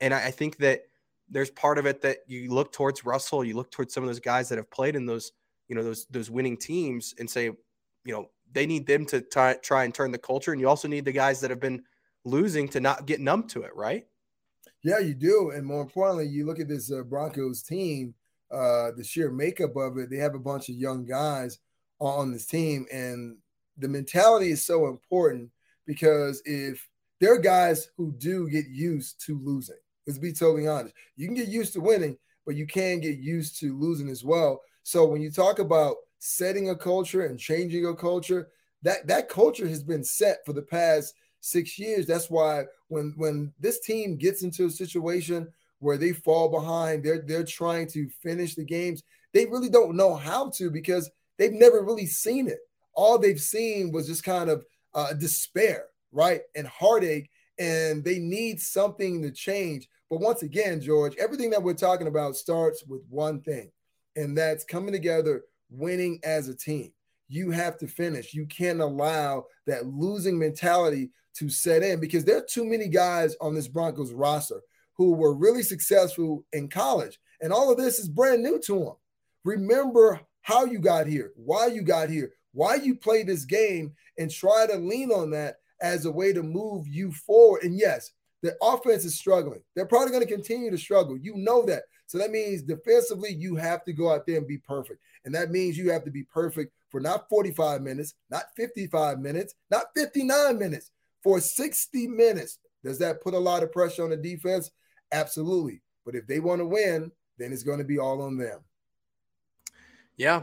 And 0.00 0.14
I, 0.14 0.26
I, 0.26 0.30
think 0.30 0.56
that 0.58 0.82
there's 1.28 1.50
part 1.50 1.78
of 1.78 1.86
it 1.86 2.00
that 2.02 2.18
you 2.26 2.52
look 2.52 2.72
towards 2.72 3.04
Russell, 3.04 3.44
you 3.44 3.54
look 3.54 3.70
towards 3.70 3.94
some 3.94 4.02
of 4.02 4.08
those 4.08 4.20
guys 4.20 4.48
that 4.48 4.58
have 4.58 4.70
played 4.70 4.96
in 4.96 5.06
those, 5.06 5.32
you 5.68 5.76
know, 5.76 5.82
those 5.82 6.06
those 6.06 6.30
winning 6.30 6.56
teams 6.56 7.14
and 7.18 7.28
say, 7.28 7.44
you 7.44 8.12
know, 8.12 8.30
they 8.52 8.66
need 8.66 8.86
them 8.86 9.04
to 9.06 9.20
t- 9.20 9.60
try 9.62 9.84
and 9.84 9.94
turn 9.94 10.10
the 10.10 10.18
culture. 10.18 10.52
And 10.52 10.60
you 10.60 10.68
also 10.68 10.88
need 10.88 11.04
the 11.04 11.12
guys 11.12 11.40
that 11.40 11.50
have 11.50 11.60
been 11.60 11.82
losing 12.24 12.68
to 12.68 12.80
not 12.80 13.06
get 13.06 13.20
numb 13.20 13.46
to 13.48 13.62
it, 13.62 13.74
right? 13.76 14.06
Yeah, 14.82 14.98
you 14.98 15.14
do. 15.14 15.52
And 15.54 15.66
more 15.66 15.82
importantly, 15.82 16.26
you 16.26 16.46
look 16.46 16.60
at 16.60 16.68
this 16.68 16.92
uh, 16.92 17.02
Broncos 17.02 17.62
team, 17.62 18.14
uh, 18.50 18.90
the 18.96 19.04
sheer 19.04 19.30
makeup 19.30 19.76
of 19.76 19.98
it, 19.98 20.10
they 20.10 20.18
have 20.18 20.34
a 20.34 20.38
bunch 20.38 20.68
of 20.68 20.74
young 20.74 21.04
guys 21.04 21.58
on 22.00 22.32
this 22.32 22.46
team. 22.46 22.86
And 22.92 23.38
the 23.78 23.88
mentality 23.88 24.50
is 24.50 24.64
so 24.64 24.86
important 24.86 25.50
because 25.86 26.42
if 26.44 26.88
there 27.20 27.34
are 27.34 27.38
guys 27.38 27.88
who 27.96 28.12
do 28.18 28.48
get 28.48 28.66
used 28.68 29.24
to 29.26 29.38
losing, 29.38 29.76
let's 30.06 30.18
be 30.18 30.32
totally 30.32 30.66
honest. 30.66 30.94
You 31.16 31.26
can 31.26 31.34
get 31.34 31.48
used 31.48 31.72
to 31.74 31.80
winning, 31.80 32.16
but 32.46 32.56
you 32.56 32.66
can 32.66 33.00
get 33.00 33.18
used 33.18 33.58
to 33.60 33.78
losing 33.78 34.08
as 34.08 34.24
well. 34.24 34.60
So 34.82 35.06
when 35.06 35.22
you 35.22 35.30
talk 35.30 35.58
about 35.58 35.96
setting 36.18 36.70
a 36.70 36.76
culture 36.76 37.26
and 37.26 37.38
changing 37.38 37.86
a 37.86 37.94
culture, 37.94 38.48
that 38.82 39.06
that 39.06 39.28
culture 39.28 39.66
has 39.66 39.82
been 39.82 40.04
set 40.04 40.44
for 40.44 40.52
the 40.52 40.62
past 40.62 41.14
six 41.40 41.78
years. 41.78 42.06
That's 42.06 42.30
why 42.30 42.64
when 42.88 43.14
when 43.16 43.52
this 43.58 43.80
team 43.80 44.16
gets 44.16 44.42
into 44.42 44.66
a 44.66 44.70
situation 44.70 45.48
where 45.78 45.98
they 45.98 46.12
fall 46.12 46.48
behind, 46.48 47.04
they're 47.04 47.22
they're 47.26 47.44
trying 47.44 47.88
to 47.88 48.08
finish 48.22 48.54
the 48.54 48.64
games. 48.64 49.02
They 49.32 49.46
really 49.46 49.68
don't 49.68 49.96
know 49.96 50.14
how 50.14 50.50
to 50.50 50.70
because 50.70 51.10
they've 51.38 51.52
never 51.52 51.82
really 51.82 52.06
seen 52.06 52.48
it. 52.48 52.60
All 52.94 53.18
they've 53.18 53.40
seen 53.40 53.92
was 53.92 54.06
just 54.06 54.24
kind 54.24 54.50
of 54.50 54.64
uh, 54.94 55.12
despair, 55.14 55.86
right, 56.12 56.42
and 56.54 56.66
heartache, 56.66 57.30
and 57.58 58.04
they 58.04 58.18
need 58.18 58.60
something 58.60 59.22
to 59.22 59.30
change. 59.30 59.88
But 60.10 60.20
once 60.20 60.42
again, 60.42 60.80
George, 60.80 61.16
everything 61.16 61.50
that 61.50 61.62
we're 61.62 61.74
talking 61.74 62.06
about 62.06 62.36
starts 62.36 62.84
with 62.86 63.02
one 63.08 63.40
thing, 63.40 63.70
and 64.16 64.36
that's 64.36 64.64
coming 64.64 64.92
together 64.92 65.42
winning 65.70 66.20
as 66.24 66.48
a 66.48 66.56
team. 66.56 66.92
You 67.28 67.50
have 67.50 67.78
to 67.78 67.86
finish. 67.86 68.34
You 68.34 68.46
can't 68.46 68.80
allow 68.80 69.46
that 69.66 69.86
losing 69.86 70.38
mentality 70.38 71.10
to 71.36 71.48
set 71.48 71.82
in 71.82 72.00
because 72.00 72.24
there 72.24 72.36
are 72.36 72.46
too 72.48 72.64
many 72.64 72.88
guys 72.88 73.34
on 73.40 73.54
this 73.54 73.66
Broncos 73.66 74.12
roster 74.12 74.60
who 74.96 75.12
were 75.12 75.34
really 75.34 75.62
successful 75.62 76.44
in 76.52 76.68
college. 76.68 77.18
And 77.40 77.52
all 77.52 77.70
of 77.70 77.78
this 77.78 77.98
is 77.98 78.08
brand 78.08 78.42
new 78.42 78.60
to 78.66 78.78
them. 78.78 78.94
Remember 79.44 80.20
how 80.42 80.64
you 80.64 80.78
got 80.78 81.06
here, 81.06 81.32
why 81.34 81.66
you 81.66 81.82
got 81.82 82.08
here, 82.08 82.32
why 82.54 82.76
you 82.76 82.94
play 82.94 83.22
this 83.22 83.44
game, 83.44 83.92
and 84.18 84.30
try 84.30 84.66
to 84.66 84.76
lean 84.76 85.10
on 85.10 85.30
that 85.32 85.56
as 85.82 86.06
a 86.06 86.10
way 86.10 86.32
to 86.32 86.42
move 86.42 86.88
you 86.88 87.12
forward. 87.12 87.62
And 87.64 87.76
yes, 87.76 88.12
the 88.42 88.56
offense 88.62 89.04
is 89.04 89.18
struggling. 89.18 89.60
They're 89.74 89.86
probably 89.86 90.12
going 90.12 90.26
to 90.26 90.32
continue 90.32 90.70
to 90.70 90.78
struggle. 90.78 91.18
You 91.18 91.34
know 91.36 91.64
that. 91.66 91.82
So 92.06 92.18
that 92.18 92.30
means 92.30 92.62
defensively, 92.62 93.32
you 93.32 93.56
have 93.56 93.84
to 93.84 93.92
go 93.92 94.12
out 94.12 94.26
there 94.26 94.38
and 94.38 94.46
be 94.46 94.58
perfect. 94.58 95.00
And 95.24 95.34
that 95.34 95.50
means 95.50 95.76
you 95.76 95.90
have 95.90 96.04
to 96.04 96.10
be 96.10 96.24
perfect 96.24 96.72
for 96.90 97.00
not 97.00 97.28
45 97.28 97.82
minutes, 97.82 98.14
not 98.30 98.44
55 98.56 99.18
minutes, 99.18 99.54
not 99.70 99.86
59 99.96 100.58
minutes, 100.58 100.90
for 101.22 101.40
60 101.40 102.06
minutes. 102.06 102.58
Does 102.84 102.98
that 102.98 103.22
put 103.22 103.34
a 103.34 103.38
lot 103.38 103.62
of 103.62 103.72
pressure 103.72 104.04
on 104.04 104.10
the 104.10 104.16
defense? 104.16 104.70
Absolutely. 105.10 105.80
But 106.04 106.14
if 106.14 106.26
they 106.26 106.38
want 106.38 106.60
to 106.60 106.66
win, 106.66 107.10
then 107.38 107.52
it's 107.52 107.62
going 107.62 107.78
to 107.78 107.84
be 107.84 107.98
all 107.98 108.20
on 108.20 108.36
them. 108.36 108.60
Yeah. 110.16 110.42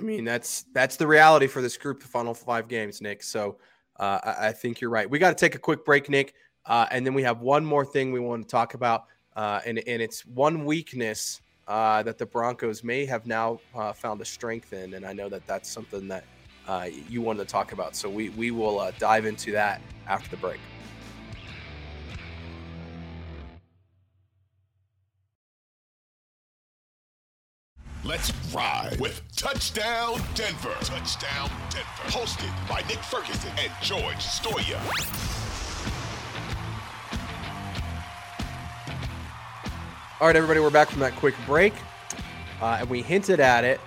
I 0.00 0.02
mean, 0.02 0.24
that's 0.24 0.64
that's 0.72 0.96
the 0.96 1.06
reality 1.06 1.46
for 1.46 1.60
this 1.60 1.76
group, 1.76 2.00
the 2.00 2.08
final 2.08 2.32
five 2.32 2.68
games, 2.68 3.02
Nick. 3.02 3.22
So 3.22 3.58
uh, 3.98 4.18
I, 4.24 4.48
I, 4.48 4.52
think 4.52 4.80
you're 4.80 4.90
right. 4.90 5.08
We 5.08 5.18
got 5.18 5.28
to 5.28 5.34
take 5.34 5.54
a 5.54 5.58
quick 5.58 5.84
break, 5.84 6.08
Nick. 6.08 6.32
Uh, 6.64 6.86
and 6.90 7.04
then 7.04 7.12
we 7.12 7.22
have 7.22 7.40
one 7.40 7.64
more 7.64 7.84
thing 7.84 8.10
we 8.10 8.20
want 8.20 8.42
to 8.42 8.48
talk 8.48 8.72
about. 8.72 9.04
Uh, 9.36 9.60
and, 9.66 9.78
and 9.86 10.00
it's 10.00 10.24
one 10.24 10.64
weakness 10.64 11.42
uh, 11.68 12.02
that 12.02 12.16
the 12.16 12.24
Broncos 12.24 12.82
may 12.82 13.04
have 13.04 13.26
now 13.26 13.60
uh, 13.74 13.92
found 13.92 14.22
a 14.22 14.24
strength 14.24 14.72
in. 14.72 14.94
And 14.94 15.04
I 15.04 15.12
know 15.12 15.28
that 15.28 15.46
that's 15.46 15.68
something 15.68 16.08
that 16.08 16.24
uh, 16.66 16.88
you 17.08 17.20
wanted 17.20 17.40
to 17.40 17.52
talk 17.52 17.72
about. 17.72 17.94
So 17.94 18.08
we, 18.08 18.30
we 18.30 18.50
will 18.50 18.90
dive 18.98 19.26
into 19.26 19.52
that 19.52 19.82
after 20.08 20.30
the 20.30 20.36
break. 20.38 20.60
Let's 28.02 28.32
ride 28.54 28.98
with 28.98 29.20
Touchdown 29.36 30.22
Denver. 30.34 30.74
Touchdown 30.80 31.50
Denver. 31.68 32.02
Hosted 32.06 32.50
by 32.66 32.80
Nick 32.88 32.96
Ferguson 33.00 33.50
and 33.58 33.70
George 33.82 34.16
Stoia. 34.16 34.80
All 40.18 40.26
right, 40.26 40.34
everybody, 40.34 40.60
we're 40.60 40.70
back 40.70 40.88
from 40.88 41.00
that 41.00 41.14
quick 41.16 41.34
break. 41.44 41.74
Uh, 42.62 42.78
and 42.80 42.88
we 42.88 43.02
hinted 43.02 43.38
at 43.38 43.64
it, 43.64 43.80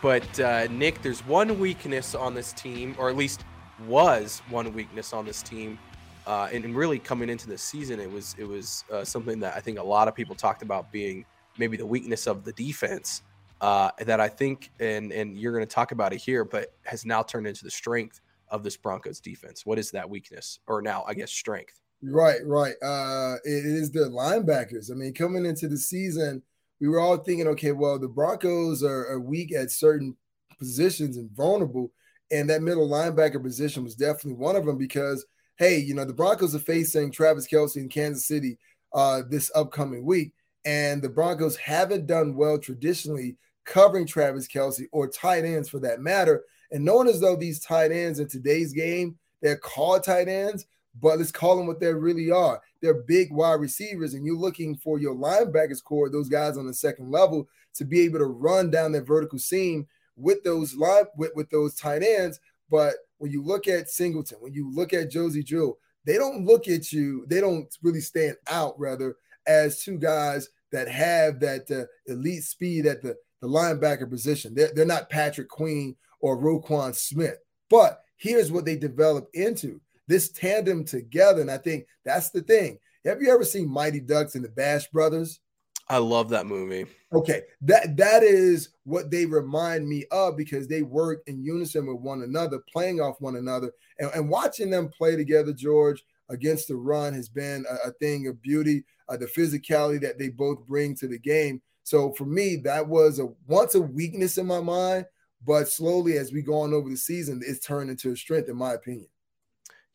but 0.00 0.40
uh, 0.40 0.66
Nick, 0.70 1.02
there's 1.02 1.20
one 1.26 1.58
weakness 1.58 2.14
on 2.14 2.34
this 2.34 2.54
team, 2.54 2.94
or 2.98 3.10
at 3.10 3.16
least 3.16 3.44
was 3.86 4.40
one 4.48 4.72
weakness 4.72 5.12
on 5.12 5.26
this 5.26 5.42
team. 5.42 5.78
Uh, 6.26 6.48
and, 6.52 6.74
really 6.74 6.98
coming 6.98 7.28
into 7.28 7.48
the 7.48 7.58
season, 7.58 8.00
it 8.00 8.10
was 8.10 8.34
it 8.38 8.44
was 8.44 8.84
uh, 8.90 9.04
something 9.04 9.40
that 9.40 9.54
I 9.56 9.60
think 9.60 9.78
a 9.78 9.82
lot 9.82 10.08
of 10.08 10.14
people 10.14 10.34
talked 10.34 10.62
about 10.62 10.90
being 10.90 11.26
maybe 11.58 11.76
the 11.76 11.84
weakness 11.84 12.26
of 12.26 12.44
the 12.44 12.52
defense. 12.52 13.22
Uh, 13.62 13.92
that 14.00 14.18
I 14.18 14.28
think, 14.28 14.72
and 14.80 15.12
and 15.12 15.38
you're 15.38 15.52
going 15.52 15.64
to 15.64 15.72
talk 15.72 15.92
about 15.92 16.12
it 16.12 16.16
here, 16.16 16.44
but 16.44 16.74
has 16.84 17.06
now 17.06 17.22
turned 17.22 17.46
into 17.46 17.62
the 17.62 17.70
strength 17.70 18.20
of 18.48 18.64
this 18.64 18.76
Broncos 18.76 19.20
defense. 19.20 19.64
What 19.64 19.78
is 19.78 19.92
that 19.92 20.10
weakness, 20.10 20.58
or 20.66 20.82
now 20.82 21.04
I 21.06 21.14
guess 21.14 21.30
strength? 21.30 21.80
Right, 22.02 22.40
right. 22.44 22.74
Uh, 22.82 23.36
it 23.44 23.64
is 23.64 23.92
the 23.92 24.00
linebackers. 24.00 24.90
I 24.90 24.94
mean, 24.94 25.14
coming 25.14 25.46
into 25.46 25.68
the 25.68 25.78
season, 25.78 26.42
we 26.80 26.88
were 26.88 26.98
all 26.98 27.18
thinking, 27.18 27.46
okay, 27.46 27.70
well, 27.70 28.00
the 28.00 28.08
Broncos 28.08 28.82
are, 28.82 29.06
are 29.06 29.20
weak 29.20 29.54
at 29.54 29.70
certain 29.70 30.16
positions 30.58 31.16
and 31.16 31.30
vulnerable, 31.30 31.92
and 32.32 32.50
that 32.50 32.62
middle 32.62 32.88
linebacker 32.88 33.40
position 33.40 33.84
was 33.84 33.94
definitely 33.94 34.40
one 34.40 34.56
of 34.56 34.66
them 34.66 34.76
because, 34.76 35.24
hey, 35.56 35.78
you 35.78 35.94
know, 35.94 36.04
the 36.04 36.12
Broncos 36.12 36.56
are 36.56 36.58
facing 36.58 37.12
Travis 37.12 37.46
Kelce 37.46 37.76
in 37.76 37.88
Kansas 37.88 38.26
City 38.26 38.58
uh, 38.92 39.22
this 39.30 39.52
upcoming 39.54 40.04
week, 40.04 40.32
and 40.64 41.00
the 41.00 41.08
Broncos 41.08 41.56
haven't 41.56 42.08
done 42.08 42.34
well 42.34 42.58
traditionally 42.58 43.36
covering 43.64 44.06
Travis 44.06 44.48
Kelce 44.48 44.86
or 44.92 45.08
tight 45.08 45.44
ends 45.44 45.68
for 45.68 45.78
that 45.80 46.00
matter. 46.00 46.44
And 46.70 46.84
knowing 46.84 47.08
as 47.08 47.20
though 47.20 47.36
these 47.36 47.60
tight 47.60 47.92
ends 47.92 48.18
in 48.18 48.28
today's 48.28 48.72
game, 48.72 49.16
they're 49.40 49.56
called 49.56 50.04
tight 50.04 50.28
ends, 50.28 50.66
but 51.00 51.18
let's 51.18 51.32
call 51.32 51.56
them 51.56 51.66
what 51.66 51.80
they 51.80 51.92
really 51.92 52.30
are. 52.30 52.60
They're 52.80 53.02
big 53.02 53.32
wide 53.32 53.60
receivers, 53.60 54.14
and 54.14 54.24
you're 54.24 54.36
looking 54.36 54.76
for 54.76 54.98
your 54.98 55.14
linebackers 55.14 55.82
core, 55.82 56.08
those 56.08 56.28
guys 56.28 56.56
on 56.56 56.66
the 56.66 56.74
second 56.74 57.10
level, 57.10 57.48
to 57.74 57.84
be 57.84 58.00
able 58.00 58.18
to 58.20 58.26
run 58.26 58.70
down 58.70 58.92
that 58.92 59.06
vertical 59.06 59.38
seam 59.38 59.86
with 60.16 60.42
those 60.44 60.76
with, 61.16 61.32
with 61.34 61.50
those 61.50 61.74
tight 61.74 62.02
ends. 62.02 62.40
But 62.70 62.94
when 63.18 63.30
you 63.30 63.42
look 63.42 63.68
at 63.68 63.90
Singleton, 63.90 64.38
when 64.40 64.54
you 64.54 64.70
look 64.72 64.92
at 64.92 65.10
Josey 65.10 65.42
Jewell, 65.42 65.78
they 66.04 66.16
don't 66.16 66.44
look 66.44 66.68
at 66.68 66.92
you, 66.92 67.24
they 67.28 67.40
don't 67.40 67.68
really 67.82 68.00
stand 68.00 68.36
out 68.48 68.78
rather 68.78 69.16
as 69.46 69.82
two 69.82 69.98
guys 69.98 70.48
that 70.70 70.88
have 70.88 71.40
that 71.40 71.70
uh, 71.70 71.84
elite 72.10 72.44
speed 72.44 72.86
at 72.86 73.02
the, 73.02 73.16
the 73.42 73.48
linebacker 73.48 74.08
position. 74.08 74.54
They're, 74.54 74.70
they're 74.72 74.86
not 74.86 75.10
Patrick 75.10 75.48
Queen 75.48 75.96
or 76.20 76.38
Roquan 76.38 76.94
Smith. 76.94 77.36
But 77.68 78.00
here's 78.16 78.50
what 78.50 78.64
they 78.64 78.76
develop 78.76 79.28
into 79.34 79.80
this 80.06 80.30
tandem 80.30 80.84
together. 80.84 81.42
And 81.42 81.50
I 81.50 81.58
think 81.58 81.86
that's 82.04 82.30
the 82.30 82.40
thing. 82.40 82.78
Have 83.04 83.20
you 83.20 83.34
ever 83.34 83.44
seen 83.44 83.68
Mighty 83.68 84.00
Ducks 84.00 84.36
and 84.36 84.44
the 84.44 84.48
Bash 84.48 84.86
Brothers? 84.88 85.40
I 85.88 85.98
love 85.98 86.28
that 86.30 86.46
movie. 86.46 86.86
Okay, 87.12 87.42
that 87.62 87.96
that 87.96 88.22
is 88.22 88.70
what 88.84 89.10
they 89.10 89.26
remind 89.26 89.86
me 89.86 90.04
of 90.12 90.36
because 90.36 90.68
they 90.68 90.82
work 90.82 91.22
in 91.26 91.42
unison 91.42 91.86
with 91.86 91.98
one 91.98 92.22
another, 92.22 92.60
playing 92.72 93.00
off 93.00 93.20
one 93.20 93.36
another, 93.36 93.72
and, 93.98 94.10
and 94.14 94.30
watching 94.30 94.70
them 94.70 94.88
play 94.88 95.16
together, 95.16 95.52
George, 95.52 96.04
against 96.30 96.68
the 96.68 96.76
run 96.76 97.12
has 97.12 97.28
been 97.28 97.66
a, 97.68 97.88
a 97.88 97.92
thing 97.94 98.28
of 98.28 98.40
beauty. 98.40 98.84
Uh, 99.08 99.16
the 99.16 99.26
physicality 99.26 100.00
that 100.00 100.18
they 100.18 100.28
both 100.28 100.64
bring 100.66 100.94
to 100.94 101.08
the 101.08 101.18
game. 101.18 101.60
So 101.82 102.12
for 102.12 102.24
me, 102.24 102.56
that 102.64 102.86
was 102.86 103.18
a 103.18 103.28
once 103.46 103.74
a 103.74 103.80
weakness 103.80 104.38
in 104.38 104.46
my 104.46 104.60
mind, 104.60 105.06
but 105.44 105.68
slowly 105.68 106.18
as 106.18 106.32
we 106.32 106.42
go 106.42 106.60
on 106.60 106.72
over 106.72 106.88
the 106.88 106.96
season, 106.96 107.40
it's 107.46 107.64
turned 107.64 107.90
into 107.90 108.12
a 108.12 108.16
strength, 108.16 108.48
in 108.48 108.56
my 108.56 108.74
opinion. 108.74 109.08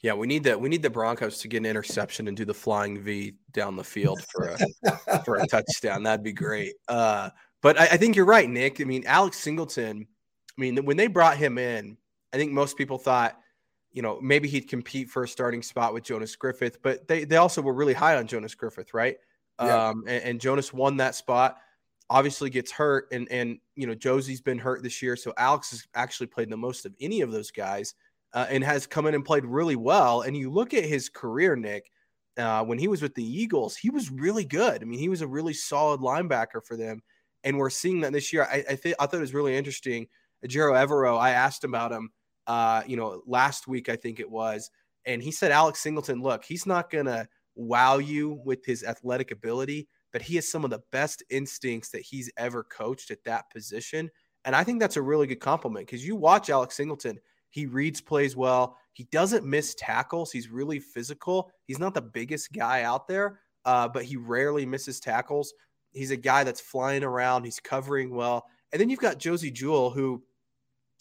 Yeah, 0.01 0.13
we 0.13 0.27
need 0.27 0.43
that. 0.43 0.59
We 0.59 0.69
need 0.69 0.83
the 0.83 0.89
Broncos 0.89 1.39
to 1.39 1.47
get 1.47 1.57
an 1.57 1.65
interception 1.65 2.27
and 2.27 2.38
do 2.38 2.45
the 2.45 2.53
flying 2.53 2.99
V 2.99 3.35
down 3.51 3.75
the 3.75 3.83
field 3.83 4.21
for 4.23 4.49
a 4.49 5.19
for 5.25 5.38
a 5.38 5.47
touchdown. 5.47 6.03
That'd 6.03 6.23
be 6.23 6.33
great. 6.33 6.73
Uh, 6.88 7.31
but 7.61 7.79
I, 7.79 7.85
I, 7.85 7.97
think 7.97 8.15
you're 8.15 8.25
right, 8.25 8.47
Nick. 8.47 8.79
I 8.79 8.83
mean, 8.83 9.03
Alex 9.07 9.39
Singleton. 9.39 10.07
I 10.57 10.61
mean, 10.61 10.85
when 10.85 10.97
they 10.97 11.07
brought 11.07 11.38
him 11.38 11.57
in, 11.57 11.97
I 12.31 12.38
think 12.38 12.51
most 12.51 12.77
people 12.77 12.97
thought, 12.97 13.39
you 13.91 14.01
know, 14.01 14.19
maybe 14.21 14.47
he'd 14.47 14.67
compete 14.67 15.09
for 15.09 15.23
a 15.23 15.27
starting 15.27 15.63
spot 15.63 15.93
with 15.93 16.03
Jonas 16.03 16.35
Griffith. 16.35 16.81
But 16.83 17.07
they 17.07 17.23
they 17.23 17.38
also 17.38 17.61
were 17.63 17.73
really 17.73 17.93
high 17.93 18.17
on 18.17 18.27
Jonas 18.27 18.53
Griffith, 18.53 18.93
right? 18.93 19.17
Yeah. 19.59 19.88
Um, 19.88 20.03
and, 20.07 20.23
and 20.23 20.41
Jonas 20.41 20.71
won 20.71 20.97
that 20.97 21.15
spot. 21.15 21.57
Obviously, 22.10 22.49
gets 22.49 22.72
hurt, 22.72 23.08
and 23.12 23.28
and 23.32 23.58
you 23.76 23.86
know 23.86 23.95
Josey's 23.95 24.41
been 24.41 24.58
hurt 24.58 24.82
this 24.84 25.01
year, 25.01 25.16
so 25.16 25.34
Alex 25.38 25.72
has 25.72 25.88
actually 25.93 26.28
played 26.28 26.49
the 26.49 26.58
most 26.58 26.86
of 26.86 26.95
any 27.01 27.22
of 27.22 27.32
those 27.32 27.51
guys 27.51 27.93
uh, 28.34 28.45
and 28.49 28.64
has 28.64 28.88
come 28.88 29.08
in 29.08 29.16
and 29.16 29.26
played 29.26 29.45
really 29.45 29.76
well. 29.76 30.22
And 30.22 30.36
you 30.36 30.49
look 30.49 30.74
at 30.74 30.84
his 30.84 31.10
career, 31.10 31.55
Nick, 31.55 31.91
uh, 32.38 32.64
when 32.64 32.78
he 32.78 32.88
was 32.88 33.01
with 33.01 33.16
the 33.16 33.24
Eagles, 33.24 33.76
he 33.76 33.89
was 33.89 34.12
really 34.12 34.45
good. 34.45 34.82
I 34.82 34.86
mean, 34.86 34.99
he 34.99 35.10
was 35.10 35.22
a 35.22 35.28
really 35.28 35.53
solid 35.53 36.01
linebacker 36.01 36.64
for 36.64 36.78
them. 36.78 37.01
And 37.43 37.58
we're 37.58 37.70
seeing 37.70 38.01
that 38.01 38.14
this 38.14 38.34
year. 38.34 38.43
I, 38.43 38.64
I, 38.70 38.76
th- 38.76 38.95
I 38.99 39.05
thought 39.05 39.18
it 39.18 39.22
was 39.22 39.34
really 39.34 39.55
interesting. 39.55 40.08
Ejiro 40.45 40.74
Evero, 40.74 41.20
I 41.20 41.32
asked 41.32 41.64
about 41.64 41.91
him, 41.91 42.12
uh, 42.45 42.84
you 42.86 42.97
know, 42.97 43.22
last 43.26 43.68
week, 43.68 43.89
I 43.89 43.95
think 43.95 44.20
it 44.20 44.30
was. 44.30 44.70
And 45.05 45.22
he 45.22 45.32
said, 45.32 45.51
Alex 45.51 45.80
Singleton, 45.80 46.22
look, 46.22 46.43
he's 46.43 46.66
not 46.66 46.89
to 46.91 47.28
wow 47.55 47.97
you 47.97 48.41
with 48.43 48.66
his 48.66 48.84
athletic 48.84 49.32
ability, 49.32 49.88
but 50.12 50.22
he 50.22 50.36
has 50.36 50.49
some 50.49 50.64
of 50.64 50.70
the 50.70 50.84
best 50.91 51.24
instincts 51.30 51.89
that 51.89 52.01
he's 52.01 52.32
ever 52.38 52.64
coached 52.64 53.12
at 53.12 53.24
that 53.26 53.49
position. 53.51 54.10
And 54.45 54.55
I 54.55 54.64
think 54.64 54.80
that's 54.80 54.97
a 54.97 55.01
really 55.01 55.28
good 55.28 55.39
compliment 55.39 55.88
because 55.88 56.05
you 56.05 56.16
watch 56.16 56.49
Alex 56.49 56.76
Singleton– 56.76 57.20
he 57.49 57.66
reads 57.66 58.01
plays 58.01 58.36
well. 58.36 58.78
He 58.93 59.05
doesn't 59.05 59.45
miss 59.45 59.76
tackles. 59.76 60.32
He's 60.32 60.49
really 60.49 60.80
physical. 60.80 61.51
He's 61.66 61.80
not 61.80 61.93
the 61.93 62.01
biggest 62.01 62.51
guy 62.51 62.84
out 62.84 63.08
there, 63.08 63.39
uh, 63.66 63.88
but 63.88 64.03
he 64.03 64.18
rarely 64.18 64.66
misses 64.66 64.99
tackles. 64.99 65.53
He's 65.91 66.12
a 66.12 66.18
guy 66.18 66.43
that's 66.43 66.62
flying 66.62 67.03
around. 67.03 67.45
He's 67.45 67.60
covering 67.60 68.14
well. 68.14 68.45
And 68.72 68.82
then 68.82 68.89
you've 68.89 68.99
got 68.99 69.20
Josey 69.20 69.51
Jewell, 69.51 69.89
who 69.89 70.22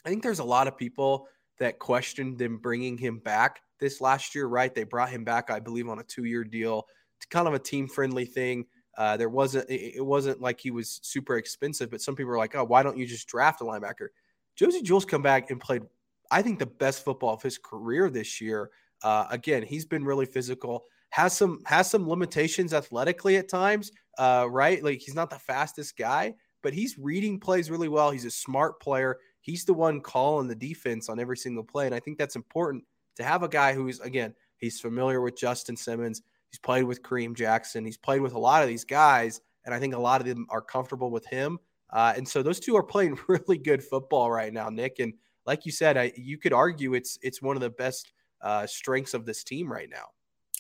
I 0.05 0.09
think 0.09 0.23
there's 0.23 0.39
a 0.39 0.45
lot 0.45 0.69
of 0.69 0.77
people 0.77 1.27
that 1.59 1.79
questioned 1.79 2.39
them 2.39 2.59
bringing 2.59 2.97
him 2.97 3.19
back 3.19 3.61
this 3.81 4.01
last 4.01 4.35
year, 4.35 4.47
right? 4.47 4.75
They 4.75 4.85
brought 4.85 5.11
him 5.11 5.25
back, 5.25 5.51
I 5.51 5.59
believe, 5.59 5.89
on 5.89 5.99
a 5.99 6.05
two 6.05 6.25
year 6.25 6.45
deal. 6.45 6.87
It's 7.19 7.27
kind 7.27 7.49
of 7.49 7.55
a 7.55 7.59
team 7.59 7.89
friendly 7.89 8.25
thing. 8.25 8.67
Uh, 8.97 9.17
there 9.17 9.29
wasn't, 9.29 9.69
it 9.71 10.05
wasn't 10.05 10.41
like 10.41 10.59
he 10.59 10.71
was 10.71 11.01
super 11.03 11.37
expensive, 11.37 11.91
but 11.91 12.01
some 12.01 12.17
people 12.17 12.33
are 12.33 12.39
like, 12.39 12.55
oh, 12.55 12.65
why 12.65 12.83
don't 12.83 12.97
you 12.97 13.07
just 13.07 13.29
draft 13.29 13.61
a 13.61 13.65
linebacker? 13.65 14.09
Josey 14.55 14.83
Jewell's 14.83 15.05
come 15.05 15.23
back 15.23 15.51
and 15.51 15.61
played 15.61 15.83
I 16.31 16.43
think 16.43 16.59
the 16.59 16.67
best 16.67 17.05
football 17.05 17.35
of 17.35 17.43
his 17.43 17.59
career 17.59 18.11
this 18.11 18.41
year. 18.41 18.71
Uh, 19.03 19.27
again, 19.31 19.63
he's 19.63 19.85
been 19.85 20.05
really 20.05 20.27
physical. 20.27 20.85
Has 21.11 21.37
some 21.37 21.63
has 21.67 21.89
some 21.89 22.09
limitations 22.09 22.75
athletically 22.75 23.37
at 23.37 23.49
times, 23.49 23.93
uh, 24.19 24.47
right? 24.51 24.83
Like 24.83 25.01
he's 25.01 25.15
not 25.15 25.31
the 25.31 25.39
fastest 25.39 25.97
guy, 25.97 26.35
but 26.63 26.75
he's 26.75 26.99
reading 26.99 27.39
plays 27.39 27.71
really 27.71 27.89
well. 27.89 28.11
He's 28.11 28.25
a 28.25 28.31
smart 28.31 28.81
player. 28.81 29.19
He's 29.41 29.65
the 29.65 29.75
one 29.75 30.01
calling 30.01 30.49
the 30.49 30.55
defense 30.55 31.09
on 31.09 31.21
every 31.21 31.37
single 31.37 31.63
play, 31.63 31.87
and 31.87 31.95
I 31.95 32.01
think 32.01 32.19
that's 32.19 32.37
important 32.37 32.85
to 33.17 33.25
have 33.25 33.43
a 33.43 33.49
guy 33.49 33.73
who's 33.73 34.01
again 34.01 34.35
he's 34.59 34.81
familiar 34.81 35.21
with 35.21 35.39
Justin 35.39 35.77
Simmons. 35.77 36.23
He's 36.57 36.61
played 36.63 36.85
with 36.85 37.03
Kareem 37.03 37.35
Jackson. 37.35 37.85
He's 37.85 37.99
played 37.99 38.23
with 38.23 38.33
a 38.33 38.39
lot 38.39 38.63
of 38.63 38.69
these 38.69 38.87
guys, 38.87 39.43
and 39.67 39.75
I 39.75 39.79
think 39.79 39.93
a 39.95 39.99
lot 39.99 40.23
of 40.23 40.27
them 40.27 40.47
are 40.49 40.63
comfortable 40.63 41.11
with 41.11 41.27
him. 41.27 41.59
Uh, 41.91 42.15
and 42.17 42.27
so 42.27 42.43
those 42.43 42.59
two 42.59 42.75
are 42.77 42.83
playing 42.95 43.19
really 43.29 43.59
good 43.59 43.85
football 43.85 44.31
right 44.31 44.51
now, 44.51 44.71
Nick. 44.71 44.99
And 44.99 45.13
like 45.45 45.67
you 45.67 45.73
said, 45.73 45.99
I, 45.99 46.15
you 46.17 46.39
could 46.39 46.55
argue 46.55 46.95
it's 46.95 47.19
it's 47.21 47.43
one 47.43 47.57
of 47.57 47.61
the 47.61 47.69
best 47.69 48.11
uh, 48.41 48.67
strengths 48.67 49.13
of 49.13 49.27
this 49.27 49.45
team 49.45 49.71
right 49.71 49.91
now. 49.91 50.07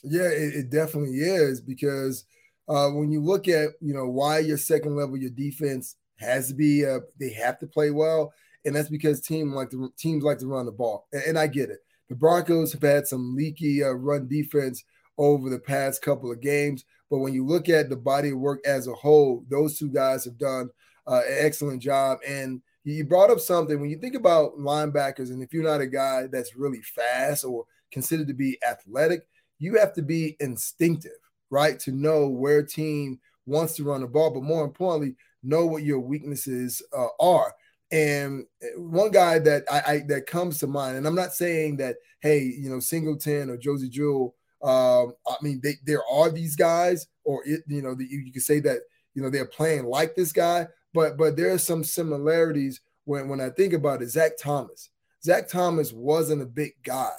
Yeah, 0.04 0.28
it, 0.28 0.54
it 0.54 0.70
definitely 0.70 1.16
is 1.16 1.62
because 1.62 2.26
uh, 2.68 2.90
when 2.90 3.10
you 3.10 3.22
look 3.22 3.48
at 3.48 3.70
you 3.80 3.94
know 3.94 4.06
why 4.06 4.40
your 4.40 4.58
second 4.58 4.96
level, 4.96 5.16
your 5.16 5.30
defense 5.30 5.96
has 6.16 6.48
to 6.48 6.54
be 6.54 6.84
uh, 6.84 7.00
they 7.18 7.30
have 7.30 7.58
to 7.60 7.66
play 7.66 7.90
well, 7.90 8.34
and 8.66 8.76
that's 8.76 8.90
because 8.90 9.22
team 9.22 9.54
like 9.54 9.70
the 9.70 9.88
teams 9.96 10.24
like 10.24 10.40
to 10.40 10.46
run 10.46 10.66
the 10.66 10.72
ball, 10.72 11.06
and, 11.14 11.22
and 11.22 11.38
I 11.38 11.46
get 11.46 11.70
it. 11.70 11.78
The 12.10 12.16
Broncos 12.16 12.74
have 12.74 12.82
had 12.82 13.06
some 13.06 13.34
leaky 13.34 13.82
uh, 13.82 13.92
run 13.92 14.28
defense 14.28 14.84
over 15.18 15.50
the 15.50 15.58
past 15.58 16.02
couple 16.02 16.30
of 16.30 16.40
games, 16.40 16.84
but 17.10 17.18
when 17.18 17.32
you 17.32 17.44
look 17.44 17.68
at 17.68 17.88
the 17.88 17.96
body 17.96 18.30
of 18.30 18.38
work 18.38 18.60
as 18.66 18.86
a 18.86 18.94
whole, 18.94 19.44
those 19.48 19.78
two 19.78 19.88
guys 19.88 20.24
have 20.24 20.38
done 20.38 20.68
uh, 21.06 21.22
an 21.26 21.36
excellent 21.38 21.80
job, 21.80 22.18
and 22.26 22.60
you 22.84 23.04
brought 23.04 23.30
up 23.30 23.40
something 23.40 23.80
when 23.80 23.90
you 23.90 23.98
think 23.98 24.14
about 24.14 24.56
linebackers, 24.58 25.30
and 25.30 25.42
if 25.42 25.52
you're 25.52 25.64
not 25.64 25.80
a 25.80 25.86
guy 25.86 26.26
that's 26.28 26.56
really 26.56 26.82
fast 26.82 27.44
or 27.44 27.64
considered 27.90 28.28
to 28.28 28.34
be 28.34 28.58
athletic, 28.68 29.26
you 29.58 29.78
have 29.78 29.92
to 29.94 30.02
be 30.02 30.36
instinctive, 30.40 31.12
right? 31.50 31.78
To 31.80 31.92
know 31.92 32.28
where 32.28 32.62
team 32.62 33.18
wants 33.46 33.74
to 33.76 33.84
run 33.84 34.02
the 34.02 34.06
ball, 34.06 34.30
but 34.30 34.42
more 34.42 34.64
importantly, 34.64 35.16
know 35.42 35.66
what 35.66 35.84
your 35.84 36.00
weaknesses 36.00 36.82
uh, 36.96 37.06
are. 37.20 37.54
And 37.92 38.44
eh, 38.62 38.66
one 38.76 39.12
guy 39.12 39.38
that 39.38 39.64
I, 39.70 39.82
I, 39.86 39.98
that 40.08 40.26
comes 40.26 40.58
to 40.58 40.66
mind, 40.66 40.96
and 40.96 41.06
I'm 41.06 41.14
not 41.14 41.32
saying 41.32 41.76
that 41.78 41.96
hey, 42.20 42.42
you 42.42 42.68
know, 42.68 42.80
Singleton 42.80 43.50
or 43.50 43.56
Josey 43.56 43.88
Jewell. 43.88 44.34
Um, 44.62 45.12
I 45.26 45.36
mean, 45.42 45.60
they, 45.62 45.74
there 45.84 46.02
are 46.10 46.30
these 46.30 46.56
guys, 46.56 47.06
or 47.24 47.42
it, 47.44 47.62
you 47.66 47.82
know, 47.82 47.94
the, 47.94 48.04
you, 48.04 48.20
you 48.20 48.32
can 48.32 48.42
say 48.42 48.60
that 48.60 48.78
you 49.14 49.22
know 49.22 49.30
they're 49.30 49.46
playing 49.46 49.86
like 49.86 50.14
this 50.14 50.32
guy, 50.32 50.66
but 50.94 51.16
but 51.16 51.36
there 51.36 51.52
are 51.52 51.58
some 51.58 51.84
similarities 51.84 52.80
when 53.04 53.28
when 53.28 53.40
I 53.40 53.50
think 53.50 53.72
about 53.72 54.02
it. 54.02 54.10
Zach 54.10 54.32
Thomas, 54.38 54.90
Zach 55.22 55.48
Thomas 55.48 55.92
wasn't 55.92 56.42
a 56.42 56.46
big 56.46 56.72
guy, 56.82 57.14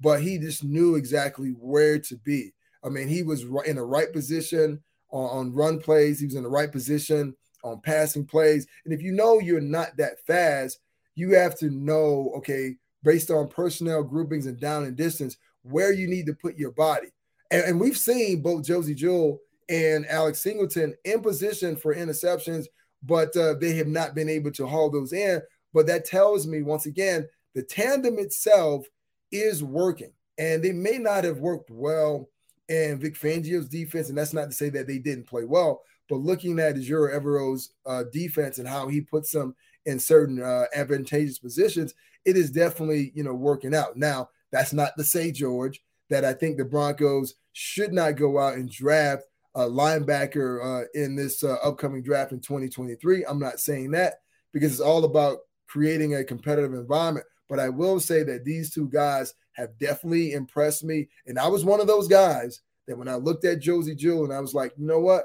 but 0.00 0.22
he 0.22 0.38
just 0.38 0.64
knew 0.64 0.94
exactly 0.94 1.50
where 1.50 1.98
to 1.98 2.16
be. 2.16 2.52
I 2.84 2.88
mean, 2.88 3.08
he 3.08 3.22
was 3.22 3.42
in 3.66 3.76
the 3.76 3.84
right 3.84 4.12
position 4.12 4.82
on, 5.10 5.38
on 5.38 5.54
run 5.54 5.80
plays. 5.80 6.20
He 6.20 6.26
was 6.26 6.36
in 6.36 6.44
the 6.44 6.48
right 6.48 6.70
position 6.70 7.34
on 7.64 7.80
passing 7.80 8.24
plays. 8.24 8.66
And 8.84 8.94
if 8.94 9.02
you 9.02 9.12
know 9.12 9.40
you're 9.40 9.60
not 9.60 9.96
that 9.96 10.20
fast, 10.26 10.78
you 11.14 11.34
have 11.34 11.58
to 11.58 11.70
know, 11.70 12.32
okay, 12.36 12.76
based 13.02 13.30
on 13.30 13.48
personnel 13.48 14.02
groupings 14.02 14.46
and 14.46 14.60
down 14.60 14.84
and 14.84 14.96
distance, 14.96 15.36
where 15.70 15.92
you 15.92 16.08
need 16.08 16.26
to 16.26 16.34
put 16.34 16.56
your 16.56 16.72
body. 16.72 17.08
And, 17.50 17.64
and 17.64 17.80
we've 17.80 17.98
seen 17.98 18.42
both 18.42 18.64
Josey 18.64 18.94
Jewell 18.94 19.38
and 19.68 20.06
Alex 20.06 20.40
Singleton 20.40 20.94
in 21.04 21.20
position 21.20 21.76
for 21.76 21.94
interceptions 21.94 22.66
but 23.06 23.36
uh, 23.36 23.54
they 23.54 23.74
have 23.74 23.86
not 23.86 24.14
been 24.14 24.28
able 24.28 24.50
to 24.52 24.66
haul 24.66 24.90
those 24.90 25.12
in. 25.12 25.40
But 25.72 25.86
that 25.86 26.04
tells 26.04 26.46
me 26.46 26.62
once 26.62 26.86
again, 26.86 27.28
the 27.54 27.62
tandem 27.62 28.18
itself 28.18 28.86
is 29.30 29.62
working, 29.62 30.12
and 30.38 30.62
they 30.62 30.72
may 30.72 30.98
not 30.98 31.24
have 31.24 31.38
worked 31.38 31.70
well 31.70 32.28
in 32.68 32.98
Vic 32.98 33.14
Fangio's 33.14 33.68
defense, 33.68 34.08
and 34.08 34.18
that's 34.18 34.32
not 34.32 34.50
to 34.50 34.56
say 34.56 34.68
that 34.70 34.86
they 34.86 34.98
didn't 34.98 35.26
play 35.26 35.44
well. 35.44 35.82
But 36.08 36.16
looking 36.16 36.58
at 36.58 36.76
Ejiro 36.76 37.14
Evero's 37.14 37.70
uh, 37.84 38.04
defense 38.12 38.58
and 38.58 38.68
how 38.68 38.88
he 38.88 39.00
puts 39.00 39.30
them 39.30 39.54
in 39.86 39.98
certain 39.98 40.42
uh, 40.42 40.64
advantageous 40.74 41.38
positions, 41.38 41.94
it 42.24 42.36
is 42.36 42.50
definitely 42.50 43.12
you 43.14 43.22
know 43.22 43.34
working 43.34 43.74
out. 43.74 43.96
Now 43.96 44.30
that's 44.52 44.72
not 44.72 44.92
to 44.96 45.04
say, 45.04 45.32
George, 45.32 45.82
that 46.10 46.24
I 46.24 46.32
think 46.32 46.56
the 46.56 46.64
Broncos 46.64 47.34
should 47.52 47.92
not 47.92 48.16
go 48.16 48.38
out 48.38 48.54
and 48.54 48.70
draft 48.70 49.24
a 49.54 49.60
linebacker 49.60 50.82
uh, 50.82 50.86
in 50.94 51.16
this 51.16 51.42
uh, 51.42 51.56
upcoming 51.64 52.02
draft 52.02 52.32
in 52.32 52.40
2023. 52.40 53.24
I'm 53.24 53.38
not 53.38 53.58
saying 53.58 53.92
that 53.92 54.20
because 54.52 54.72
it's 54.72 54.80
all 54.80 55.04
about 55.04 55.38
creating 55.66 56.14
a 56.14 56.24
competitive 56.24 56.74
environment. 56.74 57.26
But 57.48 57.60
I 57.60 57.68
will 57.68 58.00
say 58.00 58.22
that 58.24 58.44
these 58.44 58.72
two 58.72 58.88
guys 58.88 59.34
have 59.52 59.78
definitely 59.78 60.32
impressed 60.32 60.84
me. 60.84 61.08
And 61.26 61.38
I 61.38 61.48
was 61.48 61.64
one 61.64 61.80
of 61.80 61.86
those 61.86 62.08
guys 62.08 62.60
that 62.86 62.98
when 62.98 63.08
I 63.08 63.14
looked 63.14 63.44
at 63.44 63.60
Josey 63.60 63.94
Jewell 63.94 64.24
and 64.24 64.32
I 64.32 64.40
was 64.40 64.54
like, 64.54 64.72
you 64.76 64.86
know 64.86 65.00
what? 65.00 65.24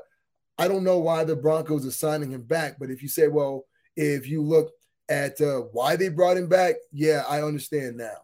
I 0.57 0.67
don't 0.67 0.83
know 0.83 0.99
why 0.99 1.23
the 1.23 1.35
Broncos 1.35 1.85
are 1.85 1.91
signing 1.91 2.31
him 2.31 2.43
back. 2.43 2.77
But 2.79 2.89
if 2.89 3.01
you 3.01 3.09
say, 3.09 3.27
well, 3.27 3.65
if 3.95 4.27
you 4.27 4.41
look 4.41 4.71
at 5.09 5.41
uh, 5.41 5.61
why 5.71 5.95
they 5.95 6.09
brought 6.09 6.37
him 6.37 6.47
back, 6.47 6.75
yeah, 6.91 7.23
I 7.27 7.41
understand 7.41 7.97
now. 7.97 8.17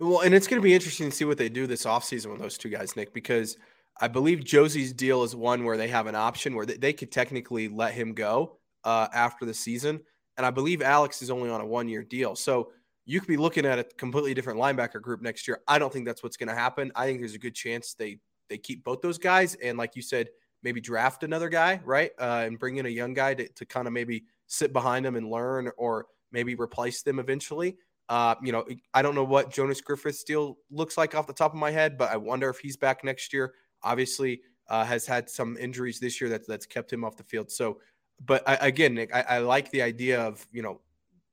Well, 0.00 0.20
and 0.20 0.34
it's 0.34 0.46
going 0.46 0.60
to 0.60 0.64
be 0.64 0.74
interesting 0.74 1.10
to 1.10 1.16
see 1.16 1.24
what 1.24 1.38
they 1.38 1.48
do 1.48 1.66
this 1.66 1.84
offseason 1.84 2.32
with 2.32 2.40
those 2.40 2.58
two 2.58 2.68
guys, 2.68 2.96
Nick, 2.96 3.14
because 3.14 3.56
I 4.00 4.08
believe 4.08 4.44
Josey's 4.44 4.92
deal 4.92 5.22
is 5.22 5.36
one 5.36 5.64
where 5.64 5.76
they 5.76 5.88
have 5.88 6.06
an 6.06 6.16
option 6.16 6.54
where 6.54 6.66
they, 6.66 6.92
could 6.92 7.12
technically 7.12 7.68
let 7.68 7.94
him 7.94 8.12
go 8.12 8.58
uh, 8.82 9.08
after 9.12 9.44
the 9.44 9.54
season. 9.54 10.00
And 10.36 10.44
I 10.44 10.50
believe 10.50 10.82
Alex 10.82 11.22
is 11.22 11.30
only 11.30 11.48
on 11.48 11.60
a 11.60 11.66
one 11.66 11.88
year 11.88 12.02
deal. 12.02 12.34
So 12.34 12.72
you 13.06 13.20
could 13.20 13.28
be 13.28 13.36
looking 13.36 13.66
at 13.66 13.78
a 13.78 13.84
completely 13.84 14.34
different 14.34 14.58
linebacker 14.58 15.00
group 15.00 15.22
next 15.22 15.46
year. 15.46 15.60
I 15.68 15.78
don't 15.78 15.92
think 15.92 16.06
that's 16.06 16.22
what's 16.22 16.36
going 16.36 16.48
to 16.48 16.54
happen. 16.54 16.90
I 16.96 17.06
think 17.06 17.20
there's 17.20 17.34
a 17.34 17.38
good 17.38 17.54
chance 17.54 17.94
they 17.94 18.18
they 18.50 18.58
keep 18.58 18.84
both 18.84 19.00
those 19.00 19.18
guys. 19.18 19.54
And 19.54 19.78
like 19.78 19.96
you 19.96 20.02
said, 20.02 20.28
maybe 20.62 20.80
draft 20.80 21.22
another 21.22 21.48
guy, 21.48 21.80
right? 21.84 22.10
Uh, 22.18 22.42
and 22.46 22.58
bring 22.58 22.76
in 22.76 22.86
a 22.86 22.90
young 22.90 23.14
guy 23.14 23.34
to, 23.34 23.48
to 23.48 23.64
kind 23.64 23.86
of 23.86 23.92
maybe 23.92 24.24
sit 24.48 24.72
behind 24.72 25.04
them 25.04 25.16
and 25.16 25.30
learn 25.30 25.70
or 25.76 26.06
maybe 26.32 26.54
replace 26.54 27.02
them 27.02 27.18
eventually. 27.18 27.76
Uh, 28.08 28.34
you 28.42 28.52
know, 28.52 28.64
I 28.92 29.02
don't 29.02 29.14
know 29.14 29.24
what 29.24 29.50
Jonas 29.50 29.80
Griffith's 29.80 30.24
deal 30.24 30.58
looks 30.70 30.98
like 30.98 31.14
off 31.14 31.26
the 31.26 31.32
top 31.32 31.52
of 31.52 31.58
my 31.58 31.70
head, 31.70 31.96
but 31.96 32.10
I 32.10 32.16
wonder 32.16 32.50
if 32.50 32.58
he's 32.58 32.76
back 32.76 33.02
next 33.02 33.32
year. 33.32 33.54
Obviously, 33.82 34.42
uh, 34.68 34.84
has 34.84 35.06
had 35.06 35.28
some 35.28 35.56
injuries 35.58 36.00
this 36.00 36.20
year 36.20 36.30
that, 36.30 36.46
that's 36.46 36.66
kept 36.66 36.92
him 36.92 37.04
off 37.04 37.16
the 37.16 37.24
field. 37.24 37.50
So, 37.50 37.78
but 38.24 38.46
I, 38.48 38.54
again, 38.56 38.94
Nick, 38.94 39.14
I, 39.14 39.20
I, 39.22 39.38
like 39.38 39.70
the 39.70 39.82
idea 39.82 40.20
of, 40.20 40.46
you 40.52 40.62
know, 40.62 40.80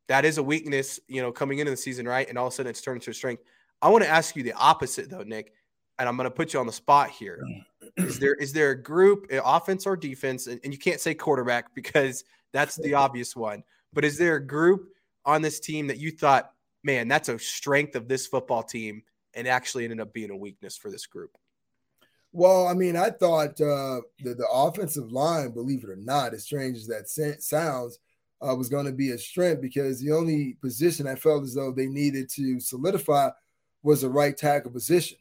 that 0.07 0.25
is 0.25 0.37
a 0.37 0.43
weakness, 0.43 0.99
you 1.07 1.21
know, 1.21 1.31
coming 1.31 1.59
into 1.59 1.71
the 1.71 1.77
season, 1.77 2.07
right? 2.07 2.27
And 2.27 2.37
all 2.37 2.47
of 2.47 2.53
a 2.53 2.55
sudden 2.55 2.69
it's 2.69 2.81
turned 2.81 2.97
into 2.97 3.11
a 3.11 3.13
strength. 3.13 3.43
I 3.81 3.89
want 3.89 4.03
to 4.03 4.09
ask 4.09 4.35
you 4.35 4.43
the 4.43 4.53
opposite, 4.53 5.09
though, 5.09 5.23
Nick, 5.23 5.53
and 5.99 6.09
I'm 6.09 6.17
going 6.17 6.25
to 6.25 6.35
put 6.35 6.53
you 6.53 6.59
on 6.59 6.65
the 6.65 6.73
spot 6.73 7.09
here. 7.09 7.41
Is 7.97 8.19
there 8.19 8.35
is 8.35 8.53
there 8.53 8.71
a 8.71 8.81
group, 8.81 9.27
offense 9.31 9.85
or 9.85 9.95
defense, 9.95 10.47
and, 10.47 10.59
and 10.63 10.73
you 10.73 10.79
can't 10.79 10.99
say 10.99 11.13
quarterback 11.13 11.73
because 11.75 12.23
that's 12.53 12.75
the 12.77 12.93
obvious 12.93 13.35
one, 13.35 13.63
but 13.93 14.05
is 14.05 14.17
there 14.17 14.35
a 14.35 14.45
group 14.45 14.89
on 15.25 15.41
this 15.41 15.59
team 15.59 15.87
that 15.87 15.97
you 15.97 16.11
thought, 16.11 16.53
man, 16.83 17.07
that's 17.07 17.29
a 17.29 17.39
strength 17.39 17.95
of 17.95 18.07
this 18.07 18.27
football 18.27 18.63
team, 18.63 19.03
and 19.33 19.47
actually 19.47 19.83
ended 19.83 19.99
up 19.99 20.13
being 20.13 20.31
a 20.31 20.37
weakness 20.37 20.77
for 20.77 20.91
this 20.91 21.05
group? 21.05 21.31
Well, 22.33 22.67
I 22.67 22.73
mean, 22.73 22.95
I 22.95 23.09
thought 23.09 23.59
uh, 23.59 24.01
the, 24.19 24.35
the 24.35 24.47
offensive 24.51 25.11
line, 25.11 25.51
believe 25.51 25.83
it 25.83 25.89
or 25.89 25.97
not, 25.97 26.33
as 26.33 26.43
strange 26.43 26.77
as 26.77 26.87
that 26.87 27.09
sounds, 27.41 27.99
uh, 28.41 28.55
was 28.55 28.69
going 28.69 28.85
to 28.85 28.91
be 28.91 29.11
a 29.11 29.17
strength 29.17 29.61
because 29.61 29.99
the 29.99 30.11
only 30.13 30.57
position 30.61 31.07
I 31.07 31.15
felt 31.15 31.43
as 31.43 31.53
though 31.53 31.71
they 31.71 31.87
needed 31.87 32.29
to 32.31 32.59
solidify 32.59 33.29
was 33.83 34.01
the 34.01 34.09
right 34.09 34.35
tackle 34.35 34.71
position. 34.71 35.17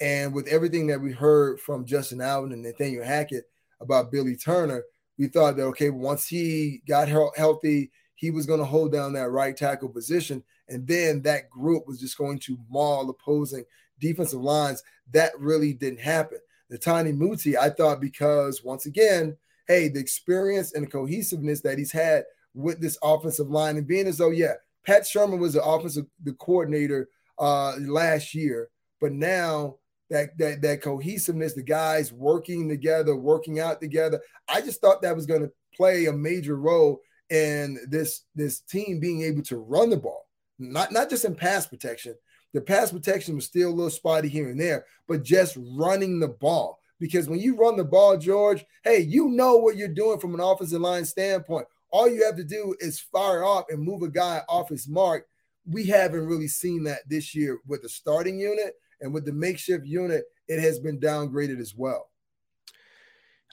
And 0.00 0.34
with 0.34 0.48
everything 0.48 0.86
that 0.88 1.00
we 1.00 1.12
heard 1.12 1.60
from 1.60 1.84
Justin 1.84 2.20
Allen 2.20 2.52
and 2.52 2.62
Nathaniel 2.62 3.04
Hackett 3.04 3.44
about 3.80 4.10
Billy 4.10 4.36
Turner, 4.36 4.82
we 5.18 5.28
thought 5.28 5.56
that, 5.56 5.64
okay, 5.64 5.90
once 5.90 6.26
he 6.26 6.82
got 6.88 7.08
he- 7.08 7.28
healthy, 7.36 7.90
he 8.14 8.30
was 8.30 8.46
going 8.46 8.58
to 8.58 8.64
hold 8.64 8.92
down 8.92 9.12
that 9.12 9.30
right 9.30 9.56
tackle 9.56 9.88
position. 9.88 10.42
And 10.68 10.86
then 10.86 11.22
that 11.22 11.50
group 11.50 11.86
was 11.86 12.00
just 12.00 12.18
going 12.18 12.38
to 12.40 12.58
maul 12.70 13.08
opposing 13.10 13.64
defensive 13.98 14.40
lines. 14.40 14.82
That 15.12 15.38
really 15.38 15.72
didn't 15.72 16.00
happen. 16.00 16.38
Netane 16.72 17.16
Muti, 17.16 17.56
I 17.56 17.70
thought 17.70 18.00
because 18.00 18.64
once 18.64 18.86
again, 18.86 19.36
hey, 19.68 19.88
the 19.88 20.00
experience 20.00 20.74
and 20.74 20.86
the 20.86 20.90
cohesiveness 20.90 21.60
that 21.62 21.78
he's 21.78 21.92
had 21.92 22.24
with 22.54 22.80
this 22.80 22.98
offensive 23.02 23.50
line 23.50 23.76
and 23.76 23.86
being 23.86 24.06
as 24.06 24.18
though, 24.18 24.30
yeah, 24.30 24.54
Pat 24.86 25.02
Shurmur 25.02 25.38
was 25.38 25.54
the 25.54 25.64
offensive 25.64 26.06
the 26.22 26.32
coordinator 26.34 27.08
uh 27.38 27.74
last 27.80 28.34
year, 28.34 28.68
but 29.00 29.12
now 29.12 29.76
that 30.10 30.36
that 30.38 30.62
that 30.62 30.82
cohesiveness, 30.82 31.54
the 31.54 31.62
guys 31.62 32.12
working 32.12 32.68
together, 32.68 33.16
working 33.16 33.60
out 33.60 33.80
together. 33.80 34.20
I 34.48 34.60
just 34.60 34.80
thought 34.80 35.02
that 35.02 35.16
was 35.16 35.26
going 35.26 35.42
to 35.42 35.52
play 35.74 36.06
a 36.06 36.12
major 36.12 36.56
role 36.56 37.00
in 37.30 37.78
this 37.88 38.22
this 38.34 38.60
team 38.60 39.00
being 39.00 39.22
able 39.22 39.42
to 39.42 39.56
run 39.58 39.90
the 39.90 39.96
ball, 39.96 40.23
not 40.58 40.92
not 40.92 41.10
just 41.10 41.24
in 41.24 41.34
pass 41.34 41.66
protection, 41.66 42.14
the 42.52 42.60
pass 42.60 42.92
protection 42.92 43.34
was 43.34 43.46
still 43.46 43.70
a 43.70 43.74
little 43.74 43.90
spotty 43.90 44.28
here 44.28 44.48
and 44.48 44.60
there, 44.60 44.86
but 45.08 45.24
just 45.24 45.58
running 45.76 46.20
the 46.20 46.28
ball. 46.28 46.78
Because 47.00 47.28
when 47.28 47.40
you 47.40 47.56
run 47.56 47.76
the 47.76 47.84
ball, 47.84 48.16
George, 48.16 48.64
hey, 48.84 49.00
you 49.00 49.28
know 49.28 49.56
what 49.56 49.76
you're 49.76 49.88
doing 49.88 50.20
from 50.20 50.34
an 50.34 50.40
offensive 50.40 50.80
line 50.80 51.04
standpoint. 51.04 51.66
All 51.90 52.08
you 52.08 52.24
have 52.24 52.36
to 52.36 52.44
do 52.44 52.74
is 52.78 53.00
fire 53.00 53.44
off 53.44 53.64
and 53.68 53.82
move 53.82 54.02
a 54.02 54.08
guy 54.08 54.42
off 54.48 54.68
his 54.68 54.88
mark. 54.88 55.26
We 55.66 55.86
haven't 55.86 56.26
really 56.26 56.48
seen 56.48 56.84
that 56.84 57.00
this 57.08 57.34
year 57.34 57.58
with 57.66 57.82
the 57.82 57.88
starting 57.88 58.38
unit 58.38 58.74
and 59.00 59.12
with 59.12 59.24
the 59.24 59.32
makeshift 59.32 59.84
unit. 59.84 60.24
It 60.46 60.60
has 60.60 60.78
been 60.78 61.00
downgraded 61.00 61.60
as 61.60 61.74
well. 61.74 62.10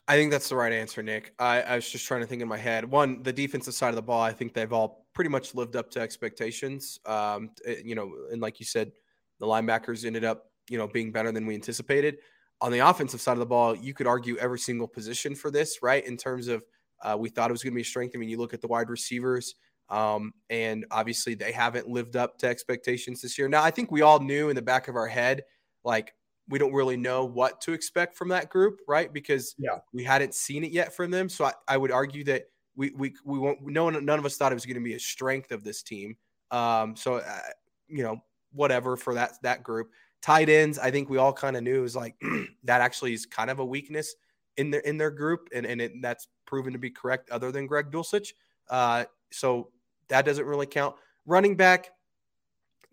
I 0.08 0.16
think 0.16 0.32
that's 0.32 0.50
the 0.50 0.56
right 0.56 0.74
answer, 0.74 1.02
Nick. 1.02 1.34
I, 1.40 1.62
I, 1.62 1.76
was 1.76 1.90
just 1.90 2.06
trying 2.06 2.22
to 2.22 2.28
think 2.28 2.42
in 2.42 2.48
my 2.48 2.58
head. 2.58 2.84
One, 2.84 3.24
the 3.24 3.32
defensive 3.32 3.74
side 3.74 3.90
of 3.90 3.96
the 3.96 4.02
ball, 4.02 4.22
I 4.22 4.34
think 4.34 4.54
they've 4.54 4.74
all 4.74 5.01
pretty 5.14 5.30
much 5.30 5.56
lived 5.56 5.76
up 5.76 5.90
to 5.92 6.00
expectations. 6.00 7.00
Um, 7.06 7.52
eh, 7.66 7.82
you 7.84 7.96
know, 7.96 8.12
and 8.32 8.42
like 8.42 8.60
you 8.60 8.66
said, 8.66 8.92
the 9.40 9.46
linebackers 9.46 10.06
ended 10.06 10.24
up, 10.24 10.46
you 10.70 10.78
know, 10.78 10.88
being 10.88 11.12
better 11.12 11.32
than 11.32 11.46
we 11.46 11.56
anticipated. 11.56 12.18
On 12.62 12.72
the 12.72 12.80
offensive 12.80 13.22
side 13.22 13.34
of 13.34 13.40
the 13.40 13.46
ball, 13.46 13.76
you 13.76 13.94
could 13.94 14.08
argue 14.08 14.38
every 14.38 14.60
single 14.60 14.88
position 14.88 15.36
for 15.36 15.50
this, 15.50 15.80
right? 15.82 16.06
In 16.06 16.16
terms 16.16 16.48
of 16.48 16.64
uh, 17.02 17.18
we 17.20 17.30
thought 17.30 17.50
it 17.50 17.54
was 17.54 17.64
going 17.64 17.74
to 17.74 17.76
be 17.76 17.82
a 17.82 17.86
strength. 17.86 18.14
I 18.16 18.20
mean, 18.20 18.30
you 18.30 18.38
look 18.38 18.54
at 18.54 18.62
the 18.62 18.68
wide 18.68 18.90
receivers, 18.90 19.56
um, 19.90 20.34
and 20.50 20.86
obviously 20.92 21.34
they 21.34 21.52
haven't 21.52 21.88
lived 21.88 22.16
up 22.16 22.38
to 22.40 22.48
expectations 22.48 23.22
this 23.22 23.38
year. 23.38 23.50
Now, 23.50 23.64
I 23.64 23.72
think 23.72 23.92
we 23.92 24.04
all 24.04 24.20
knew 24.20 24.50
in 24.50 24.56
the 24.56 24.62
back 24.62 24.88
of 24.88 24.96
our 24.96 25.08
head, 25.08 25.42
like 25.84 26.14
we 26.48 26.60
don't 26.60 26.74
really 26.74 26.98
know 26.98 27.26
what 27.26 27.62
to 27.62 27.74
expect 27.74 28.16
from 28.16 28.30
that 28.30 28.50
group, 28.50 28.80
right? 28.88 29.12
Because 29.12 29.56
yeah. 29.58 29.80
we 29.94 30.04
hadn't 30.04 30.36
seen 30.36 30.64
it 30.64 30.72
yet 30.72 30.94
from 30.96 31.10
them. 31.10 31.30
So 31.30 31.46
I, 31.46 31.54
I 31.68 31.78
would 31.78 31.92
argue 31.92 32.24
that 32.26 32.44
we 32.76 32.92
we 32.92 33.14
we 33.26 33.40
won't. 33.40 33.62
No 33.62 33.86
one, 33.86 34.06
none 34.06 34.20
of 34.20 34.26
us 34.26 34.38
thought 34.38 34.52
it 34.52 34.56
was 34.56 34.66
going 34.66 34.76
to 34.76 34.84
be 34.84 34.94
a 34.94 35.00
strength 35.00 35.52
of 35.52 35.64
this 35.64 35.84
team. 35.84 36.16
Um, 36.52 36.96
so 36.96 37.16
uh, 37.16 37.40
you 37.88 38.04
know, 38.04 38.22
whatever 38.54 38.98
for 38.98 39.14
that 39.16 39.34
that 39.44 39.64
group. 39.64 39.92
Tight 40.22 40.50
ends, 40.50 40.78
I 40.78 40.92
think 40.92 41.10
we 41.10 41.18
all 41.18 41.34
kind 41.34 41.58
of 41.58 41.64
knew 41.64 41.82
was 41.82 41.96
like 41.96 42.16
that 42.64 42.82
actually 42.82 43.14
is 43.14 43.26
kind 43.26 43.50
of 43.50 43.60
a 43.60 43.66
weakness 43.66 44.14
in 44.58 44.70
their 44.70 44.82
in 44.82 44.98
their 44.98 45.12
group, 45.12 45.50
and 45.54 45.66
and 45.66 45.82
it, 45.82 45.94
that's 46.02 46.28
proven 46.46 46.74
to 46.74 46.80
be 46.80 46.92
correct. 46.92 47.30
Other 47.32 47.52
than 47.52 47.66
Greg 47.68 47.92
Dulcich, 47.92 48.34
uh, 48.70 49.06
so 49.32 49.70
that 50.10 50.26
doesn't 50.26 50.46
really 50.46 50.68
count. 50.68 50.96
Running 51.26 51.56
back, 51.56 51.90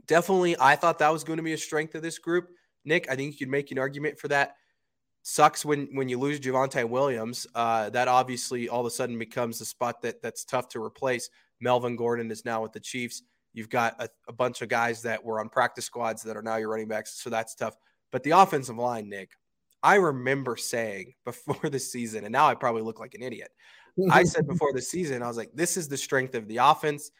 definitely, 0.07 0.57
I 0.59 0.77
thought 0.77 0.99
that 1.01 1.13
was 1.13 1.25
going 1.25 1.37
to 1.37 1.43
be 1.43 1.53
a 1.53 1.59
strength 1.59 1.95
of 1.95 2.03
this 2.03 2.19
group. 2.19 2.49
Nick, 2.85 3.11
I 3.11 3.17
think 3.17 3.33
you 3.33 3.39
could 3.47 3.51
make 3.51 3.71
an 3.71 3.79
argument 3.79 4.19
for 4.19 4.29
that. 4.29 4.57
Sucks 5.31 5.63
when 5.63 5.91
when 5.93 6.09
you 6.09 6.19
lose 6.19 6.41
Javonte 6.41 6.89
Williams. 6.89 7.47
Uh, 7.55 7.91
that 7.91 8.09
obviously 8.09 8.71
all 8.71 8.81
of 8.81 8.87
a 8.87 8.91
sudden 8.91 9.19
becomes 9.19 9.59
the 9.59 9.67
spot 9.67 10.01
that 10.01 10.23
that's 10.23 10.43
tough 10.43 10.71
to 10.71 10.83
replace. 10.83 11.29
Melvin 11.61 11.97
Gordon 11.97 12.31
is 12.31 12.47
now 12.47 12.63
with 12.63 12.73
the 12.73 12.81
Chiefs. 12.81 13.25
You've 13.53 13.69
got 13.69 14.03
a, 14.03 14.09
a 14.27 14.33
bunch 14.33 14.63
of 14.63 14.71
guys 14.71 15.03
that 15.03 15.23
were 15.23 15.39
on 15.39 15.51
practice 15.51 15.85
squads 15.85 16.23
that 16.23 16.35
are 16.35 16.41
now 16.41 16.57
your 16.57 16.71
running 16.71 16.89
backs, 16.89 17.21
so 17.23 17.29
that's 17.29 17.55
tough. 17.55 17.77
But 18.11 18.23
the 18.23 18.31
offensive 18.31 18.79
line, 18.79 19.11
Nick, 19.11 19.33
I 19.83 19.97
remember 19.97 20.57
saying 20.57 21.13
before 21.27 21.69
the 21.69 21.79
season, 21.79 22.25
and 22.25 22.33
now 22.33 22.47
I 22.49 22.55
probably 22.55 22.81
look 22.81 22.99
like 22.99 23.15
an 23.15 23.23
idiot. 23.23 23.51
I 24.11 24.25
said 24.25 24.47
before 24.49 24.73
the 24.73 24.81
season, 24.81 25.23
I 25.23 25.29
was 25.29 25.37
like, 25.37 25.51
this 25.53 25.77
is 25.77 25.89
the 25.89 25.99
strength 25.99 26.37
of 26.37 26.49
the 26.49 26.57
offense. 26.57 27.11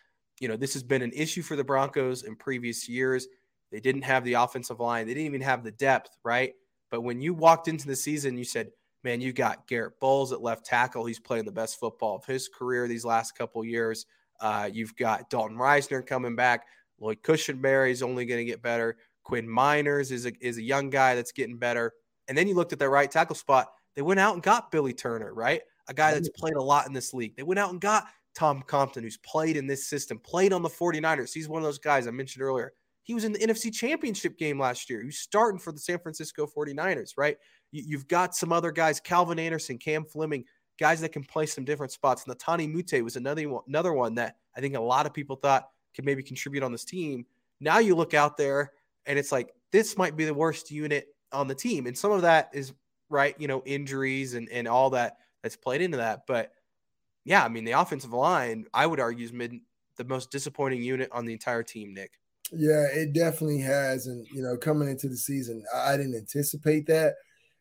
You 0.41 0.49
know, 0.49 0.57
this 0.57 0.73
has 0.73 0.83
been 0.83 1.03
an 1.03 1.13
issue 1.13 1.43
for 1.43 1.57
the 1.57 1.65
Broncos 1.65 2.23
in 2.23 2.37
previous 2.37 2.89
years. 2.89 3.29
They 3.71 3.81
didn't 3.81 4.03
have 4.03 4.25
the 4.25 4.33
offensive 4.33 4.81
line. 4.81 5.07
They 5.07 5.13
didn't 5.13 5.27
even 5.27 5.43
have 5.43 5.63
the 5.63 5.73
depth, 5.73 6.17
right? 6.25 6.55
But 6.91 7.03
when 7.03 7.21
you 7.21 7.35
walked 7.35 7.69
into 7.69 7.87
the 7.87 7.97
season, 7.97 8.39
you 8.39 8.45
said, 8.45 8.71
man, 9.05 9.21
you 9.21 9.33
got 9.33 9.67
Garrett 9.67 10.01
Bolles 10.01 10.33
at 10.33 10.43
left 10.43 10.65
tackle. 10.65 11.05
He's 11.05 11.21
playing 11.21 11.45
the 11.45 11.53
best 11.53 11.79
football 11.79 12.17
of 12.17 12.25
his 12.25 12.49
career 12.49 12.89
these 12.89 13.05
last 13.05 13.37
couple 13.37 13.65
years. 13.65 14.07
Uh, 14.41 14.69
you've 14.73 14.97
got 14.97 15.31
Dalton 15.31 15.57
Risner 15.57 16.07
coming 16.07 16.37
back. 16.37 16.67
Lloyd 17.01 17.23
Cushenberry 17.23 17.91
is 17.91 18.03
only 18.03 18.25
going 18.25 18.41
to 18.41 18.45
get 18.45 18.63
better. 18.63 18.97
Quinn 19.23 19.47
Meinerz 19.47 20.11
is 20.11 20.27
a, 20.27 20.33
is 20.41 20.59
a 20.59 20.63
young 20.63 20.91
guy 20.91 21.15
that's 21.15 21.33
getting 21.33 21.59
better. 21.59 21.93
And 22.29 22.37
then 22.37 22.49
you 22.49 22.55
looked 22.55 22.73
at 22.73 22.79
their 22.79 22.91
right 22.91 23.11
tackle 23.11 23.37
spot. 23.37 23.69
They 23.95 24.03
went 24.03 24.21
out 24.21 24.35
and 24.35 24.43
got 24.43 24.71
Billy 24.71 24.93
Turner, 24.93 25.35
right? 25.35 25.63
A 25.89 25.95
guy 25.95 26.13
that's 26.13 26.29
played 26.29 26.55
a 26.55 26.63
lot 26.63 26.87
in 26.87 26.93
this 26.93 27.15
league. 27.15 27.37
They 27.37 27.43
went 27.43 27.59
out 27.59 27.71
and 27.71 27.81
got 27.81 28.07
Tom 28.35 28.63
Compton, 28.63 29.03
who's 29.03 29.17
played 29.17 29.57
in 29.57 29.67
this 29.67 29.89
system, 29.89 30.19
played 30.19 30.53
on 30.53 30.63
the 30.63 30.69
49ers. 30.69 31.33
He's 31.33 31.49
one 31.49 31.63
of 31.63 31.67
those 31.67 31.79
guys 31.79 32.07
I 32.07 32.11
mentioned 32.11 32.43
earlier. 32.43 32.73
He 33.09 33.15
was 33.15 33.25
in 33.25 33.33
the 33.33 33.39
NFC 33.39 33.73
Championship 33.73 34.37
game 34.37 34.61
last 34.61 34.91
year. 34.91 35.03
He's 35.03 35.19
starting 35.19 35.59
for 35.59 35.73
the 35.73 35.79
San 35.79 35.99
Francisco 35.99 36.47
49ers, 36.47 37.13
right? 37.17 37.39
You've 37.73 38.07
got 38.07 38.37
some 38.37 38.53
other 38.53 38.71
guys, 38.71 39.01
Calvin 39.01 39.39
Anderson, 39.39 39.79
Cam 39.79 40.05
Fleming, 40.05 40.45
guys 40.79 41.01
that 41.01 41.13
can 41.13 41.25
play 41.25 41.47
some 41.47 41.65
different 41.65 41.91
spots. 41.91 42.27
And 42.27 42.39
Netane 42.39 42.71
Muti 42.71 43.01
was 43.01 43.17
another 43.17 43.49
one, 43.49 43.63
another 43.67 43.95
one 43.95 44.15
that 44.17 44.37
I 44.55 44.61
think 44.61 44.77
a 44.77 44.81
lot 44.81 45.07
of 45.07 45.15
people 45.15 45.37
thought 45.37 45.71
could 45.97 46.05
maybe 46.05 46.23
contribute 46.23 46.63
on 46.63 46.71
this 46.71 46.85
team. 46.85 47.25
Now 47.61 47.79
you 47.79 47.95
look 47.95 48.13
out 48.13 48.37
there 48.37 48.73
and 49.07 49.19
it's 49.19 49.33
like 49.33 49.55
this 49.73 49.97
might 49.97 50.15
be 50.15 50.27
the 50.27 50.35
worst 50.35 50.71
unit 50.71 51.07
on 51.33 51.49
the 51.49 51.55
team. 51.55 51.87
And 51.87 51.97
some 51.97 52.13
of 52.13 52.21
that 52.21 52.51
is 52.53 52.75
right, 53.09 53.35
you 53.39 53.49
know, 53.49 53.63
injuries 53.65 54.35
and, 54.35 54.51
and 54.51 54.69
all 54.69 54.91
that 54.91 55.17
that's 55.43 55.57
played 55.57 55.81
into 55.81 55.97
that. 55.97 56.27
But 56.27 56.53
yeah, 57.25 57.43
I 57.43 57.49
mean 57.49 57.65
the 57.65 57.73
offensive 57.73 58.13
line, 58.13 58.67
I 58.75 58.87
would 58.87 59.01
argue 59.01 59.25
is 59.25 59.33
mid 59.33 59.55
the 59.97 60.05
most 60.05 60.31
disappointing 60.31 60.83
unit 60.83 61.09
on 61.11 61.25
the 61.25 61.33
entire 61.33 61.63
team, 61.63 61.95
Nick. 61.95 62.13
Yeah, 62.53 62.87
it 62.93 63.13
definitely 63.13 63.61
has. 63.61 64.07
And, 64.07 64.27
you 64.33 64.43
know, 64.43 64.57
coming 64.57 64.89
into 64.89 65.09
the 65.09 65.17
season, 65.17 65.65
I 65.75 65.97
didn't 65.97 66.17
anticipate 66.17 66.87
that. 66.87 67.15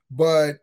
But 0.10 0.58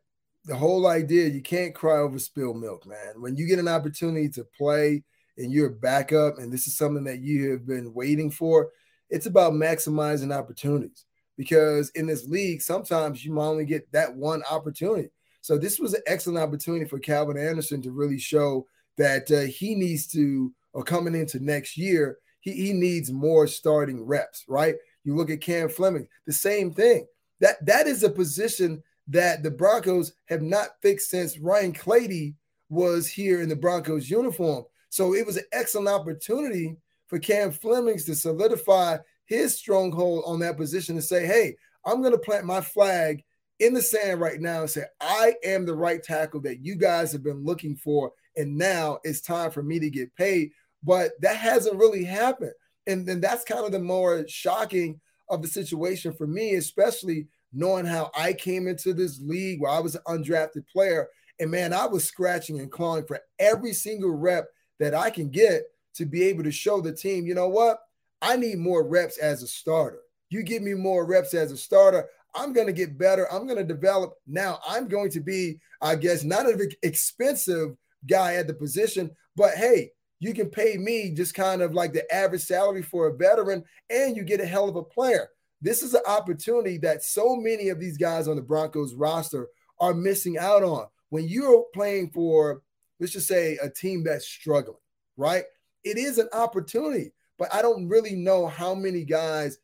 the 0.45 0.57
whole 0.57 0.87
idea, 0.87 1.29
you 1.29 1.43
can't 1.43 1.75
cry 1.75 1.99
over 1.99 2.19
spilled 2.19 2.59
milk, 2.59 2.87
man. 2.87 3.21
When 3.21 3.37
you 3.37 3.47
get 3.47 3.59
an 3.59 3.69
opportunity 3.69 4.29
to 4.31 4.45
play 4.57 5.03
and 5.37 5.53
you're 5.53 5.71
backup, 5.71 6.39
and 6.39 6.53
this 6.53 6.67
is 6.67 6.77
something 6.77 7.05
that 7.05 7.21
you 7.21 7.51
have 7.51 7.67
been 7.67 7.93
waiting 7.93 8.31
for, 8.31 8.71
it's 9.11 9.27
about 9.27 9.53
maximizing 9.53 10.35
opportunities 10.35 11.05
because 11.37 11.91
in 11.91 12.07
this 12.07 12.27
league, 12.27 12.63
sometimes 12.63 13.25
you 13.25 13.33
might 13.33 13.47
only 13.47 13.65
get 13.65 13.91
that 13.93 14.15
one 14.15 14.43
opportunity. 14.51 15.11
So 15.41 15.59
this 15.59 15.79
was 15.79 15.93
an 15.93 16.03
excellent 16.07 16.39
opportunity 16.39 16.87
for 16.87 16.99
Calvin 16.99 17.37
Anderson 17.37 17.83
to 17.83 17.91
really 17.91 18.19
show 18.19 18.67
that 18.97 19.31
uh, 19.31 19.41
he 19.41 19.75
needs 19.75 20.07
to, 20.09 20.53
or 20.73 20.83
coming 20.83 21.15
into 21.15 21.45
next 21.45 21.77
year, 21.77 22.19
he, 22.45 22.53
he 22.53 22.73
needs 22.73 23.11
more 23.11 23.47
starting 23.47 24.05
reps, 24.05 24.45
right? 24.47 24.77
You 25.03 25.17
look 25.17 25.31
at 25.31 25.41
Cam 25.41 25.69
Fleming, 25.69 26.07
the 26.27 26.33
same 26.33 26.73
thing. 26.73 27.07
That 27.41 27.65
that 27.67 27.87
is 27.87 28.03
a 28.03 28.11
position 28.11 28.83
that 29.09 29.43
the 29.43 29.51
Broncos 29.51 30.13
have 30.27 30.43
not 30.43 30.69
fixed 30.83 31.11
since 31.11 31.39
Ryan 31.39 31.73
Clady 31.73 32.35
was 32.69 33.09
here 33.09 33.43
in 33.43 33.49
the 33.49 33.57
Broncos 33.57 34.09
uniform. 34.09 34.65
So 34.91 35.15
it 35.15 35.27
was 35.27 35.37
an 35.37 35.45
excellent 35.53 35.89
opportunity 35.89 36.77
for 37.07 37.19
Cam 37.19 37.51
Flemings 37.51 38.05
to 38.05 38.15
solidify 38.15 38.99
his 39.27 39.57
stronghold 39.59 40.25
on 40.27 40.39
that 40.41 40.57
position 40.57 40.97
and 40.97 41.05
say, 41.05 41.27
hey, 41.27 41.57
I'm 41.85 42.01
going 42.01 42.13
to 42.13 42.19
plant 42.19 42.45
my 42.45 42.61
flag 42.61 43.23
in 43.61 43.75
the 43.75 43.83
sand 43.83 44.21
right 44.21 44.41
now 44.41 44.61
and 44.61 44.71
say, 44.71 44.85
I 45.01 45.35
am 45.45 45.67
the 45.67 45.75
right 45.75 46.03
tackle 46.03 46.41
that 46.43 46.65
you 46.65 46.77
guys 46.77 47.13
have 47.13 47.23
been 47.23 47.45
looking 47.45 47.77
for. 47.77 48.13
And 48.37 48.57
now 48.57 48.99
it's 49.05 49.21
time 49.21 49.51
for 49.51 49.63
me 49.63 49.79
to 49.79 49.91
get 49.91 50.15
paid. 50.17 50.51
But 50.85 51.13
that 51.21 51.37
hasn't 51.37 51.79
really 51.79 52.05
happened. 52.05 52.53
And 52.87 53.07
then 53.07 53.21
that's 53.21 53.45
kind 53.45 53.65
of 53.65 53.73
the 53.73 53.79
more 53.79 54.25
shocking 54.29 55.01
of 55.29 55.43
the 55.43 55.49
situation 55.49 56.13
for 56.13 56.27
me, 56.27 56.55
especially 56.55 57.27
knowing 57.53 57.87
how 57.87 58.11
I 58.17 58.33
came 58.33 58.69
into 58.69 58.93
this 58.93 59.21
league 59.21 59.61
where 59.61 59.71
I 59.71 59.79
was 59.79 59.95
an 59.95 60.03
undrafted 60.07 60.69
player. 60.69 61.09
And 61.41 61.51
man, 61.51 61.73
I 61.73 61.87
was 61.87 62.05
scratching 62.05 62.61
and 62.61 62.71
clawing 62.71 63.07
for 63.07 63.21
every 63.39 63.73
single 63.73 64.11
rep 64.11 64.47
that 64.81 64.95
I 64.95 65.11
can 65.11 65.31
get 65.31 65.63
to 65.95 66.05
be 66.05 66.25
able 66.25 66.45
to 66.45 66.53
show 66.53 66.81
the 66.81 66.93
team, 66.93 67.27
you 67.27 67.35
know 67.35 67.49
what? 67.49 67.79
I 68.21 68.37
need 68.37 68.59
more 68.59 68.87
reps 68.87 69.19
as 69.19 69.43
a 69.43 69.47
starter. 69.47 70.01
You 70.29 70.43
give 70.43 70.63
me 70.63 70.75
more 70.75 71.07
reps 71.07 71.33
as 71.35 71.53
a 71.53 71.57
starter, 71.57 72.09
I'm 72.35 72.53
going 72.53 72.67
to 72.67 72.73
get 72.73 72.99
better. 72.99 73.33
I'm 73.33 73.47
going 73.47 73.59
to 73.59 73.65
develop. 73.65 74.15
Now 74.27 74.59
I'm 74.67 74.89
going 74.89 75.11
to 75.11 75.21
be, 75.21 75.61
I 75.81 75.95
guess, 75.95 76.25
not 76.25 76.47
an 76.47 76.69
expensive 76.83 77.77
guy 78.07 78.35
at 78.35 78.47
the 78.47 78.55
position, 78.55 79.11
but 79.37 79.55
hey, 79.55 79.91
you 80.25 80.33
can 80.33 80.49
pay 80.49 80.79
me 80.79 81.11
just 81.11 81.35
kind 81.35 81.61
of 81.61 81.75
like 81.75 81.93
the 81.93 82.11
average 82.13 82.41
salary 82.41 82.81
for 82.81 83.09
a 83.09 83.15
veteran, 83.15 83.63
and 83.91 84.17
you 84.17 84.25
get 84.25 84.41
a 84.41 84.47
hell 84.47 84.71
of 84.71 84.77
a 84.77 84.83
player. 84.83 85.29
This 85.61 85.83
is 85.83 85.93
an 85.93 86.01
opportunity 86.07 86.79
that 86.79 87.05
so 87.05 87.37
many 87.37 87.69
of 87.69 87.79
these 87.79 87.99
guys 87.99 88.27
on 88.27 88.37
the 88.37 88.43
Broncos 88.43 88.95
roster 88.95 89.49
are 89.81 89.93
missing 89.93 90.39
out 90.39 90.63
on. 90.63 90.87
When 91.11 91.29
you're 91.29 91.67
playing 91.75 92.11
for, 92.15 92.63
let's 92.99 93.13
just 93.13 93.29
say, 93.29 93.59
a 93.63 93.69
team 93.69 94.03
that's 94.03 94.27
struggling, 94.27 94.79
right? 95.19 95.45
It 95.85 95.99
is 95.99 96.17
an 96.17 96.31
opportunity, 96.33 97.13
but 97.39 97.55
I 97.55 97.61
don't 97.61 97.87
really 97.87 98.15
know 98.15 98.47
how 98.47 98.75
many 98.75 99.05
guys 99.05 99.59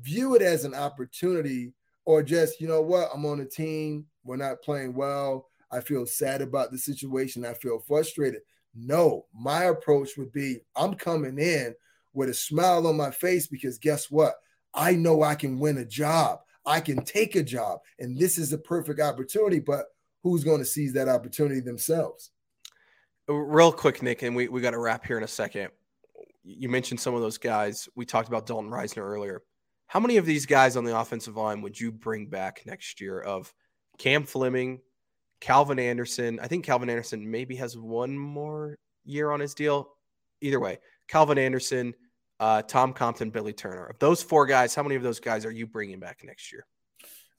view 0.00 0.34
it 0.34 0.40
as 0.40 0.64
an 0.64 0.74
opportunity 0.74 1.74
or 2.06 2.22
just, 2.22 2.58
you 2.58 2.68
know 2.68 2.80
what, 2.80 3.10
I'm 3.12 3.26
on 3.26 3.40
a 3.40 3.44
team, 3.44 4.06
we're 4.24 4.36
not 4.36 4.62
playing 4.62 4.94
well. 4.94 5.50
I 5.70 5.80
feel 5.80 6.06
sad 6.06 6.40
about 6.40 6.72
the 6.72 6.78
situation. 6.78 7.44
I 7.44 7.52
feel 7.52 7.80
frustrated. 7.80 8.40
No, 8.76 9.26
my 9.34 9.64
approach 9.64 10.16
would 10.18 10.32
be 10.32 10.60
I'm 10.76 10.94
coming 10.94 11.38
in 11.38 11.74
with 12.12 12.28
a 12.28 12.34
smile 12.34 12.86
on 12.86 12.96
my 12.96 13.10
face 13.10 13.46
because 13.46 13.78
guess 13.78 14.10
what? 14.10 14.34
I 14.74 14.92
know 14.92 15.22
I 15.22 15.34
can 15.34 15.58
win 15.58 15.78
a 15.78 15.84
job. 15.84 16.40
I 16.66 16.80
can 16.80 17.04
take 17.04 17.36
a 17.36 17.42
job. 17.42 17.78
And 17.98 18.18
this 18.18 18.36
is 18.36 18.52
a 18.52 18.58
perfect 18.58 19.00
opportunity, 19.00 19.60
but 19.60 19.86
who's 20.22 20.44
going 20.44 20.58
to 20.58 20.64
seize 20.64 20.92
that 20.94 21.08
opportunity 21.08 21.60
themselves? 21.60 22.30
Uh, 23.28 23.34
real 23.34 23.72
quick, 23.72 24.02
Nick, 24.02 24.22
and 24.22 24.36
we, 24.36 24.48
we 24.48 24.60
got 24.60 24.72
to 24.72 24.78
wrap 24.78 25.06
here 25.06 25.16
in 25.16 25.24
a 25.24 25.28
second. 25.28 25.70
You 26.44 26.68
mentioned 26.68 27.00
some 27.00 27.14
of 27.14 27.22
those 27.22 27.38
guys. 27.38 27.88
We 27.96 28.04
talked 28.04 28.28
about 28.28 28.46
Dalton 28.46 28.70
Risner 28.70 29.02
earlier. 29.02 29.42
How 29.86 30.00
many 30.00 30.16
of 30.16 30.26
these 30.26 30.46
guys 30.46 30.76
on 30.76 30.84
the 30.84 30.98
offensive 30.98 31.36
line 31.36 31.62
would 31.62 31.78
you 31.78 31.92
bring 31.92 32.26
back 32.26 32.62
next 32.66 33.00
year 33.00 33.20
of 33.20 33.52
Cam 33.98 34.24
Fleming, 34.24 34.80
Calvin 35.40 35.78
Anderson? 35.78 36.38
I 36.40 36.46
think 36.46 36.64
Calvin 36.64 36.90
Anderson 36.90 37.30
maybe 37.30 37.56
has 37.56 37.76
one 37.76 38.16
more 38.16 38.78
year 39.04 39.30
on 39.30 39.40
his 39.40 39.54
deal. 39.54 39.90
Either 40.40 40.60
way, 40.60 40.78
Calvin 41.08 41.38
Anderson, 41.38 41.94
uh, 42.40 42.62
Tom 42.62 42.92
Compton, 42.92 43.30
Billy 43.30 43.52
Turner. 43.52 43.86
Of 43.86 43.98
those 43.98 44.22
four 44.22 44.46
guys, 44.46 44.74
how 44.74 44.82
many 44.82 44.94
of 44.94 45.02
those 45.02 45.20
guys 45.20 45.46
are 45.46 45.50
you 45.50 45.66
bringing 45.66 45.98
back 45.98 46.20
next 46.24 46.52
year? 46.52 46.66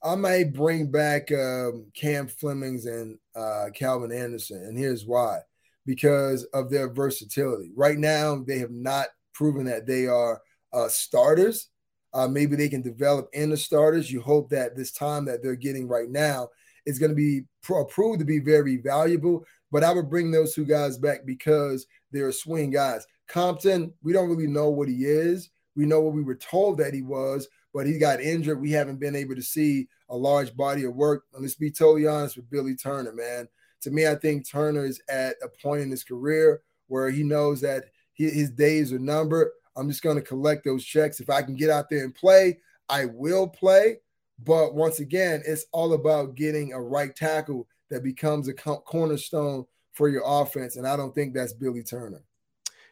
I 0.02 0.14
may 0.14 0.44
bring 0.44 0.90
back 0.90 1.30
um, 1.32 1.86
Cam 1.94 2.28
Flemings 2.28 2.86
and 2.86 3.18
uh, 3.34 3.66
Calvin 3.74 4.12
Anderson, 4.12 4.62
and 4.64 4.78
here's 4.78 5.04
why: 5.04 5.40
because 5.86 6.44
of 6.54 6.70
their 6.70 6.92
versatility. 6.92 7.72
Right 7.76 7.98
now, 7.98 8.42
they 8.46 8.58
have 8.58 8.70
not 8.70 9.08
proven 9.34 9.66
that 9.66 9.86
they 9.86 10.06
are 10.06 10.40
uh, 10.72 10.88
starters. 10.88 11.68
Uh, 12.14 12.28
maybe 12.28 12.56
they 12.56 12.68
can 12.68 12.82
develop 12.82 13.28
in 13.32 13.50
the 13.50 13.56
starters. 13.56 14.10
You 14.10 14.20
hope 14.20 14.50
that 14.50 14.76
this 14.76 14.92
time 14.92 15.24
that 15.26 15.42
they're 15.42 15.56
getting 15.56 15.88
right 15.88 16.08
now 16.08 16.48
is 16.86 16.98
going 16.98 17.10
to 17.10 17.16
be 17.16 17.42
pro- 17.62 17.84
proved 17.84 18.20
to 18.20 18.24
be 18.24 18.38
very 18.38 18.76
valuable. 18.76 19.44
But 19.70 19.84
I 19.84 19.92
would 19.92 20.08
bring 20.08 20.30
those 20.30 20.54
two 20.54 20.64
guys 20.64 20.98
back 20.98 21.26
because 21.26 21.86
they're 22.10 22.32
swing 22.32 22.70
guys. 22.70 23.06
Compton, 23.28 23.92
we 24.02 24.12
don't 24.12 24.28
really 24.28 24.46
know 24.46 24.70
what 24.70 24.88
he 24.88 25.04
is. 25.04 25.50
We 25.76 25.86
know 25.86 26.00
what 26.00 26.14
we 26.14 26.22
were 26.22 26.34
told 26.34 26.78
that 26.78 26.94
he 26.94 27.02
was, 27.02 27.46
but 27.72 27.86
he 27.86 27.98
got 27.98 28.20
injured. 28.20 28.60
We 28.60 28.72
haven't 28.72 28.98
been 28.98 29.14
able 29.14 29.36
to 29.36 29.42
see 29.42 29.88
a 30.08 30.16
large 30.16 30.56
body 30.56 30.84
of 30.84 30.94
work. 30.94 31.24
And 31.32 31.42
let's 31.42 31.54
be 31.54 31.70
totally 31.70 32.06
honest 32.06 32.36
with 32.36 32.50
Billy 32.50 32.74
Turner, 32.74 33.12
man. 33.12 33.48
To 33.82 33.90
me, 33.90 34.08
I 34.08 34.16
think 34.16 34.48
Turner 34.48 34.84
is 34.84 35.00
at 35.08 35.36
a 35.42 35.48
point 35.48 35.82
in 35.82 35.90
his 35.90 36.02
career 36.02 36.62
where 36.88 37.10
he 37.10 37.22
knows 37.22 37.60
that 37.60 37.84
his 38.14 38.50
days 38.50 38.92
are 38.92 38.98
numbered. 38.98 39.50
I'm 39.76 39.88
just 39.88 40.02
going 40.02 40.16
to 40.16 40.22
collect 40.22 40.64
those 40.64 40.84
checks. 40.84 41.20
If 41.20 41.30
I 41.30 41.42
can 41.42 41.54
get 41.54 41.70
out 41.70 41.88
there 41.88 42.02
and 42.02 42.14
play, 42.14 42.58
I 42.88 43.04
will 43.04 43.46
play. 43.46 43.98
But 44.44 44.74
once 44.74 45.00
again, 45.00 45.42
it's 45.46 45.66
all 45.72 45.94
about 45.94 46.34
getting 46.34 46.72
a 46.72 46.80
right 46.80 47.14
tackle 47.14 47.66
that 47.90 48.04
becomes 48.04 48.48
a 48.48 48.54
cornerstone 48.54 49.64
for 49.92 50.08
your 50.08 50.22
offense. 50.24 50.76
And 50.76 50.86
I 50.86 50.96
don't 50.96 51.14
think 51.14 51.34
that's 51.34 51.52
Billy 51.52 51.82
Turner. 51.82 52.22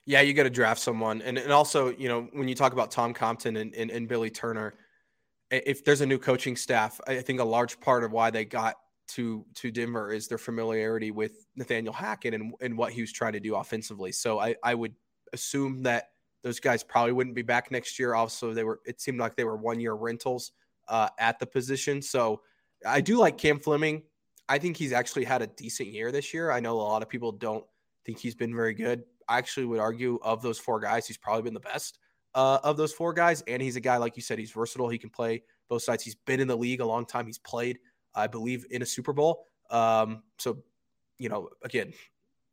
Yeah, 0.06 0.20
you 0.20 0.34
got 0.34 0.44
to 0.44 0.50
draft 0.50 0.80
someone. 0.80 1.20
And, 1.22 1.36
and 1.36 1.52
also, 1.52 1.90
you 1.90 2.08
know, 2.08 2.28
when 2.32 2.48
you 2.48 2.54
talk 2.54 2.72
about 2.72 2.90
Tom 2.90 3.12
Compton 3.12 3.56
and, 3.56 3.74
and, 3.74 3.90
and 3.90 4.08
Billy 4.08 4.30
Turner, 4.30 4.74
if 5.50 5.84
there's 5.84 6.00
a 6.00 6.06
new 6.06 6.18
coaching 6.18 6.56
staff, 6.56 7.00
I 7.06 7.20
think 7.20 7.40
a 7.40 7.44
large 7.44 7.80
part 7.80 8.04
of 8.04 8.12
why 8.12 8.30
they 8.30 8.44
got 8.44 8.76
to 9.08 9.44
to 9.54 9.70
Denver 9.70 10.12
is 10.12 10.26
their 10.26 10.38
familiarity 10.38 11.12
with 11.12 11.46
Nathaniel 11.54 11.92
Hackett 11.92 12.34
and, 12.34 12.52
and 12.60 12.76
what 12.76 12.92
he 12.92 13.00
was 13.00 13.12
trying 13.12 13.34
to 13.34 13.40
do 13.40 13.54
offensively. 13.54 14.10
So 14.10 14.40
I, 14.40 14.56
I 14.64 14.74
would 14.74 14.94
assume 15.32 15.84
that 15.84 16.10
those 16.42 16.58
guys 16.58 16.82
probably 16.82 17.12
wouldn't 17.12 17.36
be 17.36 17.42
back 17.42 17.70
next 17.70 17.98
year. 17.98 18.14
Also, 18.14 18.52
they 18.52 18.64
were 18.64 18.80
it 18.84 19.00
seemed 19.00 19.20
like 19.20 19.36
they 19.36 19.44
were 19.44 19.56
one 19.56 19.78
year 19.78 19.94
rentals 19.94 20.52
uh, 20.88 21.08
at 21.18 21.38
the 21.38 21.46
position. 21.46 22.02
So 22.02 22.42
I 22.86 23.00
do 23.00 23.18
like 23.18 23.38
Cam 23.38 23.58
Fleming. 23.58 24.02
I 24.48 24.58
think 24.58 24.76
he's 24.76 24.92
actually 24.92 25.24
had 25.24 25.42
a 25.42 25.46
decent 25.46 25.88
year 25.88 26.12
this 26.12 26.32
year. 26.32 26.50
I 26.50 26.60
know 26.60 26.74
a 26.74 26.82
lot 26.82 27.02
of 27.02 27.08
people 27.08 27.32
don't 27.32 27.64
think 28.04 28.18
he's 28.18 28.34
been 28.34 28.54
very 28.54 28.74
good. 28.74 29.02
I 29.28 29.38
actually 29.38 29.66
would 29.66 29.80
argue 29.80 30.18
of 30.22 30.42
those 30.42 30.58
four 30.58 30.80
guys, 30.80 31.06
he's 31.06 31.16
probably 31.16 31.42
been 31.42 31.54
the 31.54 31.60
best 31.60 31.98
uh, 32.34 32.58
of 32.62 32.76
those 32.76 32.92
four 32.92 33.12
guys. 33.12 33.42
And 33.48 33.60
he's 33.60 33.76
a 33.76 33.80
guy, 33.80 33.96
like 33.96 34.16
you 34.16 34.22
said, 34.22 34.38
he's 34.38 34.52
versatile. 34.52 34.88
He 34.88 34.98
can 34.98 35.10
play 35.10 35.42
both 35.68 35.82
sides. 35.82 36.04
He's 36.04 36.14
been 36.14 36.38
in 36.38 36.46
the 36.46 36.56
league 36.56 36.80
a 36.80 36.86
long 36.86 37.06
time. 37.06 37.26
He's 37.26 37.38
played, 37.38 37.78
I 38.14 38.28
believe, 38.28 38.66
in 38.70 38.82
a 38.82 38.86
Super 38.86 39.12
Bowl. 39.12 39.46
Um, 39.70 40.22
so, 40.38 40.62
you 41.18 41.28
know, 41.28 41.48
again, 41.62 41.92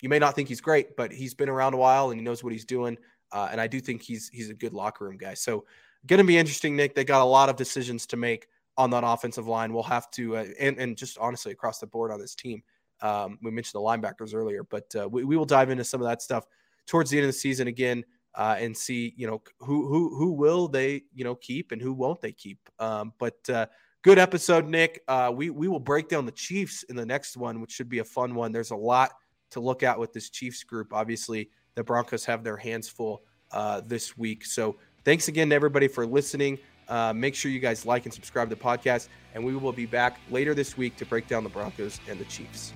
you 0.01 0.09
may 0.09 0.19
not 0.19 0.35
think 0.35 0.49
he's 0.49 0.61
great, 0.61 0.97
but 0.97 1.11
he's 1.11 1.33
been 1.33 1.49
around 1.49 1.75
a 1.75 1.77
while 1.77 2.09
and 2.09 2.19
he 2.19 2.23
knows 2.23 2.43
what 2.43 2.53
he's 2.53 2.65
doing. 2.65 2.97
Uh, 3.31 3.49
and 3.51 3.61
I 3.61 3.67
do 3.67 3.79
think 3.79 4.01
he's 4.01 4.29
he's 4.29 4.49
a 4.49 4.53
good 4.53 4.73
locker 4.73 5.05
room 5.05 5.17
guy. 5.17 5.33
So, 5.33 5.65
going 6.07 6.19
to 6.19 6.23
be 6.23 6.37
interesting, 6.37 6.75
Nick. 6.75 6.95
They 6.95 7.03
got 7.03 7.21
a 7.21 7.25
lot 7.25 7.49
of 7.49 7.55
decisions 7.55 8.05
to 8.07 8.17
make 8.17 8.47
on 8.77 8.89
that 8.91 9.03
offensive 9.05 9.47
line. 9.47 9.73
We'll 9.73 9.83
have 9.83 10.09
to, 10.11 10.37
uh, 10.37 10.45
and, 10.59 10.77
and 10.77 10.97
just 10.97 11.17
honestly 11.17 11.51
across 11.51 11.79
the 11.79 11.87
board 11.87 12.11
on 12.11 12.19
this 12.19 12.35
team. 12.35 12.63
Um, 13.01 13.37
we 13.41 13.51
mentioned 13.51 13.79
the 13.79 13.85
linebackers 13.85 14.33
earlier, 14.33 14.63
but 14.63 14.93
uh, 14.95 15.07
we, 15.09 15.23
we 15.23 15.35
will 15.35 15.45
dive 15.45 15.69
into 15.69 15.83
some 15.83 16.01
of 16.01 16.07
that 16.07 16.21
stuff 16.21 16.45
towards 16.87 17.09
the 17.09 17.17
end 17.17 17.25
of 17.25 17.29
the 17.29 17.37
season 17.37 17.67
again 17.67 18.03
uh, 18.35 18.55
and 18.59 18.75
see, 18.75 19.13
you 19.15 19.27
know, 19.27 19.41
who 19.59 19.87
who 19.87 20.15
who 20.17 20.31
will 20.31 20.67
they, 20.67 21.03
you 21.13 21.23
know, 21.23 21.35
keep 21.35 21.71
and 21.71 21.81
who 21.81 21.93
won't 21.93 22.21
they 22.21 22.31
keep. 22.31 22.57
Um, 22.79 23.13
but 23.19 23.37
uh, 23.49 23.67
good 24.01 24.17
episode, 24.17 24.67
Nick. 24.67 25.03
Uh, 25.07 25.31
we 25.33 25.49
we 25.49 25.67
will 25.67 25.79
break 25.79 26.09
down 26.09 26.25
the 26.25 26.31
Chiefs 26.31 26.83
in 26.83 26.95
the 26.95 27.05
next 27.05 27.37
one, 27.37 27.61
which 27.61 27.71
should 27.71 27.89
be 27.89 27.99
a 27.99 28.03
fun 28.03 28.33
one. 28.35 28.51
There's 28.51 28.71
a 28.71 28.75
lot 28.75 29.11
to 29.51 29.59
look 29.59 29.83
at 29.83 29.99
with 29.99 30.13
this 30.13 30.29
Chiefs 30.29 30.63
group. 30.63 30.93
Obviously, 30.93 31.49
the 31.75 31.83
Broncos 31.83 32.25
have 32.25 32.43
their 32.43 32.57
hands 32.57 32.89
full 32.89 33.23
uh, 33.51 33.81
this 33.81 34.17
week. 34.17 34.45
So 34.45 34.77
thanks 35.03 35.27
again 35.27 35.49
to 35.49 35.55
everybody 35.55 35.87
for 35.87 36.05
listening. 36.05 36.57
Uh, 36.87 37.13
make 37.13 37.35
sure 37.35 37.49
you 37.49 37.59
guys 37.59 37.85
like 37.85 38.05
and 38.05 38.13
subscribe 38.13 38.49
to 38.49 38.55
the 38.55 38.61
podcast, 38.61 39.07
and 39.33 39.43
we 39.43 39.55
will 39.55 39.71
be 39.71 39.85
back 39.85 40.19
later 40.29 40.53
this 40.53 40.77
week 40.77 40.95
to 40.97 41.05
break 41.05 41.27
down 41.27 41.43
the 41.43 41.49
Broncos 41.49 41.99
and 42.09 42.19
the 42.19 42.25
Chiefs. 42.25 42.73